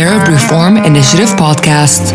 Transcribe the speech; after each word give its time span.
Arab 0.00 0.28
Reform 0.28 0.76
Initiative 0.76 1.28
podcast. 1.36 2.14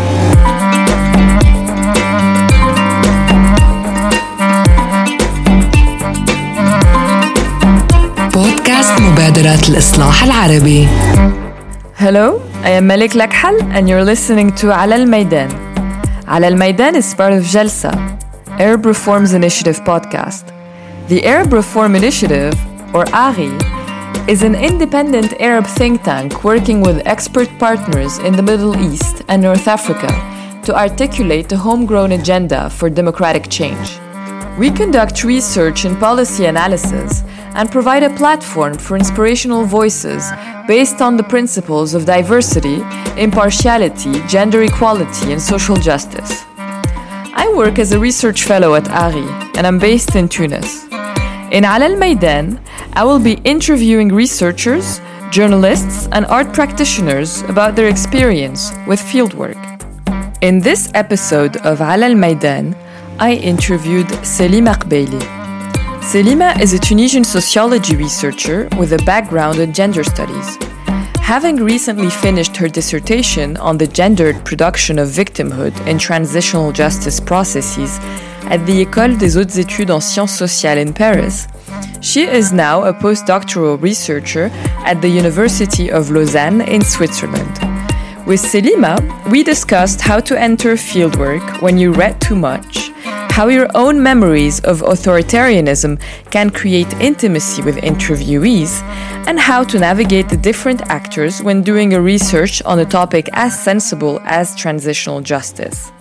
بودكاست 8.34 9.00
مبادرة 9.00 9.68
الإصلاح 9.68 10.24
العربي. 10.24 10.88
Hello, 11.98 12.40
I 12.64 12.70
am 12.70 12.86
Malik 12.86 13.12
Lakhal 13.12 13.56
and 13.72 13.88
you're 13.88 14.04
listening 14.04 14.50
to 14.60 14.64
على 14.64 14.96
الميدان. 14.96 15.48
على 16.28 16.48
الميدان 16.48 17.02
is 17.02 17.14
part 17.14 17.32
of 17.32 17.44
JELSA, 17.44 18.18
Arab 18.58 18.86
Reforms 18.86 19.32
Initiative 19.34 19.80
podcast. 19.84 20.44
The 21.08 21.24
Arab 21.26 21.52
Reform 21.52 21.94
Initiative, 21.94 22.54
or 22.94 23.04
ARI, 23.14 23.52
is 24.27 24.43
an 24.43 24.55
independent 24.55 25.39
Arab 25.39 25.65
think 25.65 26.03
tank 26.03 26.43
working 26.43 26.81
with 26.81 27.01
expert 27.07 27.47
partners 27.57 28.17
in 28.17 28.35
the 28.35 28.43
Middle 28.43 28.75
East 28.75 29.23
and 29.29 29.41
North 29.41 29.69
Africa 29.69 30.09
to 30.65 30.77
articulate 30.77 31.49
a 31.53 31.57
homegrown 31.57 32.11
agenda 32.11 32.69
for 32.69 32.89
democratic 32.89 33.49
change. 33.49 33.97
We 34.59 34.69
conduct 34.69 35.23
research 35.23 35.85
and 35.85 35.97
policy 35.97 36.45
analysis 36.45 37.23
and 37.55 37.71
provide 37.71 38.03
a 38.03 38.13
platform 38.17 38.77
for 38.77 38.97
inspirational 38.97 39.63
voices 39.63 40.29
based 40.67 41.01
on 41.01 41.15
the 41.15 41.23
principles 41.23 41.93
of 41.93 42.03
diversity, 42.05 42.81
impartiality, 43.15 44.21
gender 44.27 44.63
equality, 44.63 45.31
and 45.31 45.41
social 45.41 45.77
justice. 45.77 46.43
I 46.57 47.49
work 47.55 47.79
as 47.79 47.93
a 47.93 47.99
research 47.99 48.43
fellow 48.43 48.75
at 48.75 48.89
ARI, 48.89 49.29
and 49.55 49.65
I'm 49.65 49.79
based 49.79 50.15
in 50.17 50.27
Tunis. 50.27 50.86
In 51.49 51.63
Al 51.63 51.81
Al 51.81 51.95
Maidan, 51.95 52.59
I 52.91 53.05
will 53.05 53.19
be 53.19 53.39
interviewing 53.45 54.09
researchers, 54.09 54.99
journalists, 55.31 56.09
and 56.11 56.25
art 56.25 56.51
practitioners 56.51 57.41
about 57.43 57.73
their 57.73 57.87
experience 57.87 58.73
with 58.85 58.99
fieldwork. 58.99 59.55
In 60.41 60.59
this 60.59 60.91
episode 60.93 61.55
of 61.65 61.79
Al 61.79 62.03
Al 62.03 62.15
Maidan, 62.15 62.75
I 63.17 63.35
interviewed 63.35 64.07
Selima 64.25 64.75
Kebaili. 64.75 65.21
Selima 66.01 66.59
is 66.59 66.73
a 66.73 66.79
Tunisian 66.79 67.23
sociology 67.23 67.95
researcher 67.95 68.67
with 68.77 68.91
a 68.91 69.03
background 69.05 69.59
in 69.59 69.71
gender 69.71 70.03
studies. 70.03 70.57
Having 71.21 71.63
recently 71.63 72.09
finished 72.09 72.57
her 72.57 72.67
dissertation 72.67 73.55
on 73.57 73.77
the 73.77 73.87
gendered 73.87 74.43
production 74.43 74.99
of 74.99 75.07
victimhood 75.07 75.75
in 75.87 75.97
transitional 75.97 76.73
justice 76.73 77.21
processes 77.21 77.99
at 78.49 78.65
the 78.65 78.85
École 78.85 79.17
des 79.17 79.37
Hautes 79.37 79.57
Études 79.57 79.91
en 79.91 79.99
Sciences 79.99 80.37
Sociales 80.37 80.77
in 80.77 80.93
Paris, 80.93 81.47
she 82.01 82.23
is 82.23 82.51
now 82.53 82.83
a 82.83 82.93
postdoctoral 82.93 83.81
researcher 83.81 84.49
at 84.85 85.01
the 85.01 85.09
University 85.09 85.91
of 85.91 86.09
Lausanne 86.11 86.61
in 86.61 86.81
Switzerland. 86.81 87.59
With 88.25 88.41
Selima, 88.41 88.97
we 89.31 89.43
discussed 89.43 90.01
how 90.01 90.19
to 90.19 90.39
enter 90.39 90.75
fieldwork 90.75 91.61
when 91.61 91.77
you 91.77 91.91
read 91.91 92.19
too 92.19 92.35
much, 92.35 92.89
how 93.29 93.47
your 93.47 93.67
own 93.75 94.01
memories 94.01 94.59
of 94.61 94.81
authoritarianism 94.81 95.99
can 96.31 96.49
create 96.49 96.91
intimacy 96.99 97.61
with 97.61 97.77
interviewees, 97.77 98.81
and 99.27 99.39
how 99.39 99.63
to 99.63 99.79
navigate 99.79 100.27
the 100.29 100.37
different 100.37 100.81
actors 100.89 101.41
when 101.41 101.61
doing 101.61 101.93
a 101.93 102.01
research 102.01 102.61
on 102.63 102.79
a 102.79 102.85
topic 102.85 103.29
as 103.33 103.57
sensible 103.57 104.19
as 104.23 104.55
transitional 104.55 105.21
justice. 105.21 105.91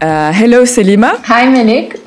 Uh, 0.00 0.30
hello, 0.32 0.64
Selima. 0.66 1.20
Hi, 1.24 1.48
Malik. 1.48 2.00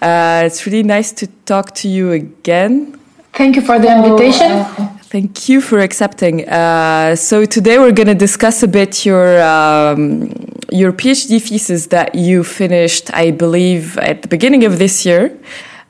Uh, 0.00 0.44
it's 0.46 0.64
really 0.64 0.84
nice 0.84 1.10
to 1.10 1.26
talk 1.44 1.74
to 1.74 1.88
you 1.88 2.12
again. 2.12 2.96
Thank 3.32 3.56
you 3.56 3.62
for 3.62 3.80
the 3.80 3.90
invitation. 3.90 4.64
Thank 5.10 5.48
you 5.48 5.60
for 5.60 5.80
accepting. 5.80 6.48
Uh, 6.48 7.16
so 7.16 7.44
today 7.44 7.78
we're 7.80 7.90
going 7.90 8.06
to 8.06 8.14
discuss 8.14 8.62
a 8.62 8.68
bit 8.68 9.04
your 9.04 9.42
um, 9.42 10.30
your 10.70 10.92
PhD 10.92 11.42
thesis 11.42 11.88
that 11.88 12.14
you 12.14 12.44
finished, 12.44 13.12
I 13.12 13.32
believe, 13.32 13.98
at 13.98 14.22
the 14.22 14.28
beginning 14.28 14.64
of 14.64 14.78
this 14.78 15.04
year. 15.04 15.36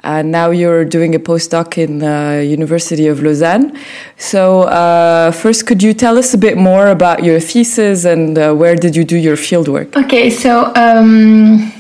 And 0.04 0.30
now 0.30 0.50
you're 0.50 0.84
doing 0.84 1.14
a 1.14 1.18
postdoc 1.18 1.76
in 1.76 1.98
the 1.98 2.46
University 2.48 3.08
of 3.08 3.22
Lausanne. 3.22 3.76
So 4.16 4.62
uh, 4.62 5.32
first, 5.32 5.66
could 5.66 5.82
you 5.82 5.92
tell 5.92 6.16
us 6.16 6.34
a 6.34 6.38
bit 6.38 6.56
more 6.56 6.88
about 6.88 7.24
your 7.24 7.40
thesis 7.40 8.04
and 8.04 8.38
uh, 8.38 8.54
where 8.54 8.76
did 8.76 8.94
you 8.94 9.04
do 9.04 9.16
your 9.16 9.36
fieldwork? 9.36 9.96
Okay, 10.04 10.30
so 10.30 10.72
um, 10.76 11.72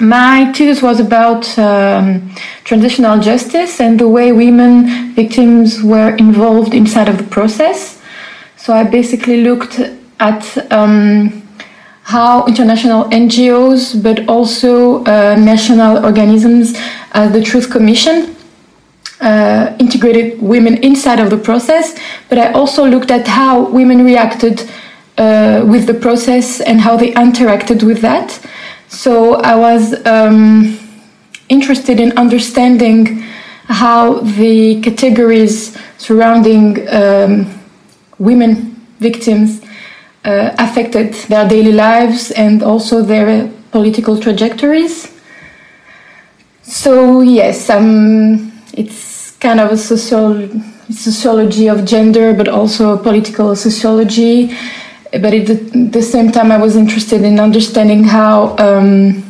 my 0.00 0.52
thesis 0.52 0.82
was 0.82 1.00
about 1.00 1.58
um, 1.58 2.30
transitional 2.64 3.18
justice 3.18 3.80
and 3.80 3.98
the 3.98 4.08
way 4.08 4.32
women 4.32 5.14
victims 5.14 5.82
were 5.82 6.14
involved 6.16 6.74
inside 6.74 7.08
of 7.08 7.16
the 7.16 7.24
process. 7.24 8.00
So 8.56 8.74
I 8.74 8.84
basically 8.84 9.42
looked 9.42 9.80
at 10.20 10.72
um, 10.72 11.47
how 12.08 12.46
international 12.46 13.04
NGOs, 13.10 14.02
but 14.02 14.26
also 14.30 15.04
uh, 15.04 15.36
national 15.36 16.02
organisms, 16.02 16.74
uh, 17.12 17.28
the 17.28 17.42
Truth 17.42 17.68
Commission, 17.70 18.34
uh, 19.20 19.76
integrated 19.78 20.40
women 20.40 20.78
inside 20.82 21.20
of 21.20 21.28
the 21.28 21.36
process. 21.36 21.98
But 22.30 22.38
I 22.38 22.52
also 22.52 22.86
looked 22.86 23.10
at 23.10 23.28
how 23.28 23.68
women 23.68 24.06
reacted 24.06 24.62
uh, 25.18 25.62
with 25.66 25.86
the 25.86 25.92
process 25.92 26.62
and 26.62 26.80
how 26.80 26.96
they 26.96 27.12
interacted 27.12 27.82
with 27.82 28.00
that. 28.00 28.40
So 28.88 29.34
I 29.42 29.54
was 29.56 29.94
um, 30.06 30.78
interested 31.50 32.00
in 32.00 32.16
understanding 32.16 33.18
how 33.66 34.20
the 34.20 34.80
categories 34.80 35.76
surrounding 35.98 36.88
um, 36.88 37.60
women 38.18 38.80
victims 38.98 39.60
uh, 40.28 40.54
affected 40.58 41.14
their 41.28 41.48
daily 41.48 41.72
lives 41.72 42.30
and 42.32 42.62
also 42.62 43.02
their 43.02 43.50
political 43.72 44.20
trajectories. 44.20 45.10
So 46.62 47.22
yes, 47.22 47.70
um, 47.70 48.52
it's 48.74 49.30
kind 49.40 49.58
of 49.58 49.72
a 49.72 49.76
social 49.76 50.48
sociology 50.90 51.68
of 51.68 51.84
gender, 51.84 52.34
but 52.34 52.48
also 52.48 52.96
political 52.98 53.56
sociology. 53.56 54.54
But 55.12 55.32
at 55.32 55.46
the, 55.46 55.54
the 55.90 56.02
same 56.02 56.30
time, 56.30 56.52
I 56.52 56.58
was 56.58 56.76
interested 56.76 57.22
in 57.22 57.40
understanding 57.40 58.04
how, 58.04 58.56
um, 58.58 59.24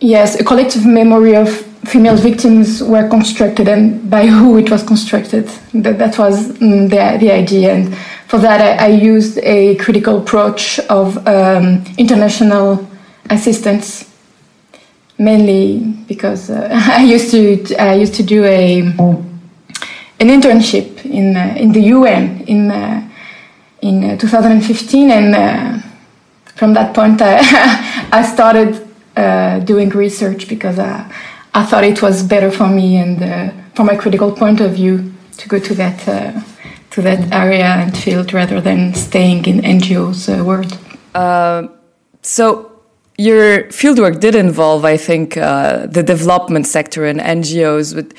yes, 0.00 0.38
a 0.38 0.44
collective 0.44 0.84
memory 0.84 1.34
of 1.34 1.65
female 1.86 2.16
victims 2.16 2.82
were 2.82 3.08
constructed 3.08 3.68
and 3.68 4.10
by 4.10 4.26
who 4.26 4.58
it 4.58 4.70
was 4.70 4.82
constructed. 4.82 5.46
That, 5.72 5.98
that 5.98 6.18
was 6.18 6.48
mm, 6.58 6.90
the, 6.90 7.18
the 7.18 7.32
idea. 7.32 7.74
And 7.74 7.96
for 8.26 8.38
that, 8.38 8.60
I, 8.60 8.86
I 8.86 8.88
used 8.88 9.38
a 9.38 9.76
critical 9.76 10.18
approach 10.18 10.78
of 10.90 11.16
um, 11.26 11.84
international 11.96 12.86
assistance, 13.30 14.10
mainly 15.18 15.78
because 16.06 16.50
uh, 16.50 16.68
I 16.72 17.04
used 17.04 17.30
to 17.30 17.76
I 17.76 17.94
used 17.94 18.14
to 18.14 18.22
do 18.22 18.44
a 18.44 18.80
an 20.18 20.28
internship 20.28 21.04
in 21.04 21.36
uh, 21.36 21.54
in 21.56 21.72
the 21.72 21.80
UN 21.80 22.42
in 22.46 22.70
uh, 22.70 23.08
in 23.82 24.04
uh, 24.04 24.16
2015, 24.16 25.10
and 25.10 25.34
uh, 25.34 25.78
from 26.56 26.74
that 26.74 26.94
point, 26.94 27.20
I, 27.22 28.08
I 28.12 28.22
started 28.22 28.88
uh, 29.16 29.60
doing 29.60 29.90
research 29.90 30.48
because 30.48 30.78
I 30.78 31.10
thought 31.64 31.84
it 31.84 32.02
was 32.02 32.22
better 32.22 32.50
for 32.50 32.68
me 32.68 32.96
and 32.96 33.52
from 33.74 33.88
a 33.88 33.96
critical 33.96 34.32
point 34.32 34.60
of 34.60 34.72
view 34.72 35.12
to 35.38 35.48
go 35.48 35.58
to 35.58 35.74
that 35.74 35.98
to 36.96 37.02
that 37.02 37.30
area 37.32 37.66
and 37.66 37.96
field 37.96 38.32
rather 38.32 38.58
than 38.60 38.94
staying 38.94 39.44
in 39.44 39.60
NGOs 39.60 40.20
uh, 40.28 40.42
world. 40.42 40.78
Uh, 41.14 41.68
so 42.22 42.72
your 43.18 43.64
fieldwork 43.64 44.20
did 44.20 44.34
involve, 44.34 44.84
I 44.84 44.96
think, 44.96 45.36
uh, 45.36 45.86
the 45.86 46.02
development 46.02 46.66
sector 46.66 47.04
and 47.04 47.20
NGOs. 47.20 47.94
But 47.94 48.14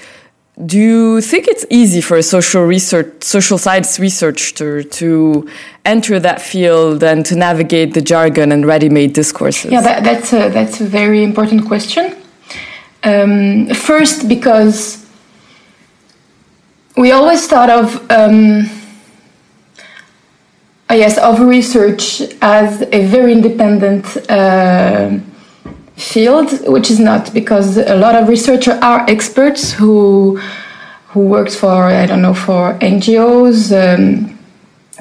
do 0.66 0.78
you 0.80 1.22
think 1.22 1.48
it's 1.48 1.66
easy 1.69 2.01
for 2.01 2.18
a 2.18 2.24
social 2.24 2.63
research, 2.63 3.24
social 3.24 3.57
science 3.57 4.00
researcher 4.00 4.83
to 4.83 5.48
enter 5.86 6.19
that 6.19 6.42
field 6.42 7.04
and 7.04 7.25
to 7.25 7.36
navigate 7.36 7.94
the 7.94 8.01
jargon 8.01 8.51
and 8.51 8.66
ready-made 8.66 9.13
discourses? 9.13 9.72
Yeah, 9.72 9.81
that, 9.81 10.04
that's 10.04 10.33
a, 10.33 10.50
that's 10.50 10.81
a 10.81 10.86
very 10.86 11.24
important 11.24 11.68
question. 11.68 12.16
Um, 13.07 13.68
first, 13.74 14.27
because 14.27 15.06
we 16.98 17.12
always 17.13 17.48
thought 17.48 17.69
of 17.69 18.12
um, 18.12 18.69
yes 20.89 21.18
of 21.18 21.39
research 21.39 22.21
as 22.42 22.81
a 22.92 23.06
very 23.06 23.31
independent 23.31 24.06
uh, 24.30 25.19
field, 25.95 26.68
which 26.68 26.92
is 26.92 27.00
not 27.00 27.33
because 27.33 27.77
a 27.77 27.95
lot 27.95 28.15
of 28.15 28.27
researchers 28.27 28.77
are 28.81 29.06
experts 29.07 29.71
who 29.71 30.38
who 31.12 31.21
works 31.21 31.56
for 31.56 31.86
I 31.86 32.06
don't 32.07 32.21
know 32.21 32.33
for 32.33 32.77
NGOs. 32.80 33.71
Um, 33.71 34.38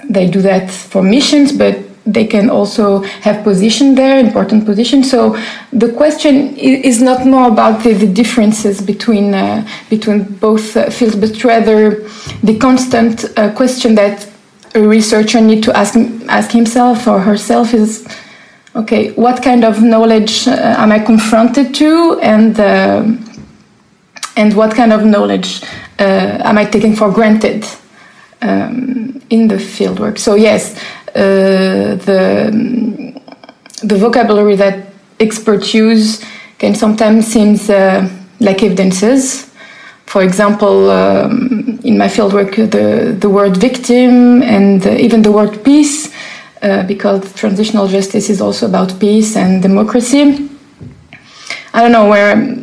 they 0.09 0.31
do 0.31 0.43
that 0.43 0.71
for 0.71 1.03
missions, 1.03 1.51
but 1.51 1.77
they 2.07 2.25
can 2.25 2.49
also 2.51 3.03
have 3.23 3.43
position 3.43 3.95
there, 3.95 4.19
important 4.19 4.65
position. 4.65 5.03
So 5.03 5.37
the 5.73 5.93
question 5.93 6.57
is 6.57 7.03
not 7.03 7.27
more 7.27 7.49
about 7.49 7.83
the, 7.83 7.93
the 7.95 8.07
differences 8.07 8.81
between 8.81 9.35
uh, 9.35 9.67
between 9.91 10.25
both 10.25 10.77
uh, 10.77 10.91
fields, 10.91 11.17
but 11.17 11.43
rather 11.45 12.03
the 12.43 12.57
constant 12.59 13.25
uh, 13.37 13.53
question 13.53 13.95
that 13.97 14.29
a 14.77 14.83
researcher 14.87 15.41
need 15.41 15.63
to 15.65 15.77
ask 15.77 15.95
ask 16.29 16.51
himself 16.51 17.07
or 17.09 17.19
herself 17.21 17.75
is 17.75 18.07
okay 18.75 19.13
what 19.13 19.43
kind 19.43 19.65
of 19.65 19.83
knowledge 19.83 20.47
uh, 20.47 20.75
am 20.83 20.93
i 20.93 20.99
confronted 20.99 21.75
to 21.75 22.19
and 22.21 22.61
uh, 22.61 23.03
and 24.37 24.55
what 24.55 24.75
kind 24.75 24.93
of 24.93 25.05
knowledge 25.05 25.63
uh, 25.99 26.49
am 26.49 26.59
i 26.59 26.65
taking 26.65 26.95
for 26.95 27.11
granted 27.11 27.65
um, 28.43 29.21
in 29.31 29.49
the 29.49 29.57
fieldwork 29.57 30.19
so 30.19 30.35
yes 30.35 30.79
the 31.17 32.21
the 33.83 33.97
vocabulary 33.97 34.57
that 34.57 34.87
experts 35.21 35.75
use 35.75 36.25
can 36.59 36.75
sometimes 36.75 37.27
seem 37.27 37.59
uh, 37.69 38.09
like 38.41 38.63
evidences 38.63 39.47
for 40.07 40.23
example, 40.23 40.91
um, 40.91 41.81
in 41.83 41.99
my 41.99 42.07
fieldwork, 42.07 42.55
the, 42.71 43.13
the 43.13 43.29
word 43.29 43.57
victim 43.57 44.43
and 44.43 44.87
uh, 44.87 44.91
even 44.93 45.23
the 45.23 45.33
word 45.33 45.65
peace, 45.65 46.15
uh, 46.63 46.85
because 46.85 47.35
transitional 47.35 47.89
justice 47.89 48.31
is 48.31 48.41
also 48.41 48.67
about 48.67 48.99
peace 49.01 49.37
and 49.37 49.61
democracy. 49.61 50.49
I 51.75 51.83
don't 51.83 51.93
know 51.93 52.09
where 52.09 52.57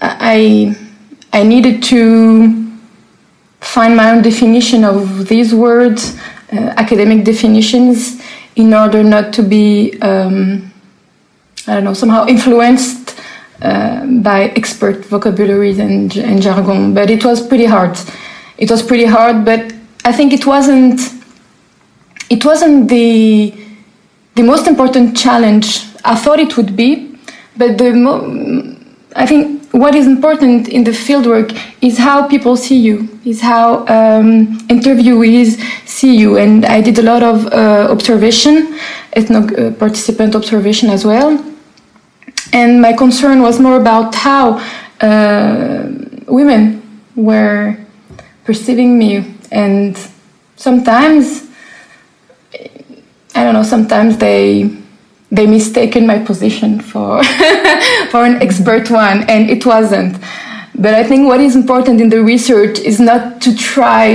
I, 0.00 0.76
I 1.32 1.42
needed 1.42 1.82
to 1.84 2.70
find 3.60 3.96
my 3.96 4.10
own 4.10 4.22
definition 4.22 4.84
of 4.84 5.26
these 5.26 5.54
words, 5.54 6.16
uh, 6.16 6.20
academic 6.52 7.24
definitions, 7.24 8.20
in 8.56 8.74
order 8.74 9.02
not 9.02 9.32
to 9.34 9.42
be, 9.42 9.98
um, 10.00 10.72
I 11.66 11.74
don't 11.74 11.84
know, 11.84 11.94
somehow 11.94 12.26
influenced 12.26 13.18
uh, 13.62 14.04
by 14.06 14.44
expert 14.56 15.04
vocabularies 15.04 15.78
and, 15.78 16.16
and 16.16 16.42
jargon, 16.42 16.94
but 16.94 17.10
it 17.10 17.24
was 17.24 17.46
pretty 17.46 17.66
hard. 17.66 17.98
It 18.56 18.70
was 18.70 18.82
pretty 18.82 19.04
hard, 19.04 19.44
but 19.44 19.72
I 20.04 20.12
think 20.12 20.32
it 20.32 20.46
wasn't. 20.46 21.00
It 22.30 22.44
wasn't 22.44 22.88
the 22.88 23.54
the 24.34 24.42
most 24.42 24.66
important 24.66 25.16
challenge. 25.16 25.84
I 26.04 26.16
thought 26.16 26.38
it 26.38 26.56
would 26.56 26.76
be, 26.76 27.18
but 27.56 27.78
the 27.78 27.92
mo- 27.92 28.76
I 29.16 29.26
think 29.26 29.57
what 29.72 29.94
is 29.94 30.06
important 30.06 30.68
in 30.68 30.84
the 30.84 30.90
fieldwork 30.90 31.58
is 31.80 31.98
how 31.98 32.26
people 32.26 32.56
see 32.56 32.78
you, 32.78 33.08
is 33.24 33.40
how 33.40 33.80
um, 33.86 34.58
interviewees 34.68 35.60
see 35.86 36.16
you, 36.16 36.36
and 36.36 36.64
I 36.64 36.80
did 36.80 36.98
a 36.98 37.02
lot 37.02 37.22
of 37.22 37.46
uh, 37.46 37.88
observation, 37.90 38.78
ethno 39.16 39.40
uh, 39.40 39.70
participant 39.78 40.34
observation 40.34 40.90
as 40.90 41.04
well. 41.04 41.44
And 42.52 42.80
my 42.80 42.92
concern 42.92 43.42
was 43.42 43.60
more 43.60 43.76
about 43.76 44.14
how 44.14 44.58
uh, 45.00 45.88
women 46.26 46.82
were 47.14 47.76
perceiving 48.44 48.98
me. 48.98 49.24
And 49.50 49.96
sometimes 50.58 51.46
i 53.34 53.44
don't 53.44 53.54
know 53.54 53.62
sometimes 53.62 54.18
they 54.18 54.68
they 55.30 55.46
mistaken 55.46 56.06
my 56.06 56.18
position 56.18 56.80
for 56.80 57.22
for 58.10 58.24
an 58.24 58.40
expert 58.42 58.90
one 58.90 59.22
and 59.28 59.50
it 59.50 59.64
wasn't 59.66 60.16
but 60.74 60.94
i 60.94 61.04
think 61.04 61.26
what 61.26 61.40
is 61.40 61.54
important 61.54 62.00
in 62.00 62.08
the 62.08 62.22
research 62.22 62.78
is 62.78 62.98
not 62.98 63.40
to 63.40 63.54
try 63.56 64.06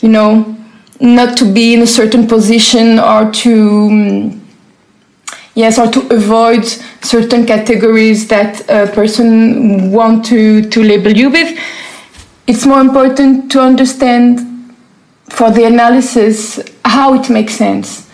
you 0.00 0.08
know 0.08 0.54
not 1.00 1.36
to 1.36 1.44
be 1.44 1.74
in 1.74 1.82
a 1.82 1.86
certain 1.86 2.26
position 2.26 2.98
or 2.98 3.30
to 3.30 3.88
um, 3.90 4.48
yes, 5.58 5.76
or 5.76 5.90
to 5.90 6.00
avoid 6.14 6.64
certain 7.02 7.44
categories 7.44 8.28
that 8.28 8.60
a 8.70 8.86
person 8.94 9.90
want 9.90 10.24
to, 10.26 10.62
to 10.70 10.82
label 10.82 11.10
you 11.10 11.30
with. 11.30 11.58
It's 12.46 12.64
more 12.64 12.80
important 12.80 13.50
to 13.52 13.60
understand 13.60 14.38
for 15.28 15.50
the 15.50 15.64
analysis 15.64 16.60
how 16.84 17.14
it 17.14 17.28
makes 17.28 17.54
sense. 17.54 18.07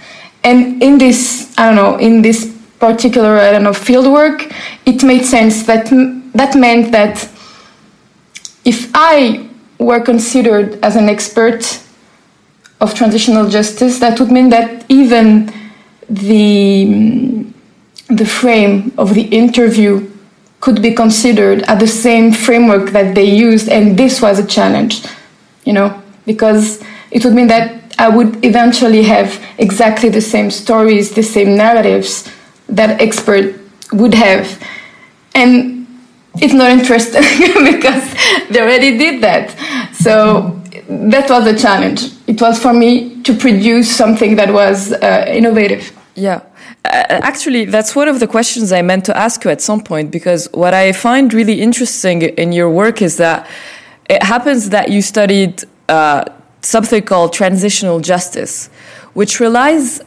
And 0.44 0.82
in 0.82 0.98
this, 0.98 1.52
I 1.56 1.66
don't 1.66 1.76
know, 1.76 1.96
in 1.96 2.22
this 2.22 2.54
particular, 2.78 3.38
I 3.38 3.50
don't 3.52 3.62
know, 3.62 3.70
fieldwork, 3.70 4.54
it 4.84 5.02
made 5.02 5.24
sense 5.24 5.64
that 5.64 5.86
that 6.34 6.54
meant 6.54 6.92
that 6.92 7.28
if 8.64 8.90
I 8.94 9.48
were 9.78 10.00
considered 10.00 10.78
as 10.84 10.96
an 10.96 11.08
expert 11.08 11.80
of 12.80 12.94
transitional 12.94 13.48
justice, 13.48 13.98
that 14.00 14.20
would 14.20 14.30
mean 14.30 14.50
that 14.50 14.84
even 14.88 15.52
the 16.08 16.86
mm, 16.86 17.52
the 18.08 18.26
frame 18.26 18.92
of 18.98 19.14
the 19.14 19.22
interview 19.22 20.10
could 20.60 20.82
be 20.82 20.92
considered 20.92 21.62
at 21.62 21.78
the 21.80 21.86
same 21.86 22.32
framework 22.32 22.90
that 22.90 23.14
they 23.14 23.24
used 23.24 23.68
and 23.68 23.98
this 23.98 24.20
was 24.20 24.38
a 24.38 24.46
challenge 24.46 25.04
you 25.64 25.72
know 25.72 26.02
because 26.26 26.82
it 27.10 27.24
would 27.24 27.34
mean 27.34 27.46
that 27.46 27.83
i 27.98 28.08
would 28.08 28.44
eventually 28.44 29.02
have 29.02 29.42
exactly 29.58 30.08
the 30.08 30.20
same 30.20 30.50
stories 30.50 31.14
the 31.14 31.22
same 31.22 31.56
narratives 31.56 32.30
that 32.68 33.00
expert 33.00 33.60
would 33.92 34.14
have. 34.14 34.62
And 35.34 35.86
it's 36.36 36.54
not 36.54 36.70
interesting 36.70 37.22
because 37.72 38.14
they 38.50 38.60
already 38.60 38.98
did 38.98 39.22
that. 39.22 39.50
So 39.94 40.60
that 40.88 41.28
was 41.30 41.46
a 41.46 41.56
challenge. 41.56 42.12
It 42.26 42.40
was 42.40 42.60
for 42.60 42.72
me 42.72 43.22
to 43.22 43.34
produce 43.34 43.94
something 43.94 44.36
that 44.36 44.52
was 44.52 44.92
uh, 44.92 45.24
innovative. 45.28 45.92
Yeah. 46.14 46.42
Uh, 46.84 47.04
actually, 47.08 47.64
that's 47.64 47.96
one 47.96 48.08
of 48.08 48.20
the 48.20 48.26
questions 48.26 48.72
I 48.72 48.82
meant 48.82 49.04
to 49.06 49.16
ask 49.16 49.44
you 49.44 49.50
at 49.50 49.60
some 49.60 49.80
point 49.80 50.10
because 50.10 50.48
what 50.52 50.74
I 50.74 50.92
find 50.92 51.32
really 51.32 51.60
interesting 51.60 52.22
in 52.22 52.52
your 52.52 52.70
work 52.70 53.00
is 53.00 53.16
that 53.16 53.48
it 54.08 54.22
happens 54.22 54.70
that 54.70 54.90
you 54.90 55.00
studied 55.00 55.64
uh, 55.88 56.24
something 56.64 57.02
called 57.02 57.32
transitional 57.32 58.00
justice, 58.00 58.68
which 59.12 59.40
relies 59.40 60.00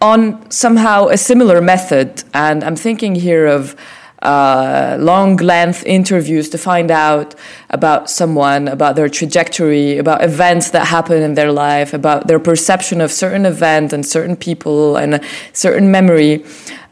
on 0.00 0.50
somehow 0.50 1.08
a 1.08 1.16
similar 1.16 1.60
method. 1.60 2.24
And 2.34 2.62
I'm 2.62 2.76
thinking 2.76 3.14
here 3.14 3.46
of 3.46 3.74
uh, 4.22 4.96
long 5.00 5.36
length 5.36 5.84
interviews 5.84 6.48
to 6.48 6.58
find 6.58 6.90
out 6.90 7.34
about 7.70 8.08
someone, 8.08 8.68
about 8.68 8.96
their 8.96 9.08
trajectory, 9.08 9.98
about 9.98 10.24
events 10.24 10.70
that 10.70 10.86
happen 10.86 11.22
in 11.22 11.34
their 11.34 11.52
life, 11.52 11.92
about 11.92 12.26
their 12.26 12.38
perception 12.38 13.00
of 13.00 13.12
certain 13.12 13.44
event 13.44 13.92
and 13.92 14.04
certain 14.06 14.36
people 14.36 14.96
and 14.96 15.20
certain 15.52 15.90
memory. 15.90 16.44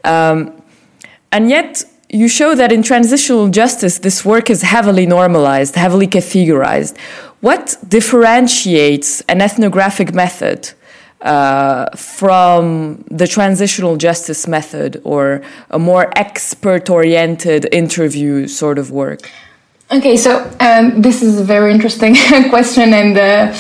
Um, 0.05 0.63
and 1.31 1.49
yet, 1.49 1.85
you 2.11 2.29
show 2.29 2.55
that 2.55 2.71
in 2.71 2.83
transitional 2.83 3.49
justice, 3.49 3.99
this 4.01 4.23
work 4.23 4.51
is 4.51 4.61
heavily 4.61 5.07
normalized, 5.07 5.75
heavily 5.77 6.07
categorized. 6.07 6.95
What 7.43 7.77
differentiates 7.89 9.21
an 9.23 9.41
ethnographic 9.41 10.15
method 10.15 10.71
uh, 11.21 11.91
from 11.97 13.05
the 13.11 13.27
transitional 13.27 13.97
justice 13.97 14.47
method 14.47 15.01
or 15.03 15.43
a 15.69 15.77
more 15.77 16.17
expert 16.17 16.89
oriented 16.89 17.67
interview 17.73 18.47
sort 18.47 18.79
of 18.79 18.93
work? 18.93 19.29
Okay, 19.91 20.17
so 20.17 20.49
um, 20.61 21.03
this 21.03 21.21
is 21.21 21.41
a 21.41 21.43
very 21.43 21.73
interesting 21.73 22.15
question, 22.49 22.95
and 22.95 23.19
uh, 23.19 23.53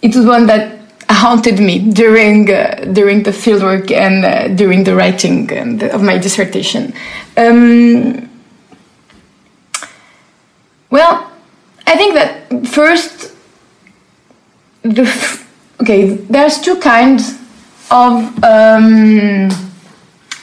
it 0.00 0.14
was 0.14 0.24
one 0.24 0.46
that 0.46 0.78
haunted 1.10 1.58
me 1.58 1.80
during 1.90 2.48
uh, 2.48 2.76
during 2.92 3.24
the 3.24 3.32
fieldwork 3.32 3.90
and 3.90 4.24
uh, 4.24 4.54
during 4.54 4.84
the 4.84 4.94
writing 4.94 5.48
the, 5.78 5.92
of 5.92 6.00
my 6.00 6.16
dissertation. 6.16 6.94
Um, 7.36 8.30
well, 10.90 11.27
I 11.88 11.96
think 11.96 12.14
that 12.14 12.68
first 12.68 13.34
the 14.82 15.04
okay, 15.80 16.16
there's 16.28 16.60
two 16.60 16.76
kinds 16.80 17.38
of 17.90 18.44
um, 18.44 19.48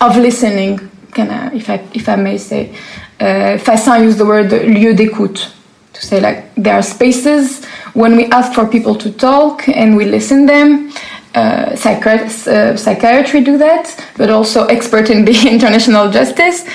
of 0.02 0.18
listening. 0.18 0.90
Can 1.14 1.30
I, 1.30 1.56
if 1.56 1.70
I 1.70 1.84
if 1.94 2.10
I 2.10 2.16
may 2.16 2.40
say, 2.40 2.76
uh, 3.20 3.60
Fassin 3.60 4.02
used 4.02 4.18
the 4.18 4.26
word 4.26 4.52
lieu 4.52 4.96
d'écoute 4.96 5.52
to 5.94 6.02
say 6.02 6.20
like 6.20 6.54
there 6.56 6.74
are 6.74 6.82
spaces 6.82 7.64
when 7.94 8.18
we 8.18 8.26
ask 8.32 8.52
for 8.54 8.66
people 8.66 8.96
to 8.96 9.12
talk 9.12 9.70
and 9.70 9.96
we 9.96 10.06
listen 10.06 10.48
them. 10.48 10.92
Uh, 11.36 11.76
psychiatrists, 11.76 12.48
uh, 12.48 12.76
psychiatry 12.76 13.42
do 13.42 13.58
that, 13.58 13.86
but 14.18 14.32
also 14.32 14.66
expert 14.68 15.12
in 15.12 15.26
the 15.26 15.48
international 15.52 16.10
justice. 16.10 16.66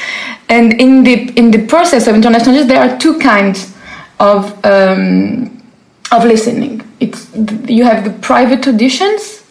And 0.49 0.81
in 0.81 1.03
the 1.03 1.33
in 1.37 1.51
the 1.51 1.67
process 1.67 2.07
of 2.07 2.15
international 2.15 2.55
justice, 2.55 2.73
there 2.73 2.83
are 2.89 2.97
two 2.99 3.19
kinds 3.19 3.75
of 4.21 4.65
um, 4.65 5.61
of 6.13 6.25
listening 6.25 6.83
it's 7.01 7.35
you 7.67 7.85
have 7.85 8.05
the 8.05 8.11
private 8.21 8.61
auditions, 8.61 9.43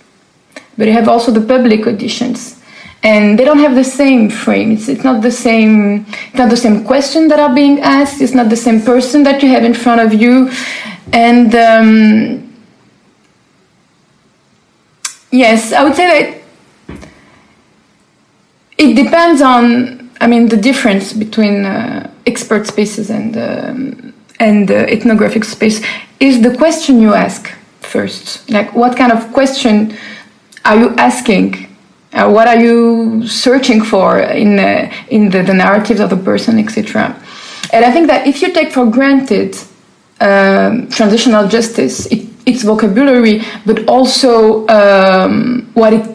but 0.77 0.87
you 0.87 0.93
have 0.93 1.09
also 1.09 1.31
the 1.31 1.41
public 1.41 1.81
auditions, 1.81 2.61
and 3.03 3.37
they 3.37 3.43
don't 3.43 3.59
have 3.59 3.75
the 3.75 3.83
same 3.83 4.29
frame. 4.29 4.71
It's 4.71 4.87
it's 4.87 5.03
not 5.03 5.21
the 5.21 5.31
same. 5.31 6.05
It's 6.27 6.35
not 6.37 6.49
the 6.49 6.57
same 6.57 6.85
question 6.85 7.27
that 7.29 7.39
are 7.39 7.53
being 7.53 7.79
asked. 7.81 8.21
It's 8.21 8.35
not 8.35 8.49
the 8.49 8.55
same 8.55 8.81
person 8.81 9.23
that 9.23 9.41
you 9.41 9.49
have 9.49 9.63
in 9.63 9.73
front 9.73 9.99
of 9.99 10.13
you, 10.13 10.51
and 11.11 11.53
um, 11.55 12.53
yes, 15.31 15.73
I 15.73 15.83
would 15.83 15.95
say 15.95 16.07
that 16.07 16.97
it 18.77 18.93
depends 18.95 19.41
on. 19.41 19.97
I 20.21 20.27
mean, 20.27 20.49
the 20.49 20.57
difference 20.57 21.13
between 21.13 21.65
uh, 21.65 22.11
expert 22.27 22.67
spaces 22.67 23.09
and 23.09 23.37
um, 23.37 24.13
and 24.39 24.71
uh, 24.71 24.75
ethnographic 24.95 25.43
space 25.43 25.83
is 26.19 26.41
the 26.41 26.55
question 26.55 27.01
you 27.01 27.13
ask 27.13 27.51
first? 27.81 28.49
Like, 28.49 28.73
what 28.73 28.97
kind 28.97 29.11
of 29.11 29.31
question 29.33 29.95
are 30.65 30.77
you 30.77 30.89
asking? 30.95 31.67
Uh, 32.11 32.29
what 32.29 32.47
are 32.47 32.59
you 32.59 33.27
searching 33.27 33.81
for 33.83 34.19
in 34.19 34.59
uh, 34.59 34.91
in 35.09 35.29
the, 35.29 35.43
the 35.43 35.53
narratives 35.53 35.99
of 35.99 36.09
the 36.09 36.17
person, 36.17 36.57
etc. 36.57 37.15
And 37.71 37.85
I 37.85 37.91
think 37.91 38.07
that 38.07 38.25
if 38.25 38.41
you 38.41 38.51
take 38.51 38.71
for 38.71 38.85
granted 38.85 39.55
um, 40.19 40.89
transitional 40.89 41.47
justice, 41.47 42.07
it, 42.07 42.27
its 42.45 42.63
vocabulary, 42.63 43.43
but 43.65 43.87
also 43.87 44.67
um, 44.67 45.69
what 45.75 45.93
it 45.93 46.05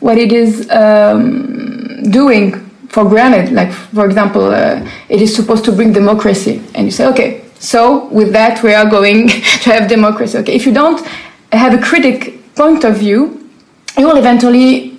what 0.00 0.16
it 0.16 0.32
is 0.32 0.68
um, 0.70 2.10
doing 2.10 2.52
for 2.88 3.04
granted. 3.04 3.52
Like, 3.52 3.70
for 3.72 4.06
example, 4.06 4.46
uh, 4.46 4.88
it 5.08 5.20
is 5.20 5.34
supposed 5.34 5.64
to 5.66 5.72
bring 5.72 5.92
democracy, 5.92 6.62
and 6.74 6.86
you 6.86 6.90
say, 6.90 7.06
okay, 7.06 7.44
so 7.58 8.06
with 8.06 8.32
that 8.32 8.62
we 8.62 8.72
are 8.74 8.88
going 8.88 9.28
to 9.62 9.72
have 9.72 9.88
democracy. 9.88 10.38
Okay, 10.38 10.54
if 10.54 10.66
you 10.66 10.72
don't 10.72 11.04
have 11.52 11.74
a 11.74 11.82
critic 11.82 12.54
point 12.54 12.84
of 12.84 12.96
view, 12.96 13.48
you 13.96 14.06
will 14.06 14.16
eventually 14.16 14.98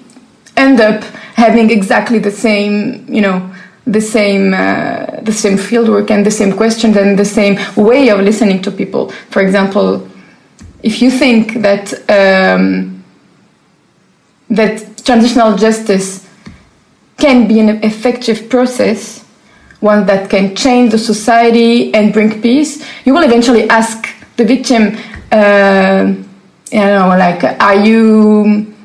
end 0.57 0.81
up 0.81 1.03
having 1.35 1.69
exactly 1.71 2.19
the 2.19 2.31
same, 2.31 3.05
you 3.07 3.21
know, 3.21 3.53
the 3.85 4.01
same 4.01 4.53
uh, 4.53 5.21
the 5.21 5.31
same 5.31 5.57
fieldwork 5.57 6.11
and 6.11 6.25
the 6.25 6.31
same 6.31 6.51
questions 6.55 6.95
and 6.95 7.17
the 7.17 7.25
same 7.25 7.57
way 7.75 8.09
of 8.09 8.19
listening 8.19 8.61
to 8.61 8.71
people. 8.71 9.09
For 9.29 9.41
example, 9.41 10.07
if 10.83 11.01
you 11.01 11.09
think 11.09 11.61
that 11.61 11.93
um, 12.09 13.03
that 14.49 15.05
transitional 15.05 15.55
justice 15.55 16.27
can 17.17 17.47
be 17.47 17.59
an 17.59 17.83
effective 17.83 18.49
process, 18.49 19.25
one 19.79 20.05
that 20.05 20.29
can 20.29 20.55
change 20.55 20.91
the 20.91 20.97
society 20.97 21.93
and 21.93 22.13
bring 22.13 22.41
peace, 22.41 22.85
you 23.05 23.13
will 23.13 23.23
eventually 23.23 23.69
ask 23.69 24.07
the 24.35 24.45
victim, 24.45 24.97
uh, 25.31 26.13
you 26.71 26.79
know, 26.79 27.07
like, 27.17 27.43
are 27.61 27.75
you 27.75 28.75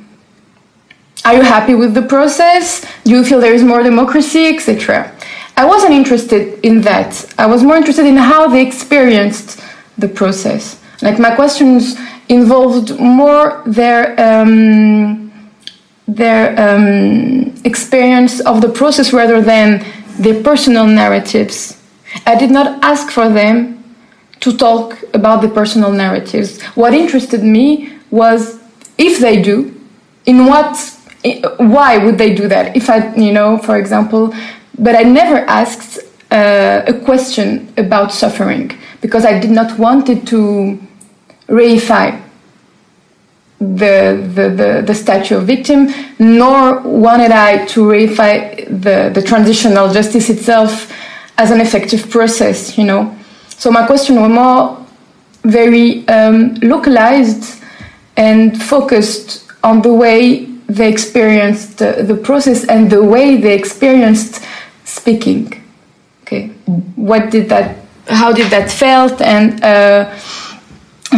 are 1.25 1.35
you 1.35 1.43
happy 1.43 1.75
with 1.75 1.95
the 1.95 2.03
process? 2.03 2.85
Do 3.05 3.13
you 3.13 3.25
feel 3.25 3.41
there 3.41 3.55
is 3.55 3.65
more 3.65 3.83
democracy, 3.83 4.47
etc. 4.47 5.11
I 5.57 5.65
wasn't 5.65 5.93
interested 5.93 6.61
in 6.63 6.83
that. 6.83 7.25
I 7.39 7.47
was 7.47 7.63
more 7.63 7.77
interested 7.77 8.05
in 8.05 8.17
how 8.17 8.49
they 8.49 8.67
experienced 8.67 9.61
the 9.97 10.09
process. 10.09 10.81
Like 11.01 11.19
my 11.19 11.35
questions 11.35 11.97
involved 12.29 12.99
more 12.99 13.63
their 13.65 14.19
um, 14.21 15.51
their 16.07 16.55
um, 16.61 17.55
experience 17.65 18.41
of 18.41 18.61
the 18.61 18.69
process 18.69 19.13
rather 19.13 19.41
than 19.41 19.85
their 20.18 20.42
personal 20.42 20.87
narratives. 20.87 21.80
I 22.26 22.37
did 22.37 22.50
not 22.50 22.83
ask 22.83 23.11
for 23.11 23.28
them 23.28 23.83
to 24.40 24.56
talk 24.56 25.02
about 25.14 25.42
the 25.42 25.49
personal 25.49 25.92
narratives. 25.92 26.61
What 26.75 26.94
interested 26.94 27.42
me 27.42 27.99
was 28.11 28.61
if 28.99 29.18
they 29.18 29.42
do, 29.42 29.75
in 30.26 30.47
what, 30.47 30.76
why 31.56 31.99
would 31.99 32.18
they 32.18 32.35
do 32.35 32.49
that? 32.49 32.76
If 32.76 32.88
I, 32.88 33.14
you 33.14 33.33
know, 33.33 33.59
for 33.59 33.76
example, 33.76 34.35
but 34.78 34.94
I 34.94 35.02
never 35.02 35.38
asked 35.47 35.99
uh, 36.30 36.83
a 36.87 36.94
question 37.04 37.73
about 37.76 38.12
suffering 38.12 38.76
because 39.00 39.25
I 39.25 39.38
did 39.38 39.50
not 39.50 39.78
want 39.78 40.09
it 40.09 40.26
to 40.28 40.78
reify 41.49 42.21
the, 43.59 44.31
the, 44.35 44.49
the, 44.51 44.83
the 44.87 44.95
statue 44.95 45.37
of 45.37 45.47
victim, 45.47 45.89
nor 46.19 46.81
wanted 46.81 47.31
I 47.31 47.65
to 47.67 47.81
reify 47.85 48.67
the, 48.67 49.11
the 49.15 49.23
transitional 49.23 49.93
justice 49.93 50.29
itself 50.29 50.93
as 51.39 51.51
an 51.51 51.61
effective 51.61 52.11
process, 52.11 52.77
you 52.77 52.85
know. 52.85 53.17
So 53.49 53.71
my 53.71 53.87
question 53.87 54.21
was 54.21 54.31
more 54.31 54.87
very 55.43 56.07
um, 56.09 56.55
localized 56.57 57.63
and 58.17 58.61
focused 58.61 59.51
on 59.63 59.83
the 59.83 59.93
way 59.93 60.47
they 60.69 60.91
experienced 60.91 61.79
the, 61.79 62.05
the 62.07 62.17
process 62.17 62.65
and 62.65 62.91
the 62.91 63.03
way 63.03 63.37
they 63.37 63.55
experienced 63.55 64.43
speaking. 64.85 65.63
Okay, 66.23 66.49
what 66.97 67.31
did 67.31 67.49
that? 67.51 67.77
How 68.09 68.33
did 68.33 68.51
that 68.51 68.71
felt? 68.71 69.21
And 69.21 69.63
uh, 69.63 70.17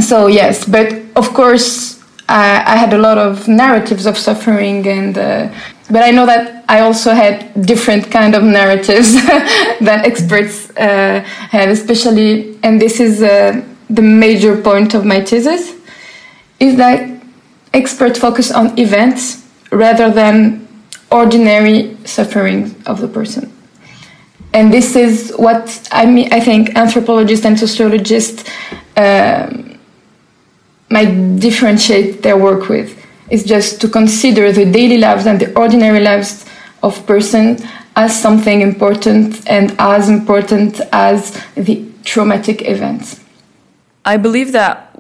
so 0.01 0.27
yes, 0.27 0.65
but 0.65 0.93
of 1.15 1.33
course 1.33 1.96
I, 2.29 2.75
I, 2.75 2.77
had 2.77 2.93
a 2.93 2.99
lot 2.99 3.19
of 3.19 3.47
narratives 3.47 4.07
of 4.07 4.19
suffering, 4.19 4.87
and 4.87 5.17
uh, 5.17 5.53
but 5.91 6.03
I 6.03 6.11
know 6.11 6.27
that 6.27 6.65
I 6.69 6.81
also 6.81 7.13
had 7.13 7.67
different 7.67 8.11
kind 8.11 8.35
of 8.35 8.43
narratives 8.43 9.15
that 9.81 10.05
experts 10.05 10.71
uh, 10.77 11.21
have, 11.51 11.69
especially, 11.71 12.59
and 12.63 12.81
this 12.81 13.01
is 13.01 13.23
uh, 13.23 13.63
the 13.89 14.03
major 14.03 14.61
point 14.61 14.95
of 14.95 15.05
my 15.05 15.21
thesis, 15.21 15.75
is 16.59 16.77
that 16.77 17.09
experts 17.73 18.19
focus 18.19 18.51
on 18.51 18.79
events 18.79 19.47
rather 19.71 20.11
than 20.11 20.67
ordinary 21.13 21.97
suffering 22.05 22.75
of 22.87 23.01
the 23.01 23.09
person 23.09 23.53
and 24.57 24.73
this 24.73 24.97
is 24.97 25.33
what 25.37 25.89
I 25.93 26.07
mean. 26.07 26.33
I 26.33 26.41
think 26.41 26.75
anthropologists 26.77 27.45
and 27.45 27.59
sociologists 27.59 28.43
um, 28.97 29.66
might 30.91 31.39
differentiate 31.39 32.23
their 32.23 32.37
work 32.37 32.69
with 32.69 33.03
is 33.31 33.45
just 33.45 33.81
to 33.81 33.89
consider 33.89 34.53
the 34.53 34.65
daily 34.65 34.99
lives 34.99 35.27
and 35.27 35.41
the 35.41 35.53
ordinary 35.59 36.01
lives 36.01 36.45
of 36.83 37.07
persons 37.07 37.65
as 37.97 38.21
something 38.21 38.61
important 38.61 39.49
and 39.49 39.75
as 39.79 40.09
important 40.09 40.81
as 40.93 41.43
the 41.55 41.85
traumatic 42.05 42.69
events. 42.69 43.21
I 44.05 44.17
believe 44.17 44.53
that 44.53 44.97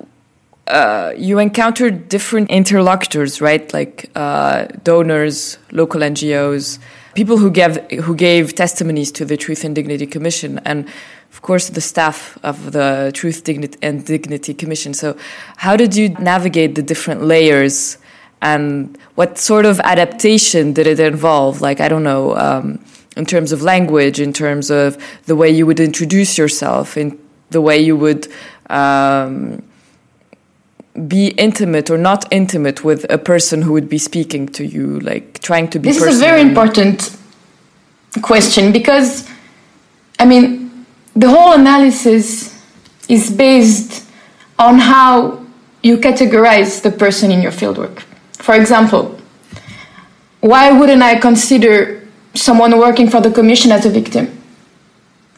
uh, 0.67 1.13
you 1.17 1.39
encountered 1.39 2.09
different 2.09 2.51
interlocutors, 2.51 3.41
right? 3.41 3.73
Like 3.73 4.11
uh, 4.17 4.67
donors, 4.83 5.59
local 5.71 6.01
NGOs, 6.01 6.81
people 7.15 7.37
who 7.37 7.51
gave 7.51 7.77
who 8.03 8.17
gave 8.17 8.55
testimonies 8.55 9.13
to 9.13 9.25
the 9.25 9.37
Truth 9.37 9.63
and 9.65 9.75
Dignity 9.75 10.07
Commission, 10.07 10.59
and 10.65 10.89
of 11.33 11.43
course 11.43 11.69
the 11.69 11.81
staff 11.81 12.39
of 12.43 12.73
the 12.73 13.11
Truth 13.15 13.45
Dignity 13.45 13.79
and 13.83 14.05
Dignity 14.05 14.55
Commission. 14.55 14.95
So, 14.95 15.17
how 15.57 15.77
did 15.77 15.95
you 15.97 16.09
navigate 16.09 16.75
the 16.75 16.83
different 16.83 17.23
layers, 17.23 17.99
and 18.41 18.97
what 19.15 19.39
sort 19.39 19.67
of 19.67 19.81
adaptation 19.81 20.73
did 20.73 20.87
it 20.87 21.01
involve? 21.01 21.61
Like, 21.61 21.81
I 21.81 21.89
don't 21.89 22.05
know, 22.05 22.37
um, 22.37 22.85
in 23.17 23.27
terms 23.27 23.53
of 23.53 23.63
language, 23.63 24.21
in 24.21 24.33
terms 24.33 24.71
of 24.71 24.97
the 25.27 25.37
way 25.37 25.51
you 25.51 25.67
would 25.67 25.81
introduce 25.81 26.39
yourself, 26.39 26.97
in 26.97 27.19
the 27.51 27.61
way 27.61 27.79
you 27.79 27.97
would. 27.97 28.29
Um, 28.69 29.63
be 31.09 31.29
intimate 31.29 31.91
or 31.91 31.99
not 31.99 32.25
intimate 32.33 32.83
with 32.83 33.05
a 33.11 33.19
person 33.19 33.63
who 33.63 33.73
would 33.73 33.89
be 33.89 33.99
speaking 33.99 34.49
to 34.49 34.65
you, 34.65 34.99
like 35.01 35.41
trying 35.41 35.69
to 35.69 35.79
be. 35.79 35.91
This 35.91 36.03
is 36.03 36.17
a 36.17 36.25
very 36.25 36.41
important 36.41 37.17
question 38.23 38.73
because, 38.73 39.29
I 40.19 40.25
mean, 40.25 40.66
the 41.17 41.29
whole 41.29 41.55
analysis 41.55 42.55
is 43.09 43.31
based 43.31 44.07
on 44.59 44.79
how 44.79 45.45
you 45.83 45.97
categorize 45.97 46.83
the 46.83 46.91
person 46.91 47.31
in 47.31 47.41
your 47.41 47.53
fieldwork. 47.53 48.01
For 48.35 48.55
example, 48.55 49.19
why 50.41 50.79
wouldn't 50.79 51.03
I 51.03 51.19
consider 51.19 52.07
someone 52.35 52.79
working 52.79 53.09
for 53.09 53.21
the 53.21 53.31
commission 53.31 53.73
as 53.73 53.87
a 53.87 53.91
victim? 53.91 54.33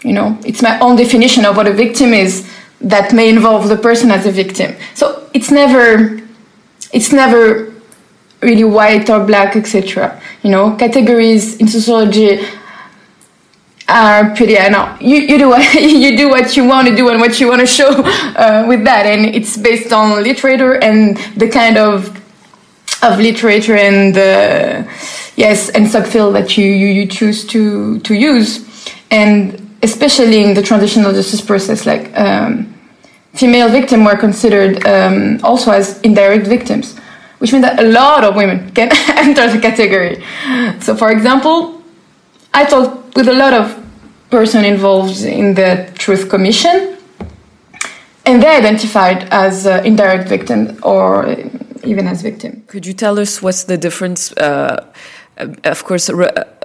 You 0.03 0.13
know, 0.13 0.39
it's 0.45 0.63
my 0.63 0.79
own 0.81 0.97
definition 0.97 1.45
of 1.45 1.57
what 1.57 1.67
a 1.67 1.73
victim 1.73 2.13
is 2.13 2.49
that 2.81 3.13
may 3.13 3.29
involve 3.29 3.69
the 3.69 3.77
person 3.77 4.11
as 4.11 4.27
a 4.27 4.33
victim. 4.33 4.77
So 4.95 5.29
it's 5.33 5.51
never 5.51 6.21
it's 6.93 7.13
never 7.13 7.75
really 8.41 8.65
white 8.65 9.11
or 9.11 9.25
black, 9.25 9.57
etc. 9.57 10.21
You 10.43 10.51
know, 10.51 10.77
categories 10.77 11.57
in 11.57 11.69
sociology 11.69 12.41
are 13.89 14.35
pretty. 14.35 14.59
I 14.59 14.69
know 14.69 14.97
you, 15.01 15.17
you 15.17 15.39
do 15.39 15.49
what 15.49 15.75
you 15.81 16.17
do 16.17 16.29
what 16.29 16.57
you 16.57 16.65
want 16.65 16.89
to 16.89 16.97
do 16.97 17.09
and 17.09 17.21
what 17.21 17.41
you 17.41 17.49
want 17.49 17.61
to 17.61 17.67
show 17.67 17.89
uh, 17.89 18.65
with 18.69 18.85
that, 18.85 19.07
and 19.07 19.27
it's 19.27 19.57
based 19.57 19.93
on 19.93 20.23
literature 20.23 20.75
and 20.83 21.17
the 21.37 21.49
kind 21.49 21.77
of 21.77 22.17
of 23.03 23.19
literature 23.19 23.77
and 23.77 24.17
yes 25.37 25.69
and 25.71 25.87
subfield 25.87 26.33
that 26.33 26.59
you, 26.59 26.65
you 26.67 26.89
you 26.89 27.07
choose 27.07 27.47
to 27.47 28.01
to 28.01 28.15
use 28.15 28.69
and 29.11 29.69
especially 29.83 30.43
in 30.43 30.55
the 30.55 30.63
transitional 30.63 31.13
justice 31.13 31.41
process, 31.41 31.87
like 31.87 32.17
um, 32.19 32.75
female 33.35 33.69
victims 33.69 34.05
were 34.05 34.17
considered 34.17 34.85
um, 34.87 35.41
also 35.43 35.71
as 35.71 36.01
indirect 36.03 36.47
victims, 36.47 36.99
which 37.39 37.53
means 37.53 37.63
that 37.65 37.79
a 37.79 37.85
lot 37.85 38.25
of 38.25 38.35
women 38.35 38.71
can 38.73 38.89
enter 39.09 39.51
the 39.51 39.61
category. 39.61 40.25
So, 40.81 40.97
for 40.97 41.11
example, 41.11 41.78
I 42.53 42.65
talked 42.65 43.17
with 43.17 43.29
a 43.29 43.35
lot 43.35 43.53
of 43.53 43.77
person 44.31 44.65
involved 44.65 45.21
in 45.23 45.55
the 45.55 45.91
Truth 45.95 46.29
Commission, 46.29 46.97
and 48.25 48.43
they 48.43 48.49
identified 48.49 49.29
as 49.31 49.67
uh, 49.67 49.83
indirect 49.85 50.29
victim 50.29 50.79
or 50.83 51.35
even 51.85 52.07
as 52.07 52.23
victim. 52.23 52.63
Could 52.67 52.87
you 52.87 52.93
tell 52.93 53.19
us 53.19 53.43
what's 53.43 53.65
the 53.65 53.79
difference? 53.79 54.33
Uh, 54.33 54.85
of 55.65 55.85
course, 55.85 56.11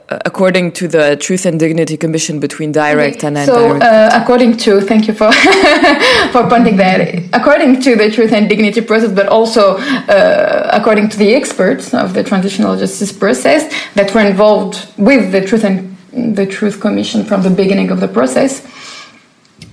according 0.10 0.72
to 0.74 0.88
the 0.88 1.16
Truth 1.16 1.46
and 1.46 1.60
Dignity 1.60 1.98
Commission 1.98 2.40
between 2.40 2.72
direct 2.72 3.24
and 3.24 3.38
so, 3.38 3.74
indirect. 3.74 3.84
uh, 3.84 4.22
according 4.22 4.58
to, 4.58 4.82
thank 4.82 5.08
you 5.08 5.14
for 5.14 5.32
for 6.32 6.48
pointing 6.50 6.78
that. 6.78 7.24
According 7.34 7.82
to 7.82 7.96
the 7.96 8.12
Truth 8.12 8.34
and 8.34 8.50
Dignity 8.50 8.82
process, 8.82 9.12
but 9.12 9.28
also 9.28 9.78
uh, 9.78 10.70
according 10.74 11.10
to 11.10 11.18
the 11.18 11.34
experts 11.34 11.94
of 11.94 12.14
the 12.14 12.24
transitional 12.24 12.78
justice 12.78 13.12
process 13.12 13.72
that 13.96 14.14
were 14.14 14.22
involved 14.22 14.88
with 14.98 15.32
the 15.32 15.42
Truth 15.42 15.64
and 15.64 15.96
the 16.36 16.46
Truth 16.46 16.80
Commission 16.80 17.24
from 17.24 17.42
the 17.42 17.50
beginning 17.50 17.90
of 17.90 18.00
the 18.00 18.08
process. 18.08 18.66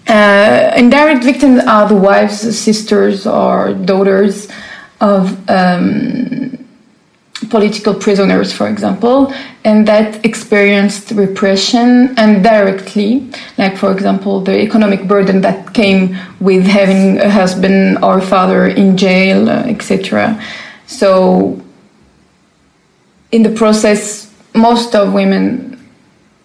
Uh, 0.08 0.72
indirect 0.76 1.22
victims 1.22 1.62
are 1.64 1.88
the 1.88 1.94
wives, 1.94 2.40
sisters, 2.58 3.26
or 3.26 3.74
daughters 3.74 4.48
of 5.00 5.48
um, 5.48 6.59
political 7.48 7.94
prisoners, 7.94 8.52
for 8.52 8.68
example, 8.68 9.32
and 9.64 9.88
that 9.88 10.24
experienced 10.24 11.10
repression 11.12 12.14
and 12.18 12.44
directly, 12.44 13.30
like 13.56 13.76
for 13.76 13.90
example, 13.92 14.40
the 14.40 14.60
economic 14.60 15.06
burden 15.08 15.40
that 15.40 15.72
came 15.72 16.16
with 16.40 16.66
having 16.66 17.18
a 17.18 17.30
husband 17.30 17.98
or 18.04 18.20
father 18.20 18.66
in 18.66 18.96
jail, 18.96 19.48
uh, 19.48 19.62
etc. 19.64 20.40
So, 20.86 21.60
in 23.32 23.42
the 23.42 23.50
process, 23.50 24.32
most 24.54 24.94
of 24.94 25.14
women 25.14 25.78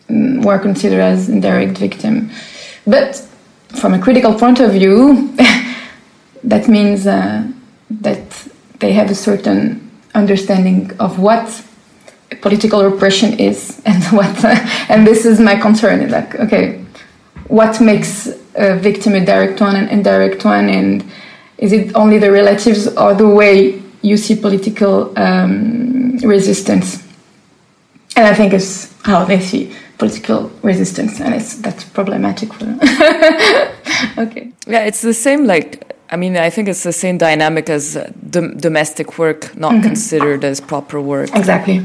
mm, 0.10 0.46
were 0.46 0.60
considered 0.60 1.02
as 1.02 1.30
indirect 1.30 1.78
victim, 1.78 2.32
but 2.88 3.16
from 3.76 3.94
a 3.94 4.00
critical 4.00 4.34
point 4.34 4.62
of 4.62 4.72
view, 4.72 5.36
that 6.44 6.68
means 6.70 7.06
uh, 7.06 7.46
that 7.90 8.48
they 8.80 8.94
have 8.94 9.10
a 9.10 9.16
certain 9.16 9.85
understanding 10.16 10.92
of 11.00 11.20
what 11.20 11.64
political 12.42 12.84
repression 12.84 13.40
is 13.40 13.82
and 13.86 14.04
what 14.18 14.46
and 14.90 15.06
this 15.06 15.26
is 15.26 15.40
my 15.40 15.56
concern 15.56 16.10
like 16.10 16.36
okay 16.36 16.84
what 17.48 17.80
makes 17.80 18.28
a 18.56 18.76
victim 18.76 19.14
a 19.14 19.24
direct 19.24 19.62
one 19.62 19.76
and 19.76 19.90
indirect 19.90 20.44
one 20.46 20.70
and 20.70 21.04
is 21.58 21.72
it 21.72 21.96
only 21.96 22.18
the 22.18 22.32
relatives 22.32 22.88
or 22.98 23.14
the 23.14 23.28
way 23.28 23.82
you 24.02 24.18
see 24.18 24.36
political 24.36 25.18
um, 25.18 26.18
resistance 26.18 27.04
and 28.16 28.26
i 28.26 28.34
think 28.34 28.54
it's 28.54 28.94
how 29.04 29.24
they 29.24 29.40
see 29.40 29.74
political 29.98 30.50
resistance 30.64 31.22
and 31.22 31.34
it's 31.34 31.56
that's 31.58 31.84
problematic 31.84 32.52
for 32.54 32.66
them 32.66 32.80
okay 34.18 34.52
yeah, 34.68 34.82
it's 34.86 35.02
the 35.02 35.14
same. 35.14 35.46
Like, 35.46 35.95
I 36.10 36.18
mean, 36.18 36.38
I 36.38 36.50
think 36.50 36.68
it's 36.68 36.84
the 36.84 36.94
same 36.94 37.18
dynamic 37.18 37.70
as 37.70 37.98
uh, 37.98 38.12
dom- 38.30 38.58
domestic 38.58 39.18
work, 39.18 39.56
not 39.58 39.82
considered 39.84 40.44
as 40.44 40.62
proper 40.62 41.02
work. 41.02 41.30
exactly 41.34 41.84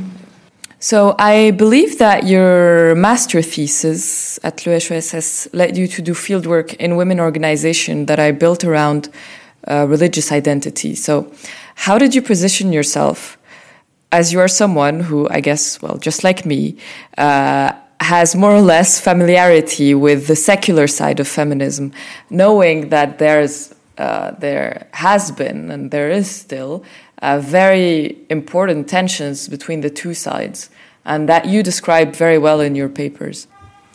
So 0.83 1.15
I 1.19 1.50
believe 1.50 1.99
that 1.99 2.25
your 2.25 2.95
master 2.95 3.43
thesis 3.43 4.39
at 4.43 4.65
l'EHESS 4.65 5.49
led 5.53 5.77
you 5.77 5.87
to 5.87 6.00
do 6.00 6.15
fieldwork 6.15 6.75
in 6.77 6.97
women 6.97 7.21
organization 7.21 8.07
that 8.07 8.19
I 8.19 8.33
built 8.33 8.65
around 8.65 9.11
uh, 9.69 9.87
religious 9.87 10.33
identity. 10.33 10.95
So 10.95 11.31
how 11.75 11.99
did 11.99 12.15
you 12.15 12.23
position 12.23 12.73
yourself 12.73 13.37
as 14.11 14.33
you 14.33 14.41
are 14.41 14.49
someone 14.49 15.00
who, 15.00 15.29
I 15.31 15.41
guess, 15.41 15.83
well, 15.83 15.99
just 15.99 16.25
like 16.25 16.47
me, 16.47 16.79
uh, 17.19 17.73
has 18.00 18.35
more 18.35 18.55
or 18.55 18.62
less 18.62 18.99
familiarity 18.99 19.95
with 19.95 20.29
the 20.29 20.35
secular 20.35 20.87
side 20.87 21.21
of 21.21 21.29
feminism, 21.29 21.93
knowing 22.31 22.89
that 22.89 23.19
there's 23.19 23.75
uh, 24.00 24.30
there 24.38 24.88
has 24.92 25.30
been 25.30 25.71
and 25.71 25.90
there 25.90 26.11
is 26.11 26.28
still 26.30 26.83
uh, 27.21 27.38
very 27.38 28.16
important 28.30 28.88
tensions 28.88 29.47
between 29.47 29.83
the 29.83 29.90
two 29.90 30.14
sides, 30.14 30.71
and 31.04 31.28
that 31.28 31.45
you 31.45 31.62
describe 31.62 32.14
very 32.14 32.38
well 32.38 32.61
in 32.61 32.75
your 32.75 32.88
papers. 32.88 33.47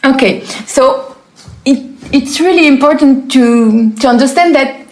Okay, 0.03 0.45
so 0.67 1.17
it, 1.65 1.79
it's 2.13 2.39
really 2.39 2.67
important 2.67 3.31
to, 3.31 3.91
to 3.93 4.07
understand 4.07 4.53
that 4.53 4.85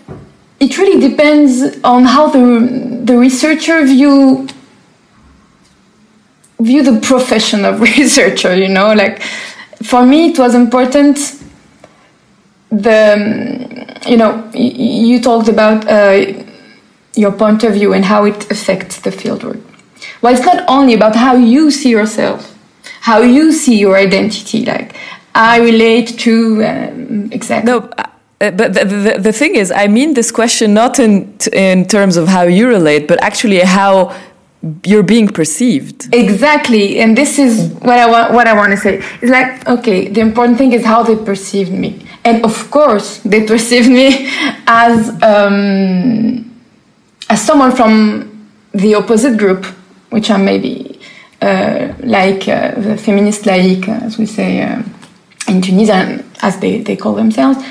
it 0.59 0.77
really 0.79 1.07
depends 1.07 1.79
on 1.83 2.05
how 2.05 2.27
the, 2.27 3.01
the 3.03 3.15
researcher 3.15 3.85
view 3.85 4.47
view 6.59 6.81
the 6.81 6.99
profession 7.01 7.65
of 7.65 7.81
researcher 7.97 8.55
you 8.55 8.69
know 8.69 8.93
like 8.93 9.21
for 9.83 10.05
me 10.05 10.29
it 10.29 10.39
was 10.39 10.55
important 10.55 11.42
the 12.81 14.01
you 14.07 14.17
know 14.17 14.49
you 14.53 15.21
talked 15.21 15.47
about 15.47 15.87
uh, 15.87 16.25
your 17.15 17.31
point 17.31 17.63
of 17.63 17.73
view 17.73 17.93
and 17.93 18.05
how 18.05 18.25
it 18.25 18.51
affects 18.51 18.99
the 19.01 19.09
fieldwork 19.09 19.61
well 20.21 20.33
it's 20.33 20.45
not 20.45 20.63
only 20.67 20.93
about 20.93 21.15
how 21.15 21.35
you 21.35 21.71
see 21.71 21.89
yourself 21.89 22.57
how 23.01 23.21
you 23.21 23.51
see 23.51 23.77
your 23.77 23.95
identity 23.95 24.65
like 24.65 24.95
i 25.35 25.59
relate 25.59 26.07
to 26.19 26.63
um, 26.65 27.31
exactly. 27.31 27.71
No, 27.71 27.89
uh, 27.97 28.51
but 28.51 28.73
the, 28.73 28.85
the, 28.85 29.19
the 29.19 29.33
thing 29.33 29.55
is, 29.55 29.71
I 29.71 29.87
mean 29.87 30.13
this 30.13 30.31
question 30.31 30.73
not 30.73 30.99
in 30.99 31.37
in 31.53 31.85
terms 31.87 32.17
of 32.17 32.27
how 32.27 32.43
you 32.43 32.67
relate, 32.67 33.07
but 33.07 33.21
actually 33.21 33.59
how 33.59 34.13
you're 34.85 35.03
being 35.03 35.27
perceived. 35.27 36.13
Exactly, 36.13 36.99
and 36.99 37.17
this 37.17 37.37
is 37.37 37.69
what 37.81 37.99
I 37.99 38.09
want. 38.09 38.33
What 38.33 38.47
I 38.47 38.53
want 38.53 38.71
to 38.71 38.77
say 38.77 39.03
It's 39.21 39.31
like, 39.31 39.67
okay, 39.67 40.07
the 40.07 40.21
important 40.21 40.57
thing 40.57 40.71
is 40.71 40.85
how 40.85 41.03
they 41.03 41.17
perceive 41.17 41.69
me, 41.69 42.05
and 42.23 42.43
of 42.45 42.71
course, 42.71 43.17
they 43.19 43.45
perceive 43.53 43.89
me 43.89 44.29
as 44.65 45.09
um, 45.21 46.49
as 47.29 47.41
someone 47.41 47.75
from 47.75 48.47
the 48.71 48.95
opposite 48.95 49.37
group, 49.37 49.65
which 50.09 50.29
are 50.29 50.39
maybe 50.39 50.99
uh, 51.41 51.93
like 51.99 52.47
uh, 52.47 52.71
the 52.79 52.97
feminist 52.97 53.43
laïque, 53.43 53.89
as 53.89 54.17
we 54.17 54.25
say 54.25 54.61
uh, 54.61 54.81
in 55.49 55.61
Tunisia, 55.61 56.23
as 56.41 56.57
they, 56.59 56.79
they 56.81 56.95
call 56.95 57.13
themselves. 57.15 57.61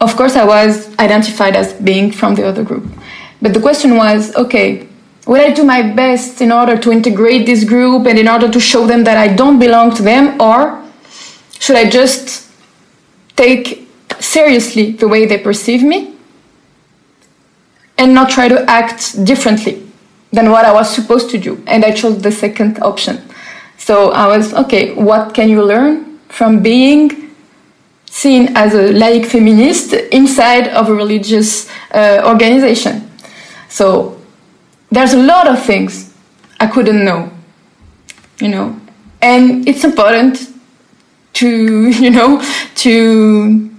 Of 0.00 0.16
course, 0.16 0.34
I 0.36 0.44
was 0.44 0.96
identified 0.98 1.54
as 1.56 1.74
being 1.74 2.10
from 2.10 2.36
the 2.36 2.46
other 2.46 2.64
group, 2.64 2.86
but 3.42 3.52
the 3.52 3.60
question 3.60 3.96
was, 3.96 4.34
okay, 4.34 4.87
will 5.28 5.42
I 5.42 5.52
do 5.52 5.62
my 5.62 5.82
best 5.82 6.40
in 6.40 6.50
order 6.50 6.78
to 6.78 6.90
integrate 6.90 7.44
this 7.44 7.62
group 7.62 8.06
and 8.06 8.18
in 8.18 8.26
order 8.26 8.50
to 8.50 8.58
show 8.58 8.86
them 8.86 9.04
that 9.04 9.18
I 9.18 9.28
don't 9.28 9.58
belong 9.58 9.94
to 9.96 10.02
them, 10.02 10.40
or 10.40 10.82
should 11.60 11.76
I 11.76 11.88
just 11.90 12.50
take 13.36 13.86
seriously 14.18 14.92
the 14.92 15.06
way 15.06 15.26
they 15.26 15.36
perceive 15.36 15.82
me 15.82 16.14
and 17.98 18.14
not 18.14 18.30
try 18.30 18.48
to 18.48 18.64
act 18.70 19.22
differently 19.22 19.86
than 20.32 20.50
what 20.50 20.64
I 20.64 20.72
was 20.72 20.88
supposed 20.88 21.28
to 21.30 21.38
do? 21.38 21.62
And 21.66 21.84
I 21.84 21.90
chose 21.90 22.22
the 22.22 22.32
second 22.32 22.78
option. 22.80 23.20
So 23.76 24.12
I 24.12 24.26
was, 24.34 24.54
okay, 24.54 24.94
what 24.94 25.34
can 25.34 25.50
you 25.50 25.62
learn 25.62 26.18
from 26.28 26.62
being 26.62 27.34
seen 28.06 28.56
as 28.56 28.72
a 28.72 28.94
laïc 28.94 29.26
feminist 29.26 29.92
inside 29.92 30.68
of 30.68 30.88
a 30.88 30.94
religious 30.94 31.68
uh, 31.92 32.22
organization? 32.24 33.10
So 33.68 34.17
there's 34.90 35.12
a 35.12 35.22
lot 35.22 35.46
of 35.46 35.62
things 35.62 36.14
I 36.60 36.66
couldn't 36.66 37.04
know, 37.04 37.30
you 38.40 38.48
know, 38.48 38.80
and 39.20 39.66
it's 39.68 39.84
important 39.84 40.48
to, 41.34 41.88
you 41.88 42.10
know, 42.10 42.42
to 42.76 43.70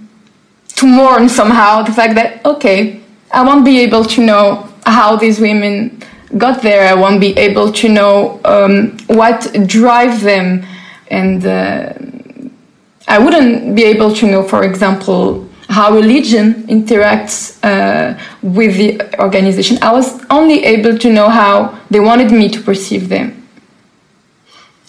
to 0.76 0.86
mourn 0.86 1.28
somehow 1.28 1.82
the 1.82 1.92
fact 1.92 2.14
that 2.14 2.44
okay, 2.44 3.00
I 3.32 3.44
won't 3.44 3.64
be 3.64 3.80
able 3.80 4.04
to 4.04 4.24
know 4.24 4.68
how 4.86 5.16
these 5.16 5.38
women 5.40 6.02
got 6.38 6.62
there. 6.62 6.88
I 6.88 6.94
won't 6.94 7.20
be 7.20 7.36
able 7.36 7.72
to 7.72 7.88
know 7.88 8.40
um, 8.44 8.96
what 9.06 9.52
drive 9.66 10.22
them, 10.22 10.64
and 11.08 11.44
uh, 11.44 11.92
I 13.08 13.18
wouldn't 13.18 13.74
be 13.74 13.84
able 13.84 14.14
to 14.14 14.26
know, 14.26 14.42
for 14.42 14.64
example, 14.64 15.49
how 15.70 15.94
religion 15.94 16.66
interacts 16.66 17.56
uh, 17.64 18.18
with 18.42 18.76
the 18.76 19.20
organization. 19.20 19.78
I 19.80 19.92
was 19.92 20.20
only 20.28 20.64
able 20.64 20.98
to 20.98 21.12
know 21.12 21.28
how 21.28 21.78
they 21.90 22.00
wanted 22.00 22.32
me 22.32 22.48
to 22.48 22.60
perceive 22.60 23.08
them 23.08 23.46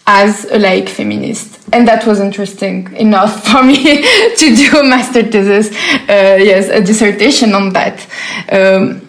as 0.08 0.46
a 0.46 0.58
laïc 0.58 0.90
feminist. 0.90 1.60
And 1.72 1.88
that 1.88 2.06
was 2.08 2.20
interesting 2.20 2.92
enough 2.96 3.46
for 3.50 3.64
me 3.64 4.02
to 4.36 4.56
do 4.56 4.80
a 4.80 4.84
master 4.84 5.24
thesis, 5.24 5.70
uh, 6.10 6.38
yes, 6.42 6.68
a 6.70 6.82
dissertation 6.82 7.54
on 7.54 7.74
that. 7.74 8.08
Um, 8.52 9.08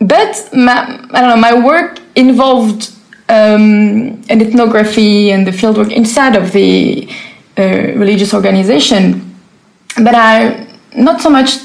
but 0.00 0.48
my, 0.54 1.06
I 1.12 1.20
don't 1.20 1.30
know, 1.30 1.36
my 1.36 1.54
work 1.54 1.98
involved 2.14 2.92
um, 3.28 4.22
an 4.28 4.40
ethnography 4.40 5.32
and 5.32 5.44
the 5.44 5.50
fieldwork 5.50 5.92
inside 5.92 6.36
of 6.36 6.52
the 6.52 7.08
uh, 7.58 7.62
religious 7.96 8.32
organization. 8.32 9.36
But 9.96 10.14
I 10.14 10.69
not 10.94 11.20
so 11.20 11.30
much 11.30 11.58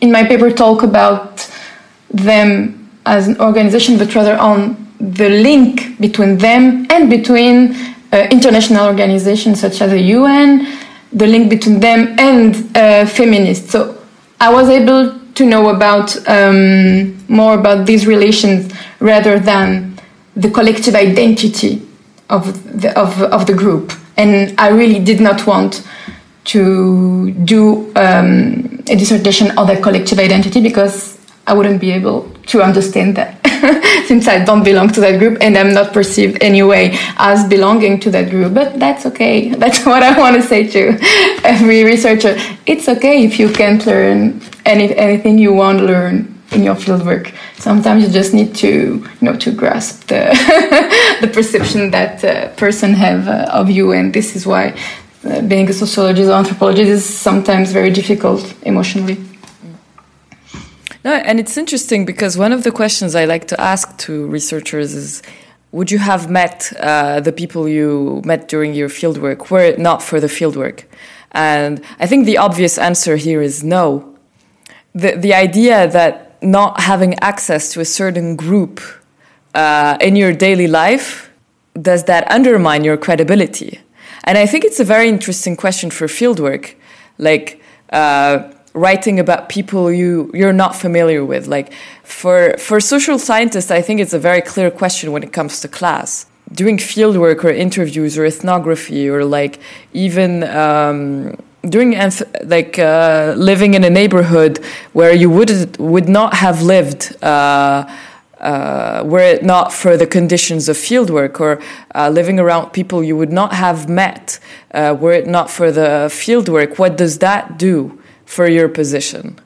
in 0.00 0.12
my 0.12 0.24
paper 0.24 0.50
talk 0.50 0.82
about 0.82 1.50
them 2.10 2.90
as 3.04 3.28
an 3.28 3.40
organization, 3.40 3.98
but 3.98 4.14
rather 4.14 4.36
on 4.36 4.86
the 5.00 5.28
link 5.28 5.98
between 6.00 6.38
them 6.38 6.86
and 6.90 7.08
between 7.08 7.74
uh, 8.12 8.26
international 8.30 8.86
organizations 8.86 9.60
such 9.60 9.80
as 9.80 9.90
the 9.90 10.00
UN, 10.00 10.78
the 11.12 11.26
link 11.26 11.50
between 11.50 11.80
them 11.80 12.16
and 12.18 12.76
uh, 12.76 13.06
feminists. 13.06 13.70
So 13.70 14.02
I 14.40 14.52
was 14.52 14.68
able 14.68 15.18
to 15.34 15.46
know 15.46 15.70
about 15.70 16.16
um, 16.28 17.16
more 17.28 17.54
about 17.54 17.86
these 17.86 18.06
relations 18.06 18.72
rather 19.00 19.38
than 19.38 19.98
the 20.36 20.50
collective 20.50 20.94
identity 20.94 21.82
of 22.30 22.80
the 22.80 22.96
of, 22.98 23.22
of 23.22 23.46
the 23.46 23.54
group, 23.54 23.92
and 24.16 24.54
I 24.58 24.68
really 24.68 25.00
did 25.02 25.20
not 25.20 25.46
want 25.46 25.86
to 26.48 27.30
do 27.44 27.92
um, 27.96 28.82
a 28.88 28.96
dissertation 28.96 29.56
on 29.58 29.66
the 29.66 29.76
collective 29.80 30.18
identity 30.18 30.60
because 30.62 31.18
I 31.46 31.54
wouldn't 31.54 31.80
be 31.80 31.90
able 31.92 32.30
to 32.48 32.62
understand 32.62 33.16
that 33.16 33.40
since 34.06 34.28
I 34.28 34.44
don't 34.44 34.64
belong 34.64 34.88
to 34.90 35.00
that 35.00 35.18
group 35.18 35.38
and 35.40 35.56
I'm 35.56 35.72
not 35.72 35.92
perceived 35.92 36.42
anyway 36.42 36.92
as 37.16 37.48
belonging 37.48 38.00
to 38.00 38.10
that 38.10 38.30
group. 38.30 38.54
But 38.54 38.78
that's 38.78 39.06
okay. 39.06 39.48
That's 39.62 39.84
what 39.84 40.02
I 40.02 40.18
want 40.18 40.36
to 40.36 40.42
say 40.42 40.66
to 40.68 40.98
every 41.44 41.84
researcher. 41.84 42.36
It's 42.66 42.88
okay 42.88 43.24
if 43.24 43.38
you 43.38 43.50
can't 43.50 43.84
learn 43.86 44.40
any, 44.64 44.94
anything 44.94 45.38
you 45.38 45.52
want 45.52 45.78
to 45.78 45.84
learn 45.84 46.38
in 46.52 46.62
your 46.62 46.74
fieldwork. 46.74 47.34
Sometimes 47.56 48.04
you 48.04 48.10
just 48.10 48.32
need 48.32 48.54
to, 48.56 48.68
you 48.68 49.08
know, 49.20 49.36
to 49.36 49.50
grasp 49.50 50.06
the 50.06 50.22
the 51.20 51.28
perception 51.28 51.90
that 51.90 52.24
uh, 52.24 52.48
person 52.56 52.94
have 52.94 53.28
uh, 53.28 53.50
of 53.52 53.70
you, 53.70 53.92
and 53.92 54.14
this 54.14 54.34
is 54.34 54.46
why 54.46 54.74
being 55.22 55.68
a 55.68 55.72
sociologist 55.72 56.28
or 56.28 56.34
anthropologist 56.34 56.90
is 56.90 57.04
sometimes 57.04 57.72
very 57.72 57.90
difficult 57.90 58.54
emotionally. 58.62 59.16
No, 61.04 61.14
and 61.14 61.38
it's 61.40 61.56
interesting 61.56 62.04
because 62.04 62.36
one 62.36 62.52
of 62.52 62.64
the 62.64 62.70
questions 62.70 63.14
I 63.14 63.24
like 63.24 63.46
to 63.48 63.60
ask 63.60 63.96
to 63.98 64.26
researchers 64.26 64.94
is 64.94 65.22
would 65.70 65.90
you 65.90 65.98
have 65.98 66.30
met 66.30 66.72
uh, 66.80 67.20
the 67.20 67.32
people 67.32 67.68
you 67.68 68.22
met 68.24 68.48
during 68.48 68.74
your 68.74 68.88
fieldwork 68.88 69.50
were 69.50 69.60
it 69.60 69.78
not 69.78 70.02
for 70.02 70.18
the 70.18 70.26
fieldwork? 70.26 70.84
And 71.32 71.82
I 72.00 72.06
think 72.06 72.24
the 72.24 72.38
obvious 72.38 72.78
answer 72.78 73.16
here 73.16 73.42
is 73.42 73.62
no. 73.62 74.16
The, 74.94 75.12
the 75.16 75.34
idea 75.34 75.88
that 75.88 76.42
not 76.42 76.80
having 76.80 77.18
access 77.20 77.72
to 77.72 77.80
a 77.80 77.84
certain 77.84 78.34
group 78.34 78.80
uh, 79.54 79.98
in 80.00 80.16
your 80.16 80.32
daily 80.32 80.66
life, 80.66 81.30
does 81.80 82.04
that 82.04 82.30
undermine 82.30 82.84
your 82.84 82.96
credibility? 82.96 83.80
And 84.28 84.36
I 84.36 84.44
think 84.44 84.62
it's 84.64 84.78
a 84.78 84.84
very 84.84 85.08
interesting 85.08 85.56
question 85.56 85.90
for 85.90 86.06
fieldwork. 86.06 86.74
Like, 87.16 87.62
uh, 87.90 88.52
writing 88.74 89.18
about 89.18 89.48
people 89.48 89.90
you 89.90 90.30
you're 90.34 90.52
not 90.52 90.76
familiar 90.76 91.24
with 91.24 91.48
like 91.48 91.72
for 92.04 92.54
for 92.58 92.78
social 92.78 93.18
scientists 93.18 93.70
i 93.70 93.80
think 93.80 93.98
it's 93.98 94.12
a 94.12 94.18
very 94.18 94.42
clear 94.42 94.70
question 94.70 95.10
when 95.10 95.22
it 95.22 95.32
comes 95.32 95.58
to 95.60 95.66
class 95.66 96.26
doing 96.52 96.76
fieldwork 96.76 97.42
or 97.42 97.48
interviews 97.48 98.16
or 98.18 98.24
ethnography 98.26 99.08
or 99.08 99.24
like 99.24 99.58
even 99.94 100.44
um, 100.44 101.34
doing 101.62 101.96
like 102.44 102.78
uh, 102.78 103.34
living 103.36 103.74
in 103.74 103.82
a 103.82 103.90
neighborhood 103.90 104.60
where 104.92 105.12
you 105.12 105.28
would 105.30 105.76
would 105.78 106.08
not 106.08 106.34
have 106.34 106.62
lived 106.62 107.16
uh, 107.24 107.84
uh, 108.40 109.02
were 109.04 109.20
it 109.20 109.44
not 109.44 109.72
for 109.72 109.96
the 109.96 110.06
conditions 110.06 110.68
of 110.68 110.76
fieldwork 110.76 111.40
or 111.40 111.60
uh, 111.94 112.08
living 112.08 112.38
around 112.38 112.70
people 112.70 113.02
you 113.02 113.16
would 113.16 113.32
not 113.32 113.52
have 113.52 113.88
met 113.88 114.38
uh, 114.72 114.96
were 114.98 115.12
it 115.12 115.26
not 115.26 115.50
for 115.50 115.72
the 115.72 116.08
fieldwork 116.08 116.78
what 116.78 116.96
does 116.96 117.18
that 117.18 117.58
do 117.58 117.98
for 118.28 118.46
your 118.46 118.68
position? 118.68 119.40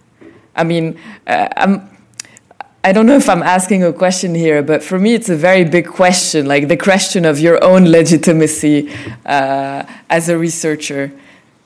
I 0.56 0.64
mean, 0.64 0.98
uh, 1.26 1.48
I'm. 1.56 1.88
I 2.84 2.90
don't 2.90 3.06
know 3.06 3.14
if 3.14 3.28
I'm 3.28 3.44
asking 3.44 3.84
a 3.84 3.92
question 3.92 4.34
here, 4.34 4.60
but 4.60 4.82
for 4.82 4.98
me, 4.98 5.14
it's 5.14 5.28
a 5.28 5.36
very 5.36 5.62
big 5.62 5.86
question, 5.86 6.46
like 6.46 6.66
the 6.66 6.76
question 6.76 7.24
of 7.24 7.38
your 7.38 7.62
own 7.62 7.88
legitimacy 7.88 8.92
uh, 9.24 9.84
as 10.10 10.28
a 10.28 10.36
researcher. 10.36 11.12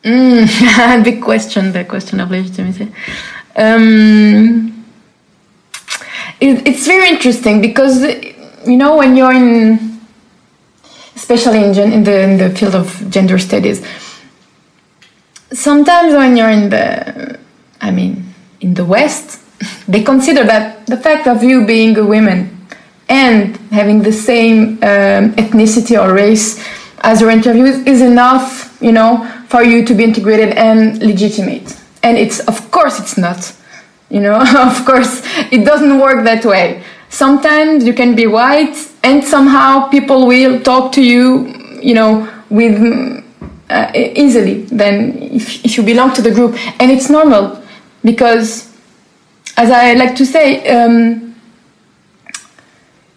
Mm, 0.05 1.05
big 1.05 1.23
question, 1.23 1.73
the 1.73 1.87
question 1.87 2.21
of 2.21 2.31
legitimacy. 2.31 2.93
Um, 3.57 4.76
it, 6.41 6.67
it's 6.67 6.87
very 6.87 7.09
interesting 7.09 7.61
because, 7.61 8.03
you 8.67 8.77
know, 8.77 8.97
when 8.97 9.17
you're 9.17 9.33
in, 9.33 10.01
especially 11.15 11.65
in, 11.65 11.93
in, 11.93 12.05
the, 12.05 12.21
in 12.21 12.39
the 12.39 12.51
field 12.51 12.75
of 12.75 13.11
gender 13.11 13.39
studies, 13.39 13.87
sometimes 15.53 16.15
when 16.15 16.37
you're 16.37 16.51
in 16.51 16.71
the, 16.71 17.39
I 17.81 17.91
mean, 17.91 18.35
in 18.61 18.75
the 18.75 18.85
West, 18.85 19.41
they 19.89 20.03
consider 20.03 20.45
that 20.45 20.87
the 20.87 20.97
fact 20.97 21.27
of 21.27 21.43
you 21.43 21.67
being 21.67 21.97
a 21.97 22.05
woman 22.05 22.53
and 23.09 23.57
having 23.71 24.03
the 24.03 24.13
same 24.13 24.73
um, 24.83 25.33
ethnicity 25.37 26.01
or 26.01 26.13
race 26.13 26.63
as 27.01 27.21
your 27.21 27.31
interviews 27.31 27.79
is 27.87 28.03
enough, 28.03 28.77
you 28.81 28.93
know, 28.93 29.25
for 29.49 29.63
you 29.63 29.85
to 29.85 29.95
be 29.95 30.03
integrated 30.03 30.51
and 30.57 31.01
legitimate. 31.03 31.81
And 32.03 32.19
it's, 32.19 32.41
of 32.41 32.71
course, 32.71 32.99
it's 32.99 33.17
not. 33.17 33.53
You 34.11 34.21
know, 34.21 34.41
of 34.57 34.85
course, 34.85 35.23
it 35.51 35.65
doesn't 35.65 35.99
work 35.99 36.25
that 36.25 36.45
way. 36.45 36.83
Sometimes 37.09 37.85
you 37.85 37.95
can 37.95 38.15
be 38.15 38.27
white 38.27 38.77
and 39.03 39.25
somehow 39.25 39.89
people 39.89 40.27
will 40.27 40.61
talk 40.61 40.93
to 40.93 41.03
you, 41.03 41.49
you 41.81 41.95
know, 41.95 42.29
with 42.51 43.25
uh, 43.71 43.93
easily 43.95 44.63
than 44.63 45.19
if, 45.23 45.65
if 45.65 45.77
you 45.77 45.83
belong 45.83 46.13
to 46.15 46.23
the 46.23 46.31
group. 46.31 46.57
And 46.81 46.91
it's 46.91 47.09
normal 47.11 47.63
because, 48.05 48.73
as 49.57 49.71
I 49.71 49.95
like 49.95 50.17
to 50.17 50.27
say, 50.27 50.67
um, 50.69 51.35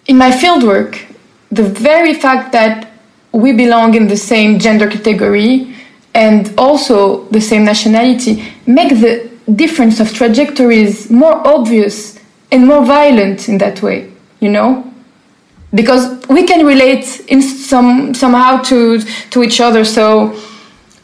in 0.08 0.17
my 0.17 0.32
fieldwork, 0.32 1.06
the 1.52 1.63
very 1.63 2.13
fact 2.13 2.52
that 2.52 2.91
we 3.32 3.52
belong 3.54 3.93
in 3.93 4.08
the 4.08 4.17
same 4.17 4.60
gender 4.60 4.89
category 4.89 5.75
and 6.15 6.52
also 6.58 7.25
the 7.25 7.41
same 7.41 7.63
nationality 7.63 8.43
make 8.65 8.89
the 8.89 9.29
difference 9.55 9.99
of 9.99 10.13
trajectories 10.13 11.09
more 11.09 11.45
obvious 11.47 12.19
and 12.51 12.67
more 12.67 12.83
violent 12.85 13.47
in 13.49 13.57
that 13.59 13.81
way, 13.81 14.12
you 14.39 14.49
know? 14.49 14.89
because 15.73 16.25
we 16.27 16.43
can 16.43 16.65
relate 16.65 17.21
in 17.27 17.41
some 17.41 18.13
somehow 18.13 18.62
to 18.63 18.99
to 19.29 19.43
each 19.43 19.62
other. 19.62 19.85
So 19.85 20.35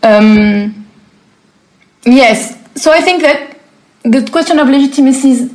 um, 0.04 0.88
yes, 2.04 2.58
so 2.76 2.92
I 2.92 3.02
think 3.02 3.22
that 3.22 3.58
the 4.04 4.28
question 4.32 4.60
of 4.60 4.68
legitimacy 4.68 5.32
is 5.32 5.54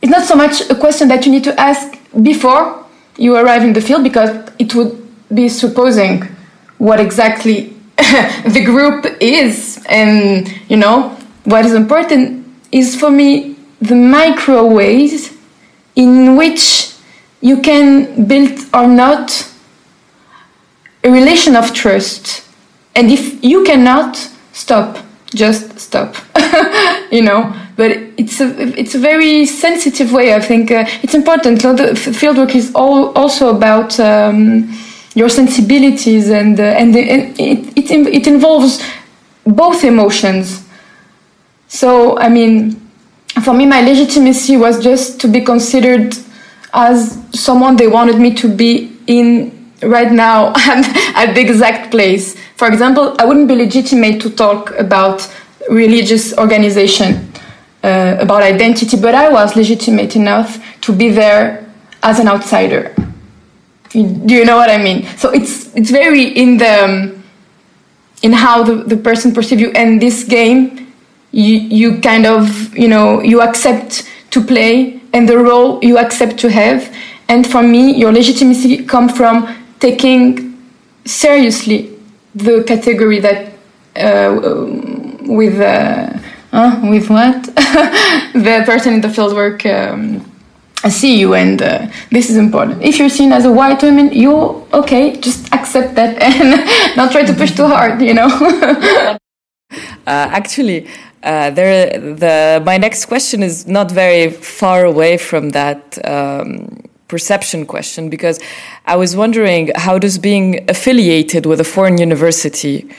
it's 0.00 0.10
not 0.10 0.24
so 0.24 0.34
much 0.34 0.68
a 0.70 0.74
question 0.74 1.08
that 1.08 1.24
you 1.26 1.32
need 1.32 1.44
to 1.44 1.60
ask 1.60 1.98
before 2.22 2.84
you 3.16 3.36
arrive 3.36 3.62
in 3.62 3.72
the 3.72 3.80
field 3.80 4.02
because 4.02 4.50
it 4.58 4.74
would 4.74 4.98
be 5.32 5.48
supposing 5.48 6.22
what 6.78 6.98
exactly 6.98 7.71
the 8.46 8.62
group 8.64 9.06
is 9.20 9.84
and 9.88 10.52
you 10.68 10.76
know 10.76 11.16
what 11.44 11.64
is 11.64 11.74
important 11.74 12.46
is 12.70 12.96
for 12.98 13.10
me 13.10 13.56
the 13.80 13.94
micro 13.94 14.64
ways 14.64 15.36
in 15.96 16.36
which 16.36 16.92
you 17.40 17.60
can 17.60 18.26
build 18.26 18.58
or 18.72 18.86
not 18.86 19.48
a 21.04 21.10
relation 21.10 21.56
of 21.56 21.72
trust. 21.74 22.44
And 22.94 23.10
if 23.10 23.42
you 23.42 23.64
cannot, 23.64 24.16
stop. 24.52 24.98
Just 25.34 25.78
stop. 25.78 26.14
you 27.10 27.22
know. 27.22 27.54
But 27.74 27.92
it's 28.18 28.40
a 28.40 28.48
it's 28.78 28.94
a 28.94 28.98
very 28.98 29.46
sensitive 29.46 30.12
way. 30.12 30.34
I 30.34 30.40
think 30.40 30.70
uh, 30.70 30.84
it's 31.02 31.14
important. 31.14 31.62
So 31.62 31.74
the 31.74 31.94
fieldwork 31.94 32.54
is 32.54 32.70
all 32.74 33.12
also 33.14 33.56
about 33.56 33.98
um, 33.98 34.70
your 35.14 35.28
sensibilities, 35.28 36.30
and 36.30 36.58
uh, 36.58 36.62
and, 36.62 36.96
and 36.96 37.40
it, 37.40 37.76
it 37.76 37.90
it 37.90 38.26
involves 38.26 38.82
both 39.44 39.84
emotions. 39.84 40.66
So 41.68 42.18
I 42.18 42.28
mean, 42.28 42.80
for 43.42 43.54
me, 43.54 43.66
my 43.66 43.80
legitimacy 43.80 44.56
was 44.56 44.82
just 44.82 45.20
to 45.20 45.28
be 45.28 45.40
considered 45.40 46.14
as 46.72 47.18
someone 47.32 47.76
they 47.76 47.88
wanted 47.88 48.18
me 48.18 48.34
to 48.34 48.48
be 48.48 48.96
in 49.06 49.50
right 49.82 50.12
now 50.12 50.52
and 50.68 50.84
at 51.16 51.34
the 51.34 51.40
exact 51.40 51.90
place. 51.90 52.36
For 52.56 52.68
example, 52.68 53.16
I 53.18 53.24
wouldn't 53.24 53.48
be 53.48 53.56
legitimate 53.56 54.20
to 54.22 54.30
talk 54.30 54.70
about 54.78 55.28
religious 55.70 56.36
organization, 56.38 57.32
uh, 57.82 58.16
about 58.20 58.42
identity, 58.42 58.96
but 59.00 59.14
I 59.14 59.28
was 59.28 59.56
legitimate 59.56 60.16
enough 60.16 60.62
to 60.82 60.92
be 60.92 61.08
there 61.08 61.68
as 62.02 62.18
an 62.18 62.28
outsider. 62.28 62.91
Do 63.92 64.34
you 64.34 64.44
know 64.44 64.56
what 64.56 64.70
I 64.70 64.78
mean? 64.78 65.06
So 65.18 65.30
it's 65.30 65.74
it's 65.76 65.90
very 65.90 66.24
in 66.24 66.56
the 66.56 66.84
um, 66.84 67.22
in 68.22 68.32
how 68.32 68.62
the, 68.62 68.76
the 68.76 68.96
person 68.96 69.32
perceives 69.34 69.60
you. 69.60 69.70
And 69.72 70.00
this 70.00 70.24
game, 70.24 70.92
you 71.30 71.58
you 71.58 72.00
kind 72.00 72.26
of 72.26 72.76
you 72.76 72.88
know 72.88 73.20
you 73.22 73.42
accept 73.42 74.08
to 74.30 74.42
play 74.42 75.00
and 75.12 75.28
the 75.28 75.36
role 75.38 75.78
you 75.82 75.98
accept 75.98 76.38
to 76.38 76.50
have. 76.50 76.94
And 77.28 77.46
for 77.46 77.62
me, 77.62 77.94
your 77.94 78.12
legitimacy 78.12 78.84
comes 78.84 79.16
from 79.16 79.54
taking 79.78 80.58
seriously 81.04 81.98
the 82.34 82.64
category 82.64 83.20
that 83.20 83.52
uh, 83.96 84.38
with 85.26 85.60
uh, 85.60 86.18
uh, 86.52 86.80
with 86.84 87.10
what 87.10 87.42
the 88.34 88.62
person 88.64 88.94
in 88.94 89.00
the 89.02 89.08
fieldwork 89.08 89.66
um, 89.66 90.31
see 90.90 91.18
you, 91.18 91.34
and 91.34 91.62
uh, 91.62 91.86
this 92.10 92.28
is 92.30 92.36
important. 92.36 92.82
If 92.82 92.98
you're 92.98 93.08
seen 93.08 93.32
as 93.32 93.44
a 93.44 93.52
white 93.52 93.82
woman, 93.82 94.12
you 94.12 94.66
okay, 94.72 95.16
just 95.16 95.52
accept 95.52 95.94
that 95.94 96.20
and 96.28 96.96
not 96.96 97.12
try 97.12 97.24
to 97.24 97.32
push 97.32 97.52
too 97.52 97.66
hard, 97.66 98.00
you 98.02 98.14
know. 98.14 99.18
Uh, 100.04 100.28
actually, 100.32 100.86
uh, 101.22 101.48
there, 101.50 101.98
the 101.98 102.60
my 102.66 102.76
next 102.76 103.06
question 103.06 103.42
is 103.42 103.66
not 103.66 103.90
very 103.90 104.30
far 104.30 104.84
away 104.84 105.16
from 105.16 105.50
that 105.50 105.96
um, 106.06 106.82
perception 107.08 107.64
question 107.64 108.10
because 108.10 108.40
I 108.84 108.96
was 108.96 109.14
wondering 109.14 109.70
how 109.76 109.98
does 109.98 110.18
being 110.18 110.68
affiliated 110.68 111.46
with 111.46 111.60
a 111.60 111.64
foreign 111.64 111.98
university 111.98 112.90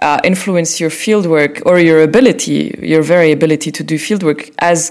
uh, 0.00 0.20
influence 0.24 0.80
your 0.80 0.90
fieldwork 0.90 1.62
or 1.66 1.78
your 1.78 2.02
ability, 2.02 2.78
your 2.82 3.02
very 3.02 3.30
ability 3.30 3.70
to 3.72 3.84
do 3.84 3.96
fieldwork 3.96 4.50
as 4.58 4.90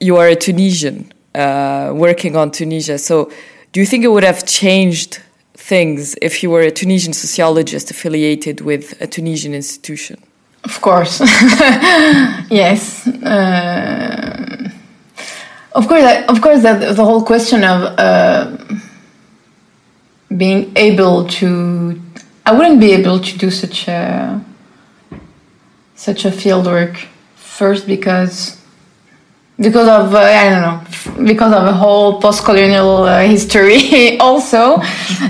you 0.00 0.16
are 0.16 0.28
a 0.28 0.36
Tunisian 0.36 1.10
uh, 1.36 1.92
working 1.94 2.34
on 2.36 2.50
Tunisia. 2.50 2.98
So, 2.98 3.30
do 3.72 3.80
you 3.80 3.86
think 3.86 4.04
it 4.04 4.08
would 4.08 4.24
have 4.24 4.46
changed 4.46 5.20
things 5.54 6.14
if 6.22 6.42
you 6.42 6.50
were 6.50 6.62
a 6.62 6.70
Tunisian 6.70 7.12
sociologist 7.12 7.90
affiliated 7.90 8.60
with 8.60 9.00
a 9.00 9.06
Tunisian 9.06 9.54
institution? 9.54 10.16
Of 10.64 10.80
course, 10.80 11.20
yes. 12.50 13.06
Uh, 13.06 14.70
of 15.74 15.86
course, 15.86 16.04
of 16.28 16.40
course, 16.40 16.62
that 16.62 16.96
the 16.96 17.04
whole 17.04 17.22
question 17.22 17.62
of 17.64 17.98
uh, 17.98 18.56
being 20.36 20.72
able 20.74 21.26
to, 21.28 22.00
I 22.46 22.52
wouldn't 22.52 22.80
be 22.80 22.92
able 22.92 23.20
to 23.20 23.38
do 23.38 23.50
such 23.50 23.88
a 23.88 24.40
such 25.94 26.24
a 26.24 26.32
field 26.32 26.66
work 26.66 26.96
first 27.36 27.86
because 27.86 28.60
because 29.58 29.88
of 29.88 30.14
uh, 30.14 30.18
I 30.18 30.50
don't 30.50 30.62
know 30.62 31.24
because 31.24 31.52
of 31.52 31.64
a 31.64 31.72
whole 31.72 32.20
post-colonial 32.20 33.04
uh, 33.04 33.22
history 33.22 34.18
also. 34.20 34.82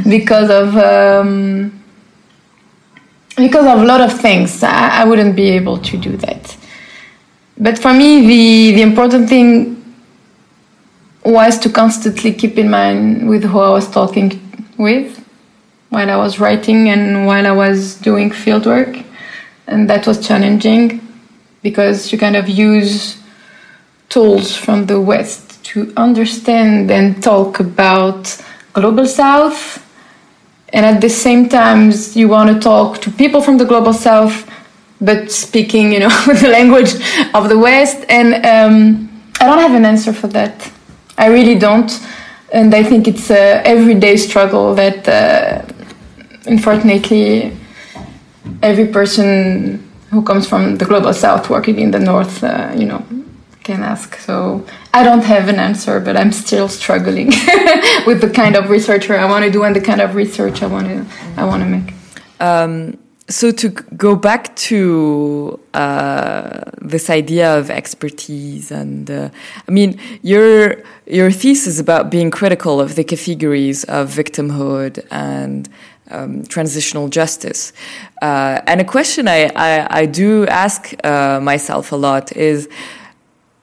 Because 0.08 0.50
of 0.50 0.76
um, 0.76 1.72
because 3.36 3.66
of 3.66 3.82
a 3.82 3.84
lot 3.84 4.00
of 4.00 4.18
things. 4.18 4.62
I, 4.62 5.02
I, 5.02 5.04
wouldn't 5.04 5.36
be 5.36 5.50
able 5.50 5.78
to 5.78 5.96
do 5.96 6.16
that. 6.16 6.56
But 7.58 7.78
for 7.78 7.92
me 7.92 8.26
the 8.26 8.74
the 8.76 8.82
important 8.82 9.28
thing 9.28 9.76
was 11.24 11.58
to 11.58 11.70
constantly 11.70 12.32
keep 12.32 12.58
in 12.58 12.70
mind 12.70 13.28
with 13.28 13.44
who 13.44 13.58
I 13.58 13.70
was 13.70 13.90
talking 13.90 14.40
with 14.78 15.24
while 15.90 16.10
I 16.10 16.16
was 16.16 16.38
writing 16.40 16.88
and 16.88 17.26
while 17.26 17.46
I 17.46 17.52
was 17.52 17.96
doing 17.96 18.30
fieldwork. 18.30 19.04
And 19.66 19.90
that 19.90 20.06
was 20.06 20.24
challenging 20.26 21.00
because 21.62 22.12
you 22.12 22.18
kind 22.18 22.36
of 22.36 22.48
use 22.48 23.18
tools 24.16 24.56
from 24.56 24.86
the 24.86 24.98
West 24.98 25.62
to 25.62 25.92
understand 25.94 26.90
and 26.90 27.22
talk 27.22 27.60
about 27.60 28.22
Global 28.72 29.06
South. 29.06 29.60
And 30.72 30.86
at 30.86 31.02
the 31.02 31.10
same 31.10 31.50
time, 31.50 31.92
you 32.14 32.26
want 32.26 32.48
to 32.50 32.58
talk 32.58 33.02
to 33.02 33.10
people 33.10 33.42
from 33.42 33.58
the 33.58 33.66
Global 33.66 33.92
South, 33.92 34.34
but 35.02 35.30
speaking, 35.30 35.92
you 35.92 36.00
know, 36.00 36.14
the 36.44 36.48
language 36.48 36.94
of 37.34 37.50
the 37.50 37.58
West. 37.58 38.06
And 38.08 38.28
um, 38.54 38.74
I 39.38 39.44
don't 39.48 39.58
have 39.58 39.74
an 39.74 39.84
answer 39.84 40.14
for 40.14 40.28
that. 40.28 40.54
I 41.18 41.26
really 41.26 41.58
don't. 41.58 41.92
And 42.54 42.74
I 42.74 42.84
think 42.84 43.06
it's 43.06 43.28
a 43.30 43.44
everyday 43.66 44.16
struggle 44.16 44.74
that, 44.76 45.06
uh, 45.06 45.60
unfortunately, 46.46 47.54
every 48.62 48.86
person 48.86 49.82
who 50.10 50.22
comes 50.22 50.48
from 50.48 50.76
the 50.76 50.86
global 50.86 51.12
south 51.12 51.50
working 51.50 51.78
in 51.78 51.90
the 51.90 51.98
north, 51.98 52.42
uh, 52.42 52.72
you 52.74 52.86
know, 52.86 53.04
can 53.66 53.82
ask. 53.82 54.16
So 54.28 54.64
I 54.94 55.02
don't 55.02 55.24
have 55.24 55.48
an 55.48 55.58
answer, 55.58 56.00
but 56.00 56.16
I'm 56.16 56.32
still 56.32 56.68
struggling 56.68 57.28
with 58.08 58.20
the 58.20 58.30
kind 58.32 58.54
of 58.56 58.70
researcher 58.70 59.14
I 59.16 59.26
want 59.32 59.44
to 59.44 59.50
do 59.50 59.64
and 59.64 59.74
the 59.74 59.80
kind 59.90 60.00
of 60.00 60.14
research 60.14 60.62
I 60.62 60.68
want 60.74 60.86
to 60.92 60.98
I 61.36 61.44
want 61.44 61.60
to 61.64 61.68
make. 61.76 61.88
Um, 62.40 62.98
so 63.28 63.50
to 63.50 63.68
go 64.06 64.14
back 64.14 64.54
to 64.70 65.58
uh, 65.74 66.60
this 66.80 67.10
idea 67.10 67.58
of 67.58 67.70
expertise, 67.70 68.70
and 68.70 69.10
uh, 69.10 69.30
I 69.68 69.70
mean 69.78 69.98
your 70.22 70.56
your 71.06 71.30
thesis 71.32 71.80
about 71.80 72.04
being 72.16 72.30
critical 72.30 72.80
of 72.80 72.94
the 72.94 73.04
categories 73.04 73.82
of 73.84 74.02
victimhood 74.22 75.04
and 75.10 75.68
um, 76.10 76.44
transitional 76.44 77.08
justice, 77.08 77.72
uh, 78.22 78.60
and 78.70 78.80
a 78.80 78.84
question 78.84 79.26
I 79.26 79.40
I, 79.68 79.70
I 80.02 80.06
do 80.06 80.46
ask 80.46 80.80
uh, 81.02 81.40
myself 81.40 81.90
a 81.90 81.96
lot 81.96 82.26
is 82.36 82.68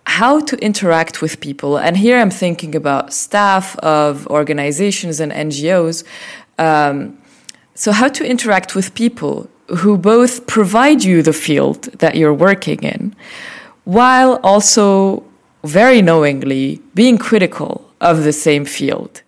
how 0.05 0.39
to 0.39 0.57
interact 0.57 1.21
with 1.21 1.39
people. 1.39 1.77
And 1.77 1.97
here 1.97 2.19
I'm 2.19 2.29
thinking 2.29 2.75
about 2.75 3.13
staff 3.13 3.77
of 3.79 4.27
organizations 4.27 5.19
and 5.19 5.31
NGOs. 5.31 6.03
Um, 6.59 7.17
so, 7.75 7.91
how 7.91 8.09
to 8.09 8.23
interact 8.23 8.75
with 8.75 8.93
people 8.93 9.49
who 9.77 9.97
both 9.97 10.45
provide 10.45 11.03
you 11.03 11.23
the 11.23 11.33
field 11.33 11.83
that 11.99 12.15
you're 12.15 12.33
working 12.33 12.83
in, 12.83 13.15
while 13.85 14.39
also 14.43 15.23
very 15.63 16.01
knowingly 16.01 16.81
being 16.93 17.17
critical 17.17 17.89
of 18.01 18.23
the 18.23 18.33
same 18.33 18.65
field. 18.65 19.23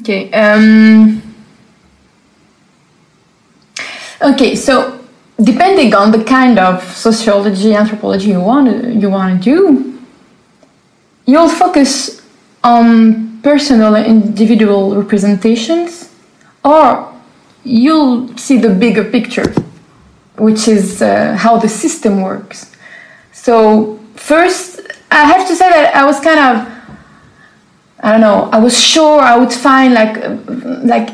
Okay. 0.00 0.30
Um, 0.32 1.22
okay. 4.22 4.54
So, 4.54 5.00
depending 5.42 5.94
on 5.94 6.12
the 6.12 6.22
kind 6.22 6.58
of 6.58 6.84
sociology, 6.84 7.74
anthropology 7.74 8.28
you 8.28 8.40
want 8.40 8.84
you 9.02 9.10
want 9.10 9.42
to 9.42 9.50
do, 9.50 9.97
you'll 11.30 11.54
focus 11.64 11.92
on 12.64 13.40
personal 13.42 13.94
and 13.94 14.06
individual 14.06 14.96
representations 14.96 15.90
or 16.64 17.12
you'll 17.64 18.36
see 18.36 18.58
the 18.58 18.70
bigger 18.84 19.04
picture 19.04 19.50
which 20.46 20.68
is 20.68 21.02
uh, 21.02 21.34
how 21.36 21.58
the 21.58 21.68
system 21.68 22.22
works. 22.22 22.58
So 23.32 23.98
first 24.18 24.80
i 25.10 25.24
have 25.24 25.46
to 25.46 25.54
say 25.54 25.68
that 25.68 25.94
i 25.94 26.04
was 26.04 26.20
kind 26.20 26.40
of 26.40 26.54
i 28.00 28.12
don't 28.12 28.20
know 28.20 28.50
i 28.52 28.58
was 28.58 28.78
sure 28.78 29.20
i 29.20 29.36
would 29.36 29.52
find 29.52 29.94
like 29.94 30.16
like 30.84 31.10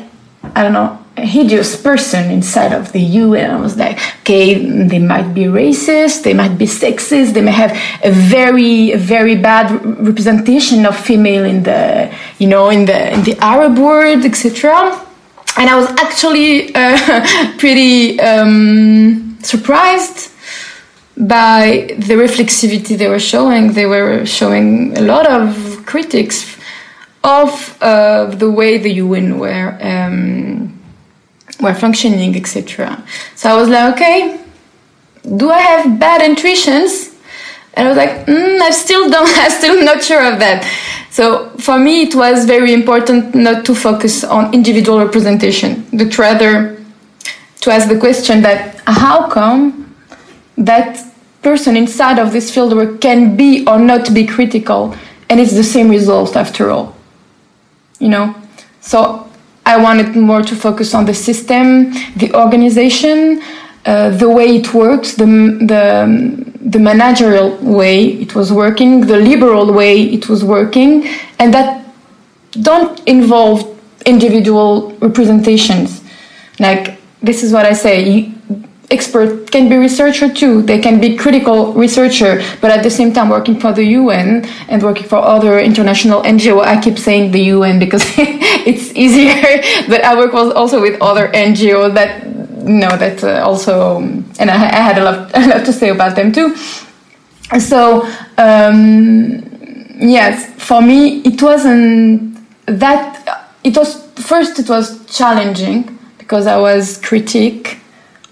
i 0.55 0.63
don't 0.63 0.73
know 0.73 0.97
hideous 1.17 1.81
person 1.81 2.29
inside 2.29 2.73
of 2.73 2.91
the 2.91 2.99
UN. 2.99 3.51
I 3.51 3.59
was 3.59 3.77
like, 3.77 3.97
okay, 4.21 4.65
they 4.87 4.99
might 4.99 5.33
be 5.33 5.45
racist, 5.45 6.23
they 6.23 6.33
might 6.33 6.57
be 6.57 6.65
sexist, 6.65 7.33
they 7.33 7.41
may 7.41 7.51
have 7.51 7.71
a 8.03 8.11
very, 8.11 8.95
very 8.95 9.35
bad 9.35 9.71
representation 9.99 10.85
of 10.85 10.97
female 10.97 11.45
in 11.45 11.63
the, 11.63 12.13
you 12.37 12.47
know, 12.47 12.69
in 12.69 12.85
the 12.85 13.13
in 13.13 13.23
the 13.23 13.37
Arab 13.39 13.77
world, 13.77 14.25
etc. 14.25 15.01
And 15.57 15.69
I 15.69 15.75
was 15.77 15.87
actually 16.03 16.75
uh, 16.75 17.25
pretty 17.57 18.19
um, 18.19 19.37
surprised 19.41 20.31
by 21.17 21.95
the 21.97 22.15
reflexivity 22.15 22.97
they 22.97 23.07
were 23.07 23.19
showing. 23.19 23.71
They 23.71 23.85
were 23.85 24.25
showing 24.25 24.97
a 24.97 25.01
lot 25.01 25.25
of 25.27 25.85
critics 25.85 26.57
of 27.23 27.77
uh, 27.81 28.25
the 28.25 28.51
way 28.51 28.77
the 28.77 28.91
UN 28.95 29.39
were. 29.39 29.77
Um, 29.81 30.74
were 31.61 31.73
functioning, 31.73 32.35
etc. 32.35 33.03
So 33.35 33.49
I 33.49 33.55
was 33.59 33.69
like, 33.69 33.93
okay, 33.93 34.39
do 35.37 35.49
I 35.49 35.59
have 35.59 35.99
bad 35.99 36.21
intuitions? 36.21 37.15
And 37.73 37.87
I 37.87 37.89
was 37.89 37.97
like, 37.97 38.25
mm, 38.25 38.61
I 38.61 38.71
still 38.71 39.09
don't, 39.09 39.29
I'm 39.37 39.51
still 39.51 39.83
not 39.83 40.03
sure 40.03 40.23
of 40.31 40.39
that. 40.39 40.63
So 41.09 41.49
for 41.57 41.79
me, 41.79 42.03
it 42.03 42.15
was 42.15 42.45
very 42.45 42.73
important 42.73 43.33
not 43.35 43.65
to 43.65 43.75
focus 43.75 44.23
on 44.23 44.53
individual 44.53 44.99
representation, 44.99 45.85
but 45.93 46.17
rather 46.17 46.77
to 47.61 47.71
ask 47.71 47.87
the 47.87 47.97
question 47.97 48.41
that 48.41 48.81
how 48.85 49.29
come 49.29 49.95
that 50.57 51.03
person 51.41 51.77
inside 51.77 52.19
of 52.19 52.33
this 52.33 52.53
fieldwork 52.53 53.01
can 53.01 53.37
be 53.37 53.65
or 53.65 53.79
not 53.79 54.13
be 54.13 54.25
critical, 54.25 54.95
and 55.29 55.39
it's 55.39 55.53
the 55.53 55.63
same 55.63 55.89
result 55.89 56.35
after 56.35 56.69
all. 56.69 56.95
You 57.99 58.09
know, 58.09 58.35
so 58.81 59.24
I 59.65 59.77
wanted 59.77 60.15
more 60.15 60.41
to 60.43 60.55
focus 60.55 60.93
on 60.93 61.05
the 61.05 61.13
system, 61.13 61.91
the 62.15 62.31
organization, 62.33 63.41
uh, 63.85 64.09
the 64.09 64.29
way 64.29 64.57
it 64.57 64.73
works, 64.73 65.15
the, 65.15 65.25
the, 65.25 66.51
the 66.61 66.79
managerial 66.79 67.55
way 67.57 68.07
it 68.07 68.35
was 68.35 68.51
working, 68.51 69.01
the 69.01 69.17
liberal 69.17 69.73
way 69.73 70.01
it 70.01 70.29
was 70.29 70.43
working, 70.43 71.07
and 71.39 71.53
that 71.53 71.85
don't 72.61 72.99
involve 73.07 73.79
individual 74.05 74.91
representations. 75.01 76.03
Like, 76.59 76.99
this 77.21 77.43
is 77.43 77.51
what 77.51 77.65
I 77.65 77.73
say 77.73 78.34
expert 78.91 79.51
can 79.51 79.69
be 79.69 79.77
researcher 79.77 80.31
too. 80.31 80.61
They 80.61 80.79
can 80.79 80.99
be 80.99 81.15
critical 81.15 81.73
researcher, 81.73 82.43
but 82.61 82.71
at 82.71 82.83
the 82.83 82.89
same 82.89 83.13
time 83.13 83.29
working 83.29 83.59
for 83.59 83.71
the 83.71 83.83
UN 83.83 84.45
and 84.67 84.83
working 84.83 85.07
for 85.07 85.17
other 85.17 85.59
international 85.59 86.21
NGO. 86.21 86.63
I 86.63 86.79
keep 86.81 86.97
saying 86.97 87.31
the 87.31 87.41
UN 87.55 87.79
because 87.79 88.03
it's 88.17 88.93
easier, 88.93 89.61
but 89.89 90.03
I 90.03 90.15
work 90.15 90.33
also 90.33 90.81
with 90.81 91.01
other 91.01 91.29
NGO 91.29 91.93
that 91.93 92.27
know 92.63 92.95
that 92.97 93.23
uh, 93.23 93.43
also, 93.45 93.99
and 93.99 94.49
I, 94.49 94.55
I, 94.55 94.81
had 94.81 94.97
a 94.97 95.03
lot, 95.03 95.31
a 95.35 95.47
lot 95.47 95.65
to 95.65 95.73
say 95.73 95.89
about 95.89 96.15
them 96.15 96.31
too. 96.31 96.55
So 97.59 98.07
um, 98.37 99.43
yes, 99.99 100.51
for 100.57 100.81
me 100.81 101.21
it 101.21 101.41
wasn't 101.41 102.37
that. 102.65 103.51
It 103.63 103.75
was 103.75 104.03
first. 104.15 104.59
It 104.59 104.69
was 104.69 105.03
challenging 105.05 105.97
because 106.17 106.45
I 106.45 106.57
was 106.57 106.97
critique 106.97 107.79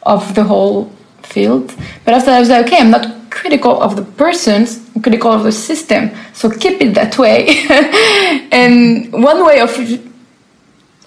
of 0.05 0.35
the 0.35 0.43
whole 0.43 0.91
field. 1.23 1.73
But 2.05 2.13
after 2.13 2.31
I 2.31 2.39
was 2.39 2.49
like, 2.49 2.65
okay, 2.67 2.77
I'm 2.77 2.91
not 2.91 3.29
critical 3.29 3.81
of 3.81 3.95
the 3.95 4.03
persons, 4.03 4.81
critical 5.01 5.31
of 5.31 5.43
the 5.43 5.51
system. 5.51 6.11
So 6.33 6.49
keep 6.49 6.81
it 6.81 6.93
that 6.93 7.17
way. 7.17 7.65
and 8.51 9.11
one 9.11 9.45
way 9.45 9.59
of 9.59 9.71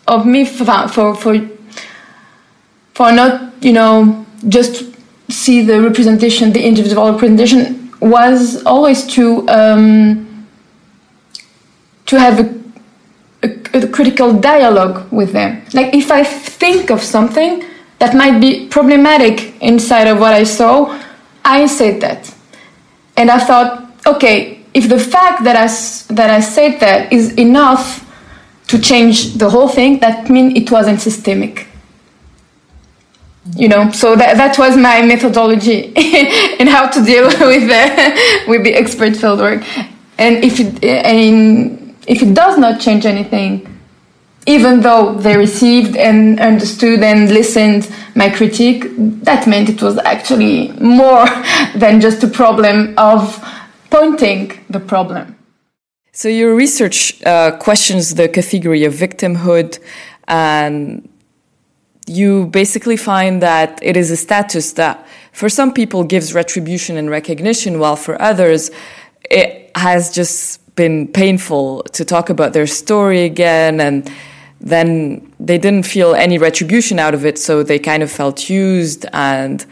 of 0.09 0.27
me 0.27 0.45
for 0.45 0.89
for 0.89 1.15
for, 1.15 1.49
for 2.95 3.13
not 3.13 3.53
you 3.63 3.73
know 3.73 4.27
just 4.49 4.85
see 5.29 5.63
the 5.63 5.81
representation, 5.81 6.53
the 6.53 6.65
individual 6.65 7.11
representation 7.13 7.91
was 8.01 8.63
always 8.65 9.07
to 9.07 9.49
um, 9.49 10.47
to 12.07 12.19
have 12.19 12.41
a, 12.41 12.55
a, 13.43 13.83
a 13.83 13.89
critical 13.89 14.33
dialogue 14.33 15.11
with 15.11 15.33
them. 15.33 15.65
Like 15.73 15.95
if 15.95 16.11
I 16.11 16.23
think 16.23 16.91
of 16.91 17.03
something 17.03 17.65
that 17.99 18.15
might 18.15 18.41
be 18.41 18.67
problematic 18.69 19.61
inside 19.63 20.07
of 20.07 20.19
what 20.19 20.35
I 20.35 20.45
saw, 20.45 21.01
I 21.45 21.67
said 21.67 22.01
that, 22.03 22.35
and 23.17 23.31
I 23.31 23.39
thought, 23.39 23.91
okay, 24.07 24.65
if 24.75 24.89
the 24.89 24.99
fact 24.99 25.45
that 25.45 25.57
I 25.57 25.67
that 26.15 26.31
I 26.31 26.41
said 26.41 26.81
that 26.81 27.13
is 27.13 27.33
enough 27.35 28.03
to 28.69 28.79
change 28.79 29.35
the 29.35 29.49
whole 29.49 29.69
thing, 29.69 30.01
that 30.01 30.29
means 30.29 30.55
it 30.57 30.71
wasn't 30.71 31.01
systemic. 31.01 31.69
You 33.55 33.69
know 33.69 33.93
so 33.93 34.17
that, 34.17 34.37
that 34.37 34.59
was 34.59 34.77
my 34.77 35.03
methodology 35.03 35.93
in 36.61 36.67
how 36.67 36.89
to 36.89 37.05
deal 37.05 37.27
with 37.53 37.69
the 37.69 38.45
with 38.49 38.65
the 38.65 38.75
expert 38.75 39.13
fieldwork. 39.13 39.65
And 40.19 40.45
if 40.45 40.59
it 40.59 40.85
and 40.85 41.95
if 42.07 42.23
it 42.23 42.35
does 42.35 42.59
not 42.59 42.81
change 42.81 43.07
anything 43.07 43.76
even 44.47 44.81
though 44.81 45.15
they 45.15 45.37
received 45.37 45.97
and 45.97 46.41
understood 46.41 47.03
and 47.03 47.31
listened 47.31 47.93
my 48.15 48.31
critique 48.31 48.85
that 49.25 49.47
meant 49.47 49.69
it 49.69 49.83
was 49.83 49.99
actually 49.99 50.73
more 50.81 51.27
than 51.75 52.01
just 52.01 52.23
a 52.23 52.29
problem 52.29 52.95
of 52.97 53.45
pointing 53.91 54.53
the 54.71 54.81
problem. 54.81 55.37
So 56.13 56.29
your 56.29 56.55
research 56.55 57.23
uh, 57.25 57.57
questions 57.59 58.15
the 58.15 58.29
category 58.29 58.85
of 58.85 58.95
victimhood 58.95 59.79
and 60.27 61.09
you 62.07 62.47
basically 62.47 62.97
find 62.97 63.43
that 63.43 63.79
it 63.83 63.97
is 63.97 64.11
a 64.11 64.17
status 64.17 64.73
that 64.73 65.07
for 65.33 65.49
some 65.49 65.73
people 65.73 66.05
gives 66.05 66.33
retribution 66.33 66.97
and 66.97 67.11
recognition, 67.11 67.79
while 67.79 67.97
for 67.97 68.21
others 68.23 68.71
it 69.29 69.71
has 69.77 70.11
just 70.11 70.75
been 70.77 71.09
painful 71.09 71.83
to 71.93 72.05
talk 72.05 72.31
about 72.31 72.53
their 72.53 72.67
story 72.67 73.25
again 73.25 73.81
and 73.81 74.11
then 74.61 75.33
they 75.39 75.59
didn't 75.59 75.85
feel 75.85 76.15
any 76.15 76.39
retribution 76.39 76.99
out 76.99 77.15
of 77.15 77.25
it, 77.25 77.39
so 77.39 77.63
they 77.63 77.79
kind 77.79 78.03
of 78.03 78.11
felt 78.11 78.49
used 78.49 79.07
and 79.13 79.67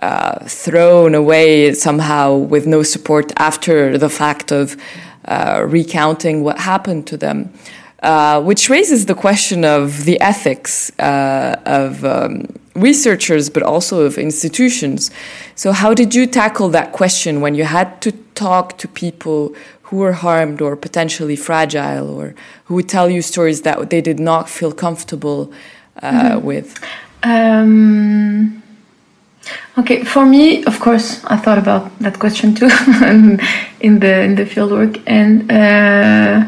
uh, 0.00 0.44
thrown 0.46 1.14
away 1.14 1.72
somehow 1.74 2.34
with 2.34 2.66
no 2.66 2.82
support 2.82 3.32
after 3.36 3.96
the 3.98 4.08
fact 4.08 4.50
of 4.50 4.76
uh, 5.26 5.64
recounting 5.68 6.42
what 6.42 6.58
happened 6.58 7.06
to 7.06 7.16
them. 7.16 7.52
Uh, 8.02 8.42
which 8.42 8.68
raises 8.68 9.06
the 9.06 9.14
question 9.14 9.64
of 9.64 10.06
the 10.06 10.20
ethics 10.20 10.90
uh, 10.98 11.54
of 11.66 12.04
um, 12.04 12.44
researchers, 12.74 13.48
but 13.48 13.62
also 13.62 14.00
of 14.00 14.18
institutions. 14.18 15.12
So, 15.54 15.70
how 15.70 15.94
did 15.94 16.12
you 16.12 16.26
tackle 16.26 16.68
that 16.70 16.90
question 16.90 17.40
when 17.40 17.54
you 17.54 17.62
had 17.62 18.02
to 18.02 18.10
talk 18.34 18.76
to 18.78 18.88
people 18.88 19.54
who 19.92 19.98
were 19.98 20.14
harmed 20.14 20.62
or 20.62 20.74
potentially 20.74 21.36
fragile, 21.36 22.08
or 22.08 22.34
who 22.64 22.76
would 22.76 22.88
tell 22.88 23.10
you 23.10 23.20
stories 23.20 23.60
that 23.60 23.90
they 23.90 24.00
did 24.00 24.18
not 24.18 24.48
feel 24.48 24.72
comfortable 24.72 25.52
uh, 26.02 26.12
mm-hmm. 26.12 26.46
with? 26.46 26.82
Um, 27.22 28.62
okay, 29.76 30.02
for 30.02 30.24
me, 30.24 30.64
of 30.64 30.80
course, 30.80 31.22
I 31.26 31.36
thought 31.36 31.58
about 31.58 31.84
that 31.98 32.18
question 32.18 32.54
too 32.54 32.70
in 33.86 34.00
the 34.00 34.14
in 34.22 34.34
the 34.34 34.46
fieldwork, 34.46 34.94
and 35.06 35.52
uh, 35.52 36.46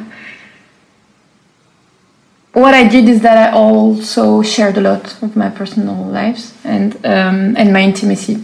what 2.54 2.72
I 2.72 2.88
did 2.88 3.10
is 3.10 3.20
that 3.20 3.36
I 3.36 3.52
also 3.52 4.40
shared 4.40 4.78
a 4.78 4.80
lot 4.80 5.22
of 5.22 5.36
my 5.36 5.50
personal 5.50 6.02
lives 6.06 6.54
and 6.64 6.96
um, 7.04 7.56
and 7.58 7.74
my 7.74 7.82
intimacy. 7.82 8.42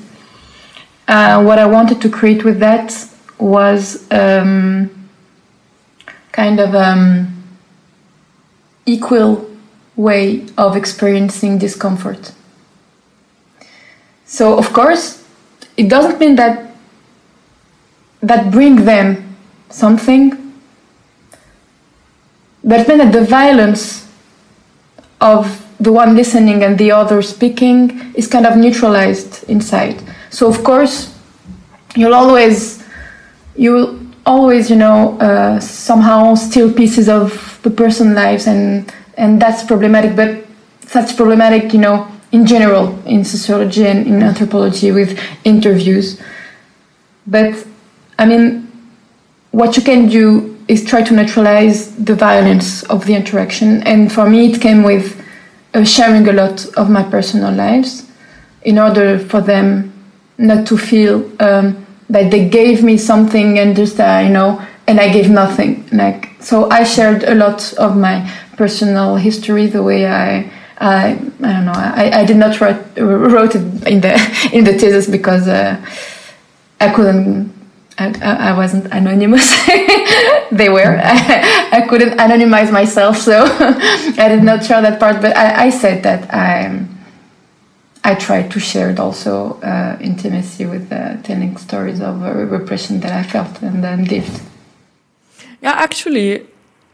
Uh, 1.08 1.42
what 1.42 1.58
I 1.58 1.64
wanted 1.64 2.02
to 2.02 2.10
create 2.10 2.44
with 2.44 2.58
that 2.60 3.09
was 3.40 4.10
um, 4.10 5.08
kind 6.32 6.60
of 6.60 6.74
um, 6.74 7.42
equal 8.86 9.50
way 9.96 10.46
of 10.56 10.76
experiencing 10.76 11.58
discomfort. 11.58 12.32
So 14.24 14.58
of 14.58 14.72
course, 14.72 15.24
it 15.76 15.88
doesn't 15.88 16.18
mean 16.20 16.36
that 16.36 16.72
that 18.22 18.50
bring 18.50 18.84
them 18.84 19.36
something 19.70 20.40
but 22.62 22.86
then 22.86 22.98
that 22.98 23.12
the 23.12 23.24
violence 23.24 24.06
of 25.20 25.66
the 25.80 25.92
one 25.92 26.14
listening 26.14 26.62
and 26.62 26.76
the 26.78 26.92
other 26.92 27.22
speaking 27.22 28.12
is 28.14 28.26
kind 28.26 28.46
of 28.46 28.56
neutralized 28.56 29.48
inside. 29.48 30.02
So 30.30 30.48
of 30.48 30.62
course, 30.62 31.16
you'll 31.96 32.14
always 32.14 32.79
you 33.56 33.72
will 33.72 34.00
always 34.26 34.70
you 34.70 34.76
know 34.76 35.18
uh, 35.20 35.60
somehow 35.60 36.34
steal 36.34 36.72
pieces 36.72 37.08
of 37.08 37.58
the 37.62 37.70
person' 37.70 38.14
lives 38.14 38.46
and 38.46 38.92
and 39.16 39.40
that's 39.40 39.62
problematic. 39.64 40.16
But 40.16 40.46
that's 40.92 41.12
problematic, 41.12 41.72
you 41.72 41.78
know, 41.78 42.08
in 42.32 42.46
general 42.46 42.98
in 43.06 43.24
sociology 43.24 43.86
and 43.86 44.06
in 44.06 44.22
anthropology 44.22 44.92
with 44.92 45.18
interviews. 45.44 46.20
But 47.26 47.66
I 48.18 48.26
mean, 48.26 48.70
what 49.50 49.76
you 49.76 49.82
can 49.82 50.08
do 50.08 50.58
is 50.68 50.84
try 50.84 51.02
to 51.02 51.14
neutralize 51.14 51.94
the 51.96 52.14
violence 52.14 52.84
of 52.84 53.06
the 53.06 53.14
interaction. 53.14 53.82
And 53.82 54.12
for 54.12 54.28
me, 54.28 54.52
it 54.52 54.60
came 54.60 54.82
with 54.82 55.20
uh, 55.74 55.84
sharing 55.84 56.28
a 56.28 56.32
lot 56.32 56.66
of 56.76 56.90
my 56.90 57.02
personal 57.02 57.52
lives 57.52 58.06
in 58.62 58.78
order 58.78 59.18
for 59.18 59.40
them 59.40 59.92
not 60.38 60.66
to 60.68 60.78
feel 60.78 61.30
um, 61.40 61.86
that 62.10 62.30
they 62.30 62.48
gave 62.48 62.82
me 62.82 62.98
something 62.98 63.58
and 63.58 63.74
just 63.74 63.98
uh, 64.00 64.20
you 64.22 64.30
know 64.30 64.60
and 64.90 65.00
I 65.00 65.12
gave 65.12 65.30
nothing. 65.30 65.88
Like 65.92 66.30
so, 66.40 66.68
I 66.70 66.84
shared 66.84 67.22
a 67.22 67.34
lot 67.34 67.72
of 67.74 67.96
my 67.96 68.28
personal 68.56 69.16
history, 69.16 69.66
the 69.66 69.82
way 69.82 70.06
I. 70.06 70.50
I, 70.82 71.10
I 71.10 71.52
don't 71.52 71.66
know. 71.66 71.72
I, 71.76 72.20
I 72.20 72.24
did 72.24 72.38
not 72.38 72.58
write 72.58 72.80
wrote 72.98 73.54
it 73.54 73.86
in 73.86 74.00
the 74.00 74.14
in 74.52 74.64
the 74.64 74.72
thesis 74.72 75.06
because 75.08 75.46
uh, 75.46 75.76
I 76.80 76.88
couldn't 76.94 77.52
I, 77.98 78.48
I, 78.48 78.56
wasn't 78.56 78.86
anonymous. 78.86 79.46
they 80.50 80.70
were. 80.70 80.98
I, 81.04 81.68
I, 81.70 81.86
couldn't 81.86 82.16
anonymize 82.16 82.72
myself, 82.72 83.18
so 83.18 83.44
I 83.44 84.26
did 84.28 84.42
not 84.42 84.64
share 84.64 84.80
that 84.80 84.98
part. 84.98 85.20
But 85.20 85.36
I, 85.36 85.66
I 85.66 85.70
said 85.70 86.02
that 86.04 86.32
I, 86.32 86.82
I 88.02 88.14
tried 88.14 88.50
to 88.52 88.60
share 88.60 88.94
also 88.98 89.60
uh, 89.60 89.98
intimacy 90.00 90.64
with 90.64 90.90
uh, 90.90 91.16
telling 91.22 91.56
stories 91.56 92.00
of 92.00 92.22
uh, 92.22 92.32
repression 92.32 93.00
that 93.00 93.12
I 93.12 93.22
felt 93.22 93.62
and 93.62 93.84
then 93.84 94.04
lived. 94.04 94.40
Yeah, 95.60 95.72
actually, 95.72 96.46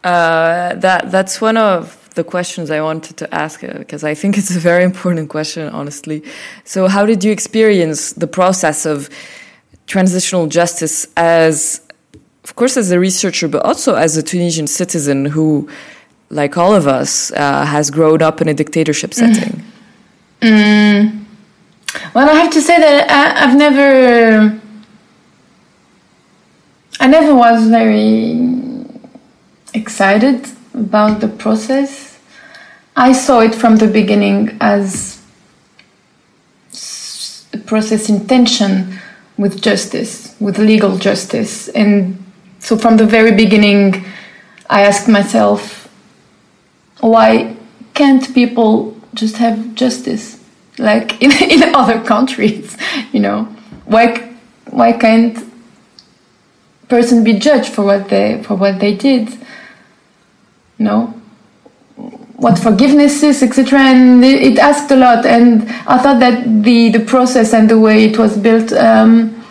uh, 0.02 0.74
that 0.74 1.10
that's 1.12 1.40
one 1.40 1.56
of 1.56 2.02
the 2.14 2.24
questions 2.24 2.70
I 2.70 2.80
wanted 2.80 3.16
to 3.18 3.32
ask 3.32 3.60
because 3.60 4.02
I 4.02 4.14
think 4.14 4.36
it's 4.36 4.54
a 4.56 4.58
very 4.58 4.82
important 4.82 5.28
question, 5.28 5.68
honestly. 5.68 6.24
So, 6.64 6.88
how 6.88 7.06
did 7.06 7.22
you 7.22 7.30
experience 7.30 8.12
the 8.12 8.26
process 8.26 8.84
of 8.84 9.08
transitional 9.86 10.48
justice 10.48 11.06
as, 11.16 11.80
of 12.42 12.56
course, 12.56 12.76
as 12.76 12.90
a 12.90 12.98
researcher, 12.98 13.46
but 13.46 13.64
also 13.64 13.94
as 13.94 14.16
a 14.16 14.22
Tunisian 14.22 14.66
citizen 14.66 15.26
who, 15.26 15.68
like 16.30 16.56
all 16.56 16.74
of 16.74 16.88
us, 16.88 17.30
uh, 17.32 17.64
has 17.64 17.90
grown 17.90 18.22
up 18.22 18.40
in 18.40 18.48
a 18.48 18.54
dictatorship 18.54 19.14
setting? 19.14 19.62
Mm. 20.40 21.24
Well, 22.14 22.28
I 22.28 22.34
have 22.34 22.52
to 22.52 22.60
say 22.60 22.78
that 22.78 23.10
I, 23.10 23.44
I've 23.44 23.56
never. 23.56 24.60
I 26.98 27.06
never 27.06 27.34
was 27.34 27.68
very 27.68 28.40
excited 29.74 30.48
about 30.72 31.20
the 31.20 31.28
process. 31.28 32.18
I 32.96 33.12
saw 33.12 33.40
it 33.40 33.54
from 33.54 33.76
the 33.76 33.86
beginning 33.86 34.56
as 34.60 35.22
a 37.52 37.58
process 37.58 38.08
in 38.08 38.26
tension 38.26 38.98
with 39.36 39.60
justice, 39.60 40.34
with 40.40 40.58
legal 40.58 40.96
justice. 40.96 41.68
And 41.68 42.24
so 42.58 42.78
from 42.78 42.96
the 42.96 43.06
very 43.06 43.32
beginning, 43.32 44.06
I 44.70 44.82
asked 44.82 45.08
myself, 45.08 45.88
why 47.00 47.56
can't 47.92 48.34
people 48.34 48.98
just 49.12 49.36
have 49.36 49.74
justice 49.74 50.35
like 50.78 51.22
in, 51.22 51.32
in 51.32 51.74
other 51.74 52.00
countries? 52.02 52.76
You 53.12 53.20
know, 53.20 53.44
why 53.84 54.34
why 54.70 54.92
can't 54.92 55.38
person 56.88 57.24
be 57.24 57.38
judged 57.38 57.72
for 57.72 57.84
what 57.84 58.08
they 58.08 58.42
for 58.42 58.54
what 58.54 58.80
they 58.80 58.94
did? 58.94 59.36
No, 60.78 61.14
what 62.36 62.58
forgiveness 62.58 63.22
is, 63.22 63.42
etc. 63.42 63.80
And 63.80 64.24
it, 64.24 64.58
asked 64.58 64.90
a 64.90 64.96
lot. 64.96 65.24
And 65.24 65.68
I 65.86 65.98
thought 65.98 66.20
that 66.20 66.62
the 66.62 66.90
the 66.90 67.00
process 67.00 67.52
and 67.54 67.68
the 67.68 67.78
way 67.78 68.04
it 68.04 68.18
was 68.18 68.36
built 68.36 68.72
um, 68.72 69.44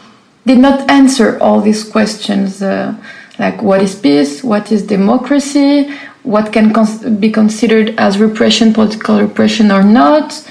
did 0.46 0.60
not 0.60 0.90
answer 0.90 1.40
all 1.40 1.62
these 1.62 1.84
questions 1.84 2.62
uh, 2.62 2.96
like 3.40 3.62
what 3.62 3.82
is 3.82 3.96
peace, 3.96 4.44
what 4.44 4.72
is 4.72 4.84
democracy, 4.84 5.92
what 6.24 6.54
can 6.54 6.74
cons- 6.74 7.04
be 7.04 7.32
considered 7.32 7.94
as 7.98 8.18
repression, 8.18 8.74
political 8.74 9.20
repression 9.20 9.72
or 9.72 9.84
not, 9.84 10.48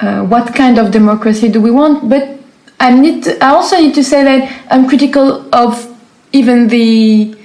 uh, 0.00 0.24
what 0.24 0.54
kind 0.54 0.78
of 0.78 0.90
democracy 0.90 1.48
do 1.48 1.60
we 1.60 1.70
want. 1.70 2.08
But 2.08 2.38
I 2.78 2.92
need 2.98 3.24
to, 3.24 3.44
I 3.44 3.50
also 3.50 3.76
need 3.76 3.94
to 3.94 4.04
say 4.04 4.24
that 4.24 4.66
I'm 4.70 4.88
critical 4.88 5.54
of 5.54 5.86
even 6.32 6.68
the 6.68 7.36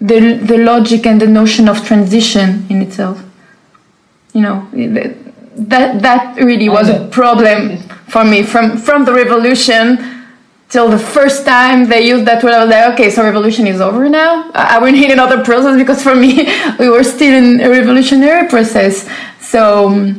the 0.00 0.34
the 0.34 0.58
logic 0.58 1.06
and 1.06 1.20
the 1.20 1.26
notion 1.26 1.68
of 1.68 1.86
transition 1.86 2.66
in 2.68 2.82
itself. 2.82 3.22
You 4.32 4.42
know 4.42 4.68
that 4.72 6.02
that 6.02 6.36
really 6.36 6.68
was 6.68 6.88
a 6.88 7.06
problem 7.08 7.78
for 8.08 8.24
me 8.24 8.42
from 8.42 8.76
from 8.76 9.04
the 9.04 9.12
revolution 9.12 10.12
till 10.68 10.90
the 10.90 10.98
first 10.98 11.46
time 11.46 11.88
they 11.88 12.08
used 12.08 12.26
that 12.26 12.42
word. 12.42 12.54
I 12.54 12.64
was 12.64 12.70
like, 12.70 12.94
okay, 12.94 13.10
so 13.10 13.22
revolution 13.22 13.68
is 13.68 13.80
over 13.80 14.08
now. 14.08 14.50
I 14.52 14.78
will 14.78 14.90
need 14.90 15.12
another 15.12 15.44
process 15.44 15.78
because 15.78 16.02
for 16.02 16.16
me 16.16 16.48
we 16.80 16.90
were 16.90 17.04
still 17.04 17.32
in 17.32 17.60
a 17.60 17.70
revolutionary 17.70 18.48
process. 18.48 19.08
So. 19.40 20.16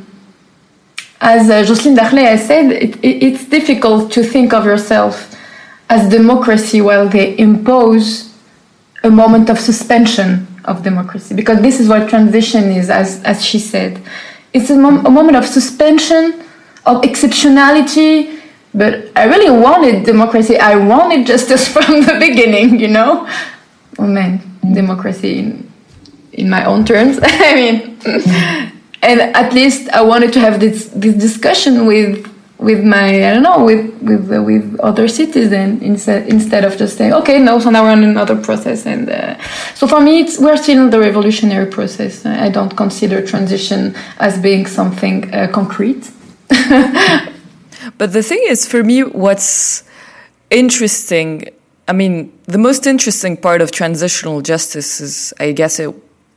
As 1.19 1.49
uh, 1.49 1.63
Jocelyne 1.63 1.97
Dakhlia 1.97 2.25
has 2.25 2.45
said, 2.45 2.71
it, 2.71 2.95
it, 3.03 3.23
it's 3.23 3.45
difficult 3.45 4.11
to 4.11 4.23
think 4.23 4.53
of 4.53 4.65
yourself 4.65 5.35
as 5.89 6.09
democracy 6.09 6.81
while 6.81 7.07
they 7.07 7.37
impose 7.39 8.33
a 9.03 9.09
moment 9.09 9.49
of 9.49 9.59
suspension 9.59 10.47
of 10.65 10.83
democracy. 10.83 11.33
Because 11.33 11.61
this 11.61 11.79
is 11.79 11.87
what 11.87 12.09
transition 12.09 12.65
is, 12.65 12.89
as, 12.89 13.23
as 13.23 13.43
she 13.43 13.57
said. 13.57 14.01
It's 14.53 14.69
a, 14.69 14.75
mom- 14.75 15.05
a 15.05 15.09
moment 15.09 15.37
of 15.37 15.45
suspension, 15.45 16.43
of 16.85 17.01
exceptionality, 17.01 18.39
but 18.73 19.09
I 19.15 19.25
really 19.25 19.49
wanted 19.49 20.05
democracy. 20.05 20.57
I 20.57 20.75
wanted 20.75 21.25
justice 21.25 21.67
from 21.73 22.01
the 22.01 22.17
beginning, 22.19 22.79
you 22.79 22.89
know? 22.89 23.27
Oh 23.97 24.05
man, 24.07 24.41
democracy 24.73 25.39
in, 25.39 25.71
in 26.33 26.49
my 26.49 26.65
own 26.65 26.85
terms. 26.85 27.17
I 27.23 27.55
mean, 27.55 27.97
and 29.01 29.21
at 29.21 29.53
least 29.53 29.89
I 29.89 30.01
wanted 30.01 30.33
to 30.33 30.39
have 30.39 30.59
this 30.59 30.89
this 30.89 31.15
discussion 31.15 31.85
with 31.85 32.27
with 32.57 32.83
my 32.83 33.29
I 33.29 33.33
don't 33.33 33.43
know 33.43 33.63
with 33.63 33.93
with 34.01 34.29
with 34.45 34.79
other 34.79 35.07
citizens 35.07 35.81
instead 35.81 36.27
instead 36.27 36.65
of 36.65 36.77
just 36.77 36.97
saying 36.97 37.13
okay 37.13 37.37
no 37.39 37.59
so 37.59 37.69
now 37.69 37.83
we're 37.83 37.91
on 37.91 38.03
another 38.03 38.35
process 38.35 38.85
and 38.85 39.09
uh, 39.09 39.41
so 39.75 39.87
for 39.87 40.01
me 40.01 40.21
it's 40.21 40.39
we're 40.39 40.57
still 40.57 40.85
in 40.85 40.89
the 40.89 40.99
revolutionary 40.99 41.69
process 41.69 42.25
I 42.25 42.49
don't 42.49 42.75
consider 42.75 43.25
transition 43.25 43.95
as 44.19 44.39
being 44.39 44.65
something 44.65 45.33
uh, 45.33 45.47
concrete. 45.51 46.09
but 47.97 48.13
the 48.13 48.23
thing 48.23 48.41
is, 48.47 48.65
for 48.65 48.83
me, 48.83 49.03
what's 49.03 49.83
interesting. 50.49 51.49
I 51.87 51.93
mean, 51.93 52.31
the 52.45 52.57
most 52.57 52.87
interesting 52.87 53.37
part 53.37 53.61
of 53.61 53.71
transitional 53.71 54.41
justice 54.41 55.01
is, 55.01 55.33
I 55.39 55.51
guess, 55.51 55.79
it 55.79 55.93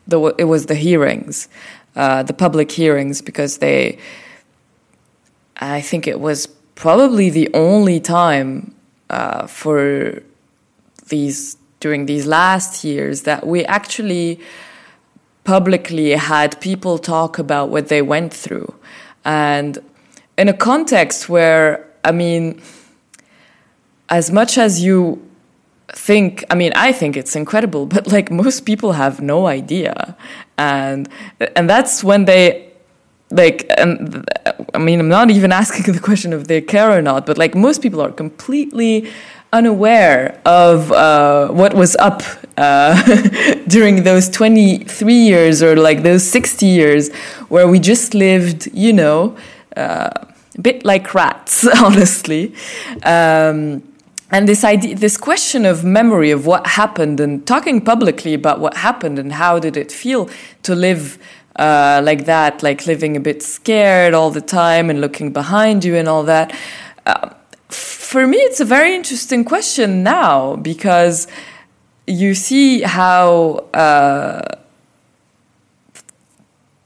the, 0.09 0.35
it 0.39 0.45
was 0.45 0.67
the 0.67 0.75
hearings 0.75 1.49
uh, 1.97 2.23
the 2.23 2.33
public 2.33 2.71
hearings 2.71 3.23
because 3.23 3.59
they, 3.59 3.99
I 5.57 5.81
think 5.81 6.07
it 6.07 6.21
was 6.21 6.47
probably 6.75 7.31
the 7.31 7.49
only 7.55 8.01
time 8.01 8.75
uh, 9.09 9.47
for 9.47 10.23
these 11.09 11.57
during 11.81 12.07
these 12.07 12.27
last 12.27 12.85
years 12.85 13.23
that 13.23 13.47
we 13.47 13.65
actually 13.65 14.39
publicly 15.45 16.11
had 16.11 16.61
people 16.61 16.99
talk 16.99 17.39
about 17.39 17.71
what 17.71 17.89
they 17.89 18.03
went 18.03 18.33
through. 18.35 18.75
And 19.25 19.79
in 20.41 20.49
a 20.49 20.55
context 20.55 21.29
where 21.29 21.87
i 22.03 22.11
mean 22.11 22.61
as 24.09 24.31
much 24.33 24.57
as 24.57 24.83
you 24.83 25.21
think 25.95 26.45
i 26.51 26.55
mean 26.55 26.73
i 26.75 26.93
think 26.93 27.17
it's 27.17 27.35
incredible 27.35 27.87
but 27.87 28.07
like 28.07 28.31
most 28.31 28.61
people 28.65 28.93
have 28.93 29.21
no 29.21 29.47
idea. 29.47 30.17
And 30.59 31.09
and 31.57 31.71
that's 31.71 32.05
when 32.05 32.27
they 32.27 32.71
like 33.31 33.65
and 33.79 34.25
i 34.75 34.79
mean 34.79 35.01
i'm 35.01 35.09
not 35.09 35.31
even 35.31 35.53
asking 35.53 35.95
the 35.97 36.01
question 36.01 36.33
if 36.33 36.47
they 36.49 36.61
care 36.61 36.91
or 36.91 37.01
not 37.01 37.27
but 37.27 37.39
like 37.39 37.55
most 37.55 37.81
people 37.81 38.01
are 38.01 38.13
completely 38.13 39.11
unaware 39.53 40.41
of 40.45 40.93
uh, 40.93 41.49
what 41.49 41.75
was 41.75 41.97
up 41.97 42.23
uh, 42.57 42.95
during 43.69 44.05
those 44.05 44.29
23 44.29 45.13
years 45.13 45.63
or 45.63 45.75
like 45.77 46.03
those 46.03 46.23
60 46.23 46.67
years 46.67 47.13
where 47.49 47.67
we 47.67 47.81
just 47.81 48.15
lived 48.15 48.69
you 48.73 48.93
know 48.93 49.37
uh, 49.77 50.11
a 50.55 50.61
bit 50.61 50.85
like 50.85 51.15
rats 51.15 51.67
honestly. 51.83 52.55
Um, 53.03 53.83
and 54.31 54.49
this 54.49 54.65
idea 54.65 54.95
this 54.95 55.17
question 55.17 55.67
of 55.67 55.85
memory 55.85 56.31
of 56.31 56.47
what 56.47 56.67
happened 56.67 57.21
and 57.21 57.47
talking 57.47 57.81
publicly 57.81 58.35
about 58.35 58.61
what 58.61 58.77
happened 58.77 59.19
and 59.19 59.33
how 59.33 59.59
did 59.59 59.77
it 59.77 59.91
feel 59.91 60.29
to 60.63 60.75
live 60.75 61.19
uh, 61.57 62.01
like 62.05 62.25
that 62.27 62.63
like 62.63 62.87
living 62.87 63.17
a 63.17 63.21
bit 63.21 63.43
scared 63.43 64.15
all 64.15 64.31
the 64.31 64.41
time 64.41 64.89
and 64.89 65.01
looking 65.01 65.33
behind 65.33 65.85
you 65.85 65.97
and 65.97 66.09
all 66.09 66.23
that 66.23 66.55
uh, 67.07 67.31
for 67.69 68.27
me 68.27 68.39
it's 68.39 68.61
a 68.61 68.65
very 68.65 68.95
interesting 68.95 69.45
question 69.45 70.03
now 70.03 70.57
because 70.57 71.27
you 72.07 72.35
see 72.35 72.83
how 72.83 73.65
uh, 73.75 74.57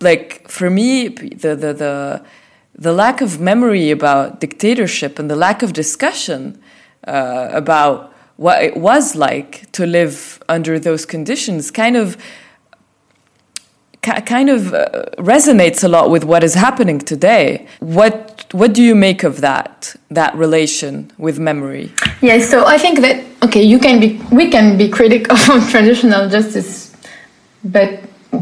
like 0.00 0.48
for 0.48 0.70
me 0.70 1.08
the, 1.08 1.54
the 1.56 1.72
the 1.72 2.24
the 2.76 2.92
lack 2.92 3.20
of 3.20 3.40
memory 3.40 3.90
about 3.90 4.40
dictatorship 4.40 5.18
and 5.18 5.30
the 5.30 5.36
lack 5.36 5.62
of 5.62 5.72
discussion 5.72 6.60
uh, 7.06 7.48
about 7.52 8.12
what 8.36 8.62
it 8.62 8.76
was 8.76 9.14
like 9.14 9.70
to 9.72 9.86
live 9.86 10.42
under 10.48 10.78
those 10.78 11.06
conditions 11.06 11.70
kind 11.70 11.96
of 11.96 12.16
kind 14.26 14.50
of 14.50 14.74
uh, 14.74 15.04
resonates 15.18 15.82
a 15.82 15.88
lot 15.88 16.10
with 16.10 16.24
what 16.24 16.44
is 16.44 16.54
happening 16.54 16.98
today. 16.98 17.66
What 17.80 18.46
what 18.52 18.74
do 18.74 18.82
you 18.82 18.94
make 18.94 19.24
of 19.24 19.40
that 19.40 19.96
that 20.10 20.34
relation 20.34 21.10
with 21.18 21.38
memory? 21.38 21.92
Yes 22.20 22.50
so 22.50 22.66
i 22.66 22.78
think 22.78 23.00
that 23.00 23.24
okay 23.42 23.62
you 23.62 23.78
can 23.78 24.00
be 24.00 24.20
we 24.30 24.50
can 24.50 24.76
be 24.76 24.88
critical 24.88 25.36
of 25.54 25.70
transitional 25.70 26.28
justice 26.28 26.94
but 27.64 28.00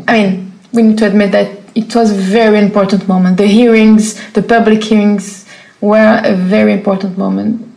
i 0.09 0.13
mean 0.23 0.53
we 0.73 0.83
need 0.83 0.99
to 0.99 1.07
admit 1.07 1.33
that 1.33 1.49
it 1.75 1.95
was 1.95 2.11
a 2.11 2.15
very 2.15 2.59
important 2.59 3.09
moment. 3.09 3.37
The 3.37 3.47
hearings 3.47 4.05
the 4.33 4.43
public 4.43 4.85
hearings 4.85 5.47
were 5.81 6.21
a 6.25 6.35
very 6.35 6.73
important 6.73 7.17
moment 7.19 7.72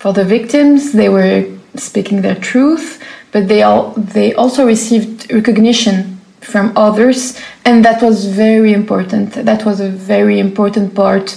for 0.00 0.14
the 0.14 0.24
victims, 0.24 0.92
they 0.92 1.10
were 1.10 1.44
speaking 1.76 2.22
their 2.22 2.34
truth, 2.34 3.00
but 3.32 3.48
they 3.48 3.62
all 3.62 3.92
they 3.92 4.32
also 4.34 4.66
received 4.66 5.30
recognition 5.30 6.18
from 6.40 6.72
others, 6.74 7.38
and 7.66 7.84
that 7.84 8.02
was 8.02 8.26
very 8.26 8.72
important. 8.72 9.34
That 9.34 9.64
was 9.66 9.78
a 9.80 9.90
very 9.90 10.40
important 10.40 10.94
part 10.94 11.36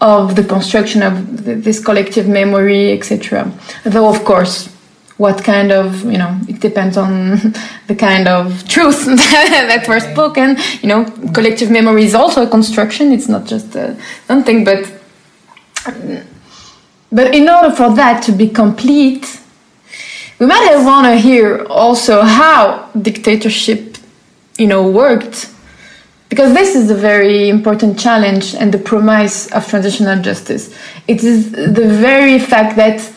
of 0.00 0.36
the 0.36 0.44
construction 0.44 1.02
of 1.02 1.44
this 1.64 1.82
collective 1.82 2.28
memory, 2.28 2.92
etc. 2.92 3.50
Though, 3.84 4.08
of 4.08 4.24
course, 4.24 4.68
what 5.16 5.42
kind 5.42 5.72
of 5.72 6.04
you 6.04 6.18
know 6.18 6.38
it 6.48 6.60
depends 6.60 6.98
on 6.98 7.38
the 7.86 7.96
kind 7.96 8.28
of 8.28 8.68
truth 8.68 9.06
that 9.06 9.88
were 9.88 10.00
spoken. 10.00 10.58
You 10.82 10.88
know, 10.90 11.04
collective 11.32 11.70
memory 11.70 12.04
is 12.04 12.14
also 12.14 12.42
a 12.46 12.50
construction. 12.50 13.10
It's 13.10 13.28
not 13.28 13.46
just 13.46 13.74
uh, 13.74 13.94
something, 14.26 14.64
but 14.64 14.80
but 17.12 17.34
in 17.34 17.48
order 17.48 17.70
for 17.70 17.94
that 17.94 18.22
to 18.24 18.32
be 18.32 18.48
complete, 18.48 19.40
we 20.38 20.46
might 20.46 20.74
want 20.82 21.06
to 21.06 21.16
hear 21.16 21.64
also 21.66 22.22
how 22.22 22.88
dictatorship, 23.00 23.98
you 24.58 24.66
know, 24.66 24.88
worked, 24.90 25.50
because 26.30 26.54
this 26.54 26.74
is 26.74 26.90
a 26.90 26.94
very 26.94 27.50
important 27.50 27.98
challenge 27.98 28.54
and 28.54 28.72
the 28.72 28.78
promise 28.78 29.52
of 29.52 29.68
transitional 29.68 30.20
justice. 30.22 30.74
It 31.06 31.22
is 31.22 31.52
the 31.52 31.86
very 31.86 32.38
fact 32.38 32.76
that 32.76 33.12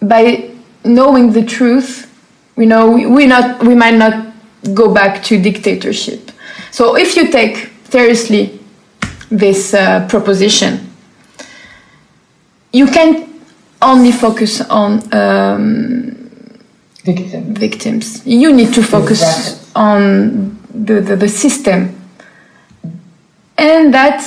by 0.00 0.54
knowing 0.84 1.32
the 1.32 1.44
truth, 1.44 2.06
you 2.56 2.66
know, 2.66 2.90
we, 2.92 3.04
we 3.06 3.26
not 3.26 3.62
we 3.64 3.74
might 3.74 3.96
not 3.96 4.32
go 4.72 4.94
back 4.94 5.22
to 5.24 5.42
dictatorship. 5.42 6.30
So 6.70 6.96
if 6.96 7.16
you 7.16 7.30
take 7.30 7.70
seriously 7.90 8.60
this 9.30 9.74
uh, 9.74 10.06
proposition 10.08 10.87
you 12.72 12.86
can 12.86 13.28
only 13.80 14.12
focus 14.12 14.60
on 14.62 15.02
um, 15.14 16.18
Victim. 17.04 17.54
victims. 17.54 18.26
You 18.26 18.52
need 18.52 18.74
to 18.74 18.82
focus 18.82 19.70
on 19.74 20.58
the, 20.74 21.00
the, 21.00 21.16
the 21.16 21.28
system. 21.28 21.94
And 23.56 23.94
that 23.94 24.22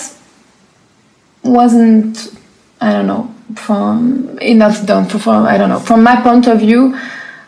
wasn't, 1.44 2.36
I 2.80 2.92
don't 2.92 3.08
know, 3.08 3.34
from 3.56 4.40
enough 4.40 4.86
done. 4.86 5.06
From, 5.06 5.46
I 5.46 5.58
don't 5.58 5.70
know. 5.70 5.80
From 5.80 6.04
my 6.04 6.22
point 6.22 6.48
of 6.48 6.60
view, 6.60 6.98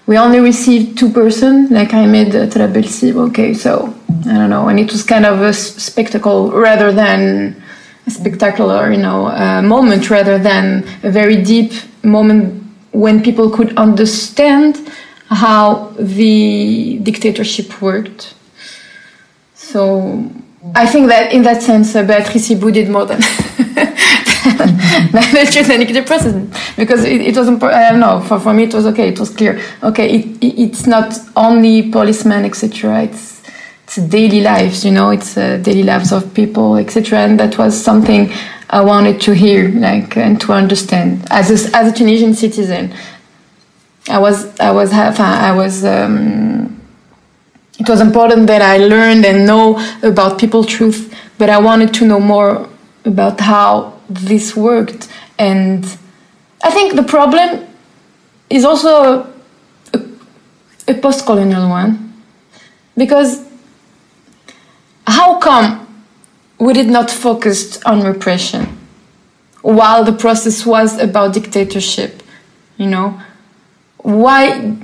we 0.05 0.17
only 0.17 0.39
received 0.39 0.97
two 0.97 1.09
person, 1.09 1.69
like 1.69 1.89
Imed 1.89 2.35
uh, 2.35 2.47
Trabelsi. 2.47 3.15
Okay, 3.15 3.53
so 3.53 3.93
I 4.27 4.33
don't 4.33 4.49
know, 4.49 4.67
and 4.67 4.79
it 4.79 4.91
was 4.91 5.03
kind 5.03 5.25
of 5.25 5.41
a 5.41 5.53
spectacle 5.53 6.51
rather 6.51 6.91
than 6.91 7.62
spectacular, 8.07 8.91
you 8.91 8.97
know, 8.97 9.27
uh, 9.27 9.61
moment 9.61 10.09
rather 10.09 10.37
than 10.37 10.85
a 11.03 11.11
very 11.11 11.41
deep 11.41 11.71
moment 12.03 12.63
when 12.91 13.23
people 13.23 13.49
could 13.49 13.75
understand 13.77 14.91
how 15.29 15.93
the 15.97 16.99
dictatorship 17.01 17.81
worked. 17.81 18.35
So 19.53 20.29
I 20.75 20.85
think 20.85 21.07
that 21.07 21.33
in 21.33 21.43
that 21.43 21.61
sense, 21.61 21.95
uh, 21.95 22.03
Beatrice 22.03 22.49
Hibou 22.49 22.71
did 22.71 22.89
more 22.89 23.05
than 23.05 23.21
and 25.69 25.87
the 25.95 26.03
process 26.05 26.75
because 26.75 27.03
it, 27.03 27.21
it 27.21 27.37
was 27.37 27.47
important. 27.47 27.81
I 27.81 27.91
don't 27.91 27.99
know. 27.99 28.21
For, 28.21 28.39
for 28.39 28.53
me, 28.53 28.63
it 28.63 28.73
was 28.73 28.85
okay. 28.87 29.09
It 29.09 29.19
was 29.19 29.29
clear. 29.29 29.59
Okay, 29.81 30.15
it, 30.15 30.25
it 30.43 30.59
it's 30.61 30.85
not 30.85 31.17
only 31.35 31.91
policemen, 31.91 32.45
etc. 32.45 33.03
It's 33.03 33.32
it's 33.97 34.07
daily 34.07 34.41
lives. 34.41 34.85
You 34.85 34.91
know, 34.91 35.09
it's 35.11 35.37
uh, 35.37 35.57
daily 35.57 35.83
lives 35.83 36.11
of 36.11 36.33
people, 36.33 36.77
etc. 36.77 37.19
And 37.19 37.39
that 37.39 37.57
was 37.57 37.79
something 37.79 38.31
I 38.69 38.81
wanted 38.81 39.21
to 39.21 39.33
hear, 39.33 39.69
like, 39.69 40.17
and 40.17 40.39
to 40.41 40.53
understand 40.53 41.25
as 41.29 41.49
a, 41.51 41.75
as 41.75 41.91
a 41.91 41.95
Tunisian 41.95 42.33
citizen. 42.33 42.93
I 44.09 44.19
was 44.19 44.59
I 44.59 44.71
was 44.71 44.91
I 44.91 45.55
was. 45.55 45.85
Um, 45.85 46.81
it 47.79 47.89
was 47.89 48.01
important 48.01 48.47
that 48.47 48.61
I 48.61 48.77
learned 48.77 49.25
and 49.25 49.47
know 49.47 49.79
about 50.03 50.39
people 50.39 50.63
truth, 50.63 51.13
but 51.37 51.49
I 51.49 51.59
wanted 51.59 51.93
to 51.95 52.05
know 52.05 52.19
more 52.19 52.69
about 53.03 53.39
how 53.39 53.99
this 54.09 54.55
worked. 54.55 55.09
And 55.39 55.83
I 56.63 56.69
think 56.69 56.95
the 56.95 57.03
problem 57.03 57.67
is 58.49 58.63
also 58.63 59.27
a, 59.93 59.99
a 60.87 60.93
post 60.93 61.25
colonial 61.25 61.67
one. 61.67 62.13
Because 62.95 63.43
how 65.07 65.39
come 65.39 65.87
we 66.59 66.73
did 66.73 66.87
not 66.87 67.11
focus 67.11 67.81
on 67.83 68.01
repression 68.01 68.77
while 69.61 70.03
the 70.03 70.13
process 70.13 70.65
was 70.65 70.99
about 70.99 71.33
dictatorship? 71.33 72.23
You 72.77 72.87
know? 72.87 73.21
Why? 73.97 74.75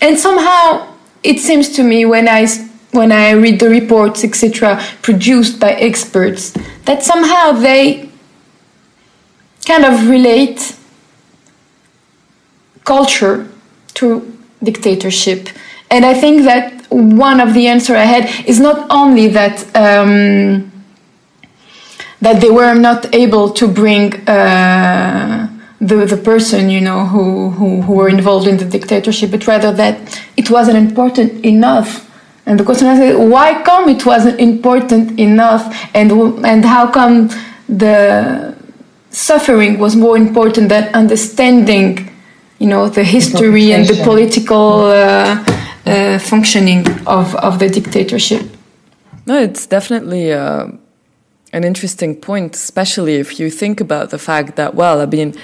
And 0.00 0.18
somehow 0.18 0.94
it 1.22 1.38
seems 1.38 1.70
to 1.70 1.82
me 1.82 2.04
when 2.04 2.28
I 2.28 2.46
when 2.92 3.12
I 3.12 3.30
read 3.32 3.60
the 3.60 3.68
reports, 3.68 4.24
etc., 4.24 4.82
produced 5.02 5.60
by 5.60 5.72
experts, 5.72 6.52
that 6.86 7.04
somehow 7.04 7.52
they 7.52 8.10
kind 9.64 9.84
of 9.84 10.08
relate 10.08 10.76
culture 12.84 13.48
to 13.94 14.36
dictatorship. 14.62 15.48
And 15.90 16.04
I 16.04 16.14
think 16.14 16.42
that 16.42 16.79
one 16.90 17.40
of 17.40 17.54
the 17.54 17.68
answer 17.68 17.96
I 17.96 18.04
had 18.04 18.48
is 18.48 18.60
not 18.60 18.86
only 18.90 19.28
that 19.28 19.64
um, 19.76 20.70
that 22.20 22.40
they 22.40 22.50
were 22.50 22.74
not 22.74 23.14
able 23.14 23.50
to 23.50 23.66
bring 23.66 24.14
uh, 24.28 25.48
the 25.80 26.04
the 26.04 26.16
person 26.16 26.68
you 26.68 26.80
know 26.80 27.06
who, 27.06 27.50
who 27.50 27.82
who 27.82 27.92
were 27.94 28.08
involved 28.08 28.46
in 28.46 28.56
the 28.58 28.64
dictatorship, 28.64 29.30
but 29.30 29.46
rather 29.46 29.72
that 29.72 30.22
it 30.36 30.50
wasn't 30.50 30.76
important 30.76 31.44
enough. 31.44 32.06
And 32.46 32.58
the 32.58 32.64
question 32.64 32.88
is, 32.88 33.16
why 33.16 33.62
come 33.62 33.88
it 33.88 34.04
wasn't 34.04 34.40
important 34.40 35.18
enough, 35.18 35.88
and 35.94 36.10
and 36.44 36.64
how 36.64 36.90
come 36.90 37.30
the 37.68 38.56
suffering 39.10 39.78
was 39.78 39.94
more 39.96 40.16
important 40.16 40.68
than 40.68 40.92
understanding, 40.94 42.10
you 42.58 42.66
know, 42.66 42.88
the 42.88 43.04
history 43.04 43.72
and 43.72 43.86
the 43.86 44.02
political 44.04 44.84
uh, 44.84 45.44
uh, 45.90 46.18
functioning 46.18 46.86
of 47.06 47.34
of 47.36 47.58
the 47.58 47.68
dictatorship. 47.68 48.42
No, 49.26 49.42
it's 49.42 49.66
definitely. 49.66 50.32
Uh, 50.32 50.68
an 51.52 51.64
interesting 51.64 52.14
point, 52.14 52.54
especially 52.54 53.16
if 53.16 53.40
you 53.40 53.50
think 53.50 53.80
about 53.80 54.10
the 54.10 54.18
fact 54.18 54.56
that, 54.56 54.74
well, 54.74 55.00
I 55.00 55.06
mean, 55.06 55.34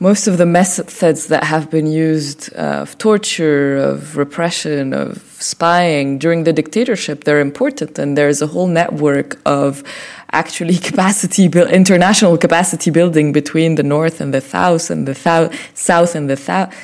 most 0.00 0.26
of 0.26 0.36
the 0.36 0.46
methods 0.46 1.28
that 1.28 1.44
have 1.44 1.70
been 1.70 1.86
used 1.86 2.52
uh, 2.56 2.82
of 2.82 2.98
torture, 2.98 3.76
of 3.76 4.16
repression, 4.16 4.92
of 4.92 5.18
spying 5.38 6.18
during 6.18 6.42
the 6.42 6.52
dictatorship, 6.52 7.22
they're 7.22 7.40
important. 7.40 7.98
And 8.00 8.18
there's 8.18 8.42
a 8.42 8.48
whole 8.48 8.66
network 8.66 9.40
of 9.46 9.84
actually 10.32 10.76
capacity, 10.90 11.44
international 11.44 12.36
capacity 12.36 12.90
building 12.90 13.32
between 13.32 13.76
the 13.76 13.84
North 13.84 14.20
and 14.20 14.34
the 14.34 14.40
South 14.40 14.90
and 14.90 15.06
the 15.06 15.14
South, 15.14 15.54
South 15.74 16.16
and 16.16 16.28
the 16.28 16.36
South. 16.36 16.74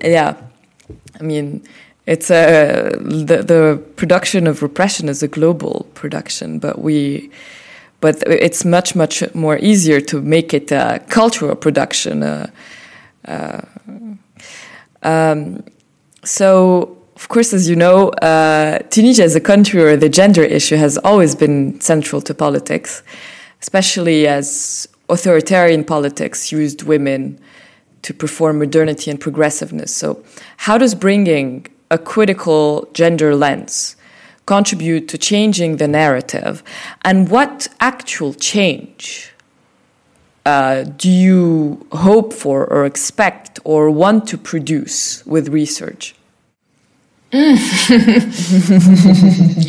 Yeah. 0.00 0.36
I 1.20 1.22
mean, 1.22 1.62
it's 2.08 2.30
a, 2.30 2.90
the, 3.00 3.42
the 3.42 3.82
production 3.96 4.46
of 4.46 4.62
repression 4.62 5.10
is 5.10 5.22
a 5.22 5.28
global 5.28 5.86
production, 5.92 6.58
but 6.58 6.80
we, 6.80 7.30
but 8.00 8.22
it's 8.26 8.64
much 8.64 8.96
much 8.96 9.22
more 9.34 9.58
easier 9.58 10.00
to 10.00 10.22
make 10.22 10.54
it 10.54 10.72
a 10.72 11.04
cultural 11.10 11.54
production. 11.54 12.22
Uh, 12.22 12.50
uh, 13.26 13.60
um, 15.02 15.62
so, 16.24 16.96
of 17.14 17.28
course, 17.28 17.52
as 17.52 17.68
you 17.68 17.76
know, 17.76 18.08
uh, 18.22 18.78
Tunisia 18.88 19.24
is 19.24 19.36
a 19.36 19.40
country 19.40 19.82
where 19.82 19.98
the 19.98 20.08
gender 20.08 20.42
issue 20.42 20.76
has 20.76 20.96
always 21.04 21.34
been 21.34 21.78
central 21.78 22.22
to 22.22 22.32
politics, 22.32 23.02
especially 23.60 24.26
as 24.26 24.88
authoritarian 25.10 25.84
politics 25.84 26.50
used 26.50 26.84
women 26.84 27.38
to 28.00 28.14
perform 28.14 28.60
modernity 28.60 29.10
and 29.10 29.20
progressiveness. 29.20 29.94
So, 29.94 30.24
how 30.56 30.78
does 30.78 30.94
bringing 30.94 31.66
a 31.90 31.98
critical 31.98 32.88
gender 32.92 33.34
lens 33.34 33.96
contribute 34.46 35.08
to 35.08 35.18
changing 35.18 35.76
the 35.76 35.88
narrative? 35.88 36.62
And 37.02 37.28
what 37.28 37.68
actual 37.80 38.34
change 38.34 39.32
uh, 40.46 40.84
do 40.84 41.10
you 41.10 41.86
hope 41.92 42.32
for 42.32 42.64
or 42.66 42.86
expect 42.86 43.60
or 43.64 43.90
want 43.90 44.26
to 44.28 44.38
produce 44.38 45.26
with 45.26 45.48
research? 45.48 46.14
Mm. 47.32 47.58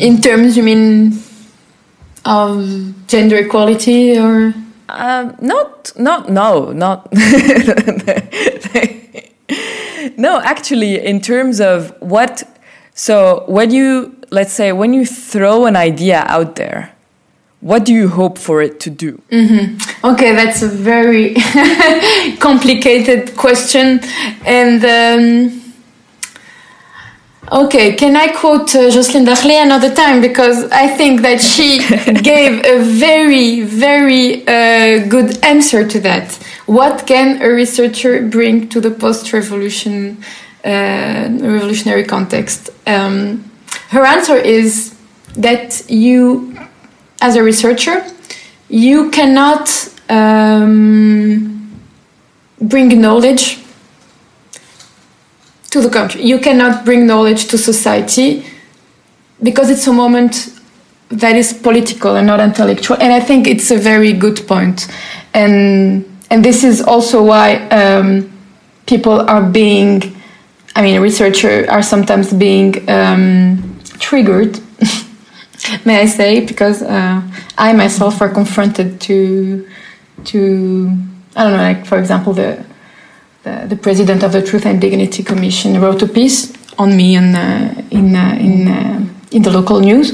In 0.00 0.22
terms, 0.22 0.56
you 0.56 0.62
mean 0.62 1.20
of 2.24 2.94
gender 3.06 3.36
equality 3.36 4.18
or? 4.18 4.54
Um, 4.88 5.36
not, 5.40 5.92
not, 5.96 6.30
no, 6.30 6.72
not. 6.72 7.12
no, 10.16 10.40
actually, 10.40 11.04
in 11.04 11.20
terms 11.20 11.60
of 11.60 11.94
what. 12.00 12.42
So 12.94 13.44
when 13.46 13.70
you 13.70 14.20
let's 14.30 14.52
say 14.52 14.72
when 14.72 14.94
you 14.94 15.04
throw 15.04 15.66
an 15.66 15.76
idea 15.76 16.24
out 16.26 16.56
there 16.56 16.92
what 17.60 17.84
do 17.84 17.92
you 17.92 18.08
hope 18.08 18.38
for 18.38 18.62
it 18.62 18.80
to 18.80 18.90
do 18.90 19.20
mm-hmm. 19.30 20.06
okay 20.06 20.34
that's 20.34 20.62
a 20.62 20.68
very 20.68 21.34
complicated 22.38 23.36
question 23.36 24.00
and 24.46 24.84
um, 24.84 25.59
okay 27.52 27.94
can 27.94 28.16
i 28.16 28.28
quote 28.28 28.74
uh, 28.74 28.90
Jocelyne 28.90 29.26
Dakhlia 29.26 29.62
another 29.62 29.94
time? 29.94 30.20
Because 30.20 30.70
i 30.70 30.86
think 30.86 31.22
that 31.22 31.40
she 31.40 31.78
gave 32.22 32.64
a 32.64 32.78
very 32.78 33.62
very 33.62 34.46
uh, 34.46 35.06
good 35.08 35.42
answer 35.44 35.86
to 35.86 36.00
that. 36.00 36.32
What 36.66 37.06
can 37.06 37.42
a 37.42 37.48
researcher 37.48 38.22
bring 38.22 38.68
to 38.68 38.80
the 38.80 38.92
post-revolution 38.92 40.22
uh, 40.64 41.28
revolutionary 41.30 42.04
context? 42.04 42.70
Um, 42.86 43.50
her 43.88 44.04
answer 44.04 44.36
is 44.36 44.94
that 45.34 45.82
you, 45.90 46.56
as 47.20 47.34
a 47.34 47.42
researcher, 47.42 48.06
you 48.68 49.10
cannot 49.10 49.68
um, 50.08 51.80
bring 52.60 53.00
knowledge 53.00 53.59
to 55.70 55.80
the 55.80 55.88
country. 55.88 56.22
You 56.22 56.38
cannot 56.38 56.84
bring 56.84 57.06
knowledge 57.06 57.46
to 57.48 57.58
society 57.58 58.44
because 59.42 59.70
it's 59.70 59.86
a 59.86 59.92
moment 59.92 60.60
that 61.08 61.36
is 61.36 61.52
political 61.52 62.16
and 62.16 62.26
not 62.26 62.40
intellectual. 62.40 62.96
And 63.00 63.12
I 63.12 63.20
think 63.20 63.46
it's 63.46 63.70
a 63.70 63.76
very 63.76 64.12
good 64.12 64.46
point. 64.46 64.88
And 65.34 66.04
and 66.30 66.44
this 66.44 66.62
is 66.62 66.80
also 66.80 67.22
why 67.24 67.56
um, 67.70 68.30
people 68.86 69.20
are 69.28 69.42
being, 69.42 70.16
I 70.76 70.82
mean, 70.82 71.00
researchers 71.00 71.68
are 71.68 71.82
sometimes 71.82 72.32
being 72.32 72.88
um, 72.88 73.80
triggered, 73.98 74.60
may 75.84 76.00
I 76.00 76.06
say, 76.06 76.46
because 76.46 76.82
uh, 76.82 77.20
I 77.58 77.72
myself 77.72 78.22
are 78.22 78.28
confronted 78.28 79.00
to 79.02 79.68
to 80.26 80.96
I 81.34 81.44
don't 81.44 81.52
know, 81.52 81.62
like 81.62 81.86
for 81.86 81.98
example, 81.98 82.32
the 82.32 82.64
the, 83.42 83.66
the 83.68 83.76
president 83.76 84.22
of 84.22 84.32
the 84.32 84.42
Truth 84.42 84.66
and 84.66 84.80
Dignity 84.80 85.22
Commission 85.22 85.80
wrote 85.80 86.02
a 86.02 86.08
piece 86.08 86.52
on 86.78 86.96
me 86.96 87.16
in 87.16 87.34
uh, 87.34 87.82
in 87.90 88.16
uh, 88.16 88.36
in 88.40 88.68
uh, 88.68 89.06
in 89.30 89.42
the 89.42 89.50
local 89.50 89.80
news 89.80 90.12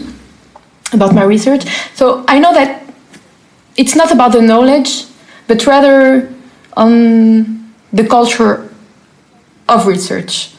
about 0.93 1.15
my 1.15 1.23
research. 1.23 1.65
So 1.95 2.25
I 2.29 2.39
know 2.39 2.53
that 2.55 2.83
it's 3.77 3.95
not 3.95 4.13
about 4.13 4.33
the 4.33 4.43
knowledge, 4.43 5.05
but 5.47 5.67
rather 5.67 6.33
on 6.77 7.73
the 7.93 8.07
culture 8.07 8.73
of 9.69 9.87
research 9.87 10.53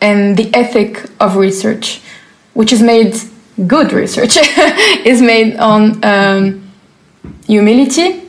and 0.00 0.36
the 0.36 0.54
ethic 0.54 1.04
of 1.20 1.36
research 1.36 2.00
which 2.52 2.72
is 2.72 2.82
made 2.82 3.16
good 3.66 3.92
research 3.92 4.36
is 5.04 5.22
made 5.22 5.56
on 5.56 6.04
um, 6.04 6.70
humility 7.46 8.22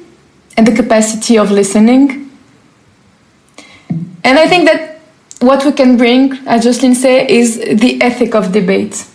and 0.58 0.68
the 0.68 0.76
capacity 0.76 1.38
of 1.38 1.52
listening 1.52 2.25
And 4.26 4.40
I 4.40 4.48
think 4.48 4.66
that 4.66 5.00
what 5.40 5.64
we 5.64 5.72
can 5.72 5.98
bring, 5.98 6.34
as 6.48 6.64
Jocelyne 6.64 6.96
said, 6.96 7.30
is 7.30 7.60
the 7.60 8.02
ethic 8.02 8.34
of 8.34 8.52
debate. 8.52 9.06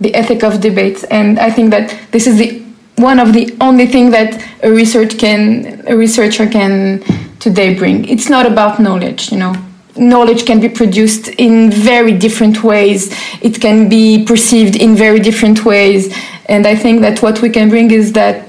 The 0.00 0.14
ethic 0.14 0.42
of 0.42 0.62
debate. 0.62 1.04
And 1.10 1.38
I 1.38 1.50
think 1.50 1.70
that 1.70 1.94
this 2.10 2.26
is 2.26 2.38
the 2.38 2.62
one 2.96 3.18
of 3.18 3.32
the 3.32 3.54
only 3.60 3.86
thing 3.86 4.10
that 4.10 4.42
a 4.62 4.70
research 4.70 5.18
can 5.18 5.82
a 5.86 5.94
researcher 5.94 6.46
can 6.46 7.02
today 7.38 7.74
bring. 7.74 8.08
It's 8.08 8.30
not 8.30 8.46
about 8.46 8.80
knowledge, 8.80 9.30
you 9.30 9.38
know. 9.38 9.54
Knowledge 9.96 10.46
can 10.46 10.58
be 10.60 10.68
produced 10.70 11.28
in 11.28 11.70
very 11.70 12.16
different 12.16 12.62
ways. 12.64 13.12
It 13.42 13.60
can 13.60 13.88
be 13.90 14.24
perceived 14.24 14.76
in 14.76 14.96
very 14.96 15.20
different 15.20 15.66
ways. 15.66 16.14
And 16.46 16.66
I 16.66 16.76
think 16.76 17.02
that 17.02 17.20
what 17.20 17.42
we 17.42 17.50
can 17.50 17.68
bring 17.68 17.90
is 17.90 18.12
that 18.12 18.48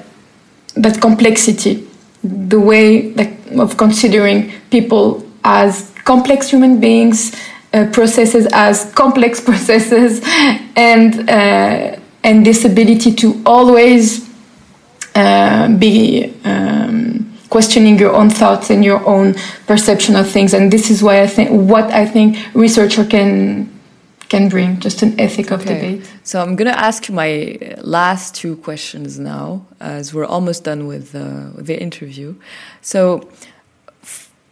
that 0.75 1.01
complexity, 1.01 1.85
the 2.23 2.59
way 2.59 3.11
that, 3.11 3.29
of 3.59 3.75
considering 3.75 4.53
people 4.69 5.25
as 5.43 5.91
complex 6.03 6.49
human 6.49 6.79
beings, 6.79 7.35
uh, 7.73 7.85
processes 7.91 8.47
as 8.53 8.91
complex 8.93 9.39
processes, 9.49 10.21
and 10.75 11.29
uh, 11.29 11.97
and 12.23 12.45
this 12.45 12.65
ability 12.65 13.13
to 13.15 13.41
always 13.45 14.29
uh, 15.15 15.67
be 15.77 16.33
um, 16.45 17.31
questioning 17.49 17.97
your 17.99 18.13
own 18.13 18.29
thoughts 18.29 18.69
and 18.69 18.83
your 18.83 19.05
own 19.05 19.35
perception 19.67 20.15
of 20.15 20.29
things. 20.29 20.53
And 20.53 20.71
this 20.71 20.89
is 20.89 21.01
why 21.03 21.21
I 21.21 21.27
think 21.27 21.49
what 21.49 21.85
I 21.91 22.05
think 22.05 22.37
researcher 22.53 23.05
can 23.05 23.69
can 24.29 24.47
bring 24.47 24.79
just 24.79 25.01
an 25.01 25.19
ethic 25.19 25.51
of 25.51 25.61
Okay. 25.61 25.73
debate. 25.73 26.09
So 26.23 26.41
I'm 26.41 26.55
gonna 26.55 26.79
ask 26.87 27.09
you 27.09 27.15
my 27.15 27.57
last 27.81 28.33
two 28.33 28.55
questions 28.57 29.19
now, 29.19 29.65
as 29.81 30.13
we're 30.13 30.25
almost 30.25 30.63
done 30.63 30.87
with, 30.87 31.13
uh, 31.13 31.49
the 31.57 31.77
interview. 31.81 32.35
So, 32.81 33.27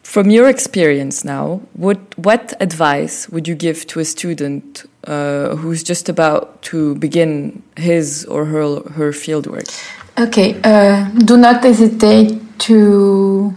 from 0.10 0.32
your 0.32 0.50
experience 0.50 1.24
now, 1.24 1.62
what 1.74 2.00
what 2.18 2.54
advice 2.60 3.30
would 3.30 3.48
you 3.48 3.54
give 3.54 3.86
to 3.86 4.00
a 4.00 4.06
student 4.06 4.86
uh, 5.04 5.56
who's 5.56 5.84
just 5.84 6.10
about 6.10 6.64
to 6.64 6.96
begin 6.96 7.62
his 7.78 8.26
or 8.26 8.46
her 8.46 8.82
her 8.98 9.12
fieldwork? 9.12 9.70
Okay, 10.18 10.60
uh, 10.64 11.08
do 11.26 11.38
not 11.38 11.64
hesitate 11.64 12.42
to 12.68 13.54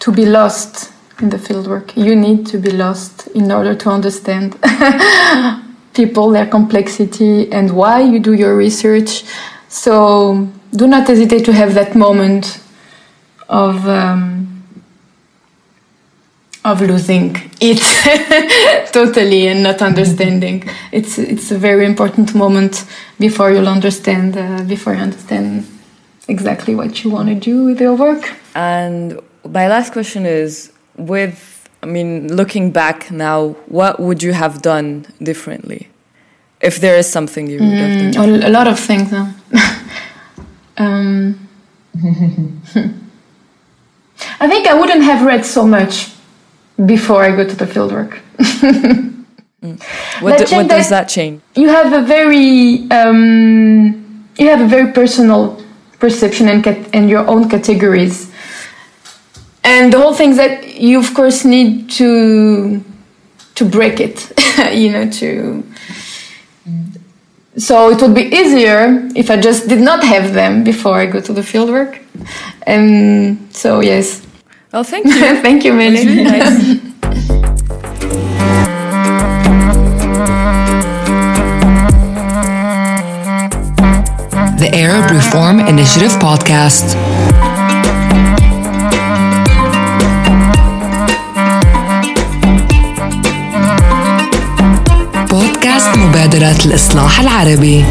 to 0.00 0.12
be 0.12 0.26
lost 0.26 0.92
in 1.22 1.30
the 1.30 1.38
fieldwork. 1.38 1.96
You 1.96 2.14
need 2.14 2.46
to 2.48 2.58
be 2.58 2.70
lost 2.70 3.28
in 3.28 3.50
order 3.50 3.74
to 3.74 3.88
understand 3.88 4.58
people, 5.94 6.28
their 6.30 6.46
complexity, 6.46 7.50
and 7.50 7.70
why 7.70 8.02
you 8.02 8.18
do 8.18 8.34
your 8.34 8.54
research. 8.54 9.24
So 9.68 10.46
do 10.76 10.86
not 10.86 11.08
hesitate 11.08 11.46
to 11.46 11.54
have 11.54 11.72
that 11.72 11.94
moment 11.94 12.60
of 13.48 13.88
um, 13.88 14.43
of 16.64 16.80
losing 16.80 17.36
it 17.60 17.82
totally 18.92 19.48
and 19.48 19.62
not 19.62 19.82
understanding. 19.82 20.64
It's 20.92 21.18
it's 21.18 21.50
a 21.50 21.58
very 21.58 21.84
important 21.84 22.34
moment 22.34 22.86
before 23.18 23.50
you'll 23.50 23.68
understand 23.68 24.36
uh, 24.36 24.62
before 24.64 24.94
you 24.94 25.00
understand 25.00 25.66
exactly 26.26 26.74
what 26.74 27.04
you 27.04 27.10
want 27.10 27.28
to 27.28 27.34
do 27.34 27.64
with 27.64 27.80
your 27.80 27.94
work. 27.94 28.32
And 28.54 29.20
my 29.48 29.68
last 29.68 29.92
question 29.92 30.24
is 30.24 30.72
with 30.96 31.68
I 31.82 31.86
mean 31.86 32.34
looking 32.34 32.70
back 32.72 33.10
now 33.10 33.56
what 33.66 34.00
would 34.00 34.22
you 34.22 34.32
have 34.32 34.62
done 34.62 35.06
differently 35.22 35.88
if 36.62 36.80
there 36.80 36.96
is 36.96 37.06
something 37.10 37.46
you 37.50 37.58
would 37.60 37.78
have 37.78 38.14
done 38.14 38.28
Mm, 38.28 38.42
a, 38.42 38.48
a 38.48 38.50
lot 38.50 38.66
of 38.66 38.78
things. 38.78 39.10
Huh? 39.10 39.26
um, 40.78 41.38
I 44.40 44.48
think 44.48 44.66
I 44.66 44.72
wouldn't 44.72 45.02
have 45.02 45.26
read 45.26 45.44
so 45.44 45.66
much 45.66 46.13
before 46.86 47.22
I 47.22 47.30
go 47.36 47.44
to 47.44 47.54
the 47.56 47.66
fieldwork. 47.66 48.12
what, 49.60 49.70
do- 49.70 50.24
what 50.24 50.46
check 50.48 50.68
does 50.68 50.88
that- 50.88 50.90
that 50.90 51.08
change? 51.08 51.40
you 51.54 51.68
have 51.68 51.92
a 51.92 52.02
very 52.02 52.86
um, 52.90 54.26
you 54.38 54.48
have 54.48 54.60
a 54.60 54.66
very 54.66 54.92
personal 54.92 55.62
perception 55.98 56.48
and 56.48 56.66
and 56.92 57.08
your 57.08 57.26
own 57.26 57.48
categories. 57.48 58.30
And 59.62 59.92
the 59.92 59.98
whole 59.98 60.14
thing 60.14 60.36
that 60.36 60.78
you 60.80 60.98
of 60.98 61.14
course 61.14 61.44
need 61.44 61.88
to 61.98 62.82
to 63.54 63.64
break 63.64 64.00
it 64.00 64.32
you 64.74 64.90
know 64.90 65.08
to 65.10 65.62
so 67.56 67.88
it 67.88 68.02
would 68.02 68.14
be 68.14 68.22
easier 68.40 69.08
if 69.14 69.30
i 69.30 69.36
just 69.36 69.68
did 69.68 69.80
not 69.80 70.02
have 70.02 70.34
them 70.34 70.64
before 70.64 70.96
i 70.98 71.06
go 71.06 71.20
to 71.20 71.32
the 71.32 71.40
fieldwork 71.40 72.00
and 72.66 73.38
so 73.54 73.78
yes 73.80 74.22
oh 74.73 74.83
thank 74.83 75.05
you 75.05 75.19
thank 75.41 75.63
you 75.63 75.73
It's 75.79 76.05
Meli. 76.05 76.05
really 76.05 76.23
nice. 76.23 76.79
The 84.59 84.69
Arab 84.73 85.11
Reform 85.11 85.59
Initiative 85.61 86.11
Podcast. 86.19 86.97
بودكاست 95.31 95.97
مبادرة 95.97 96.65
الإصلاح 96.65 97.19
العربي 97.19 97.85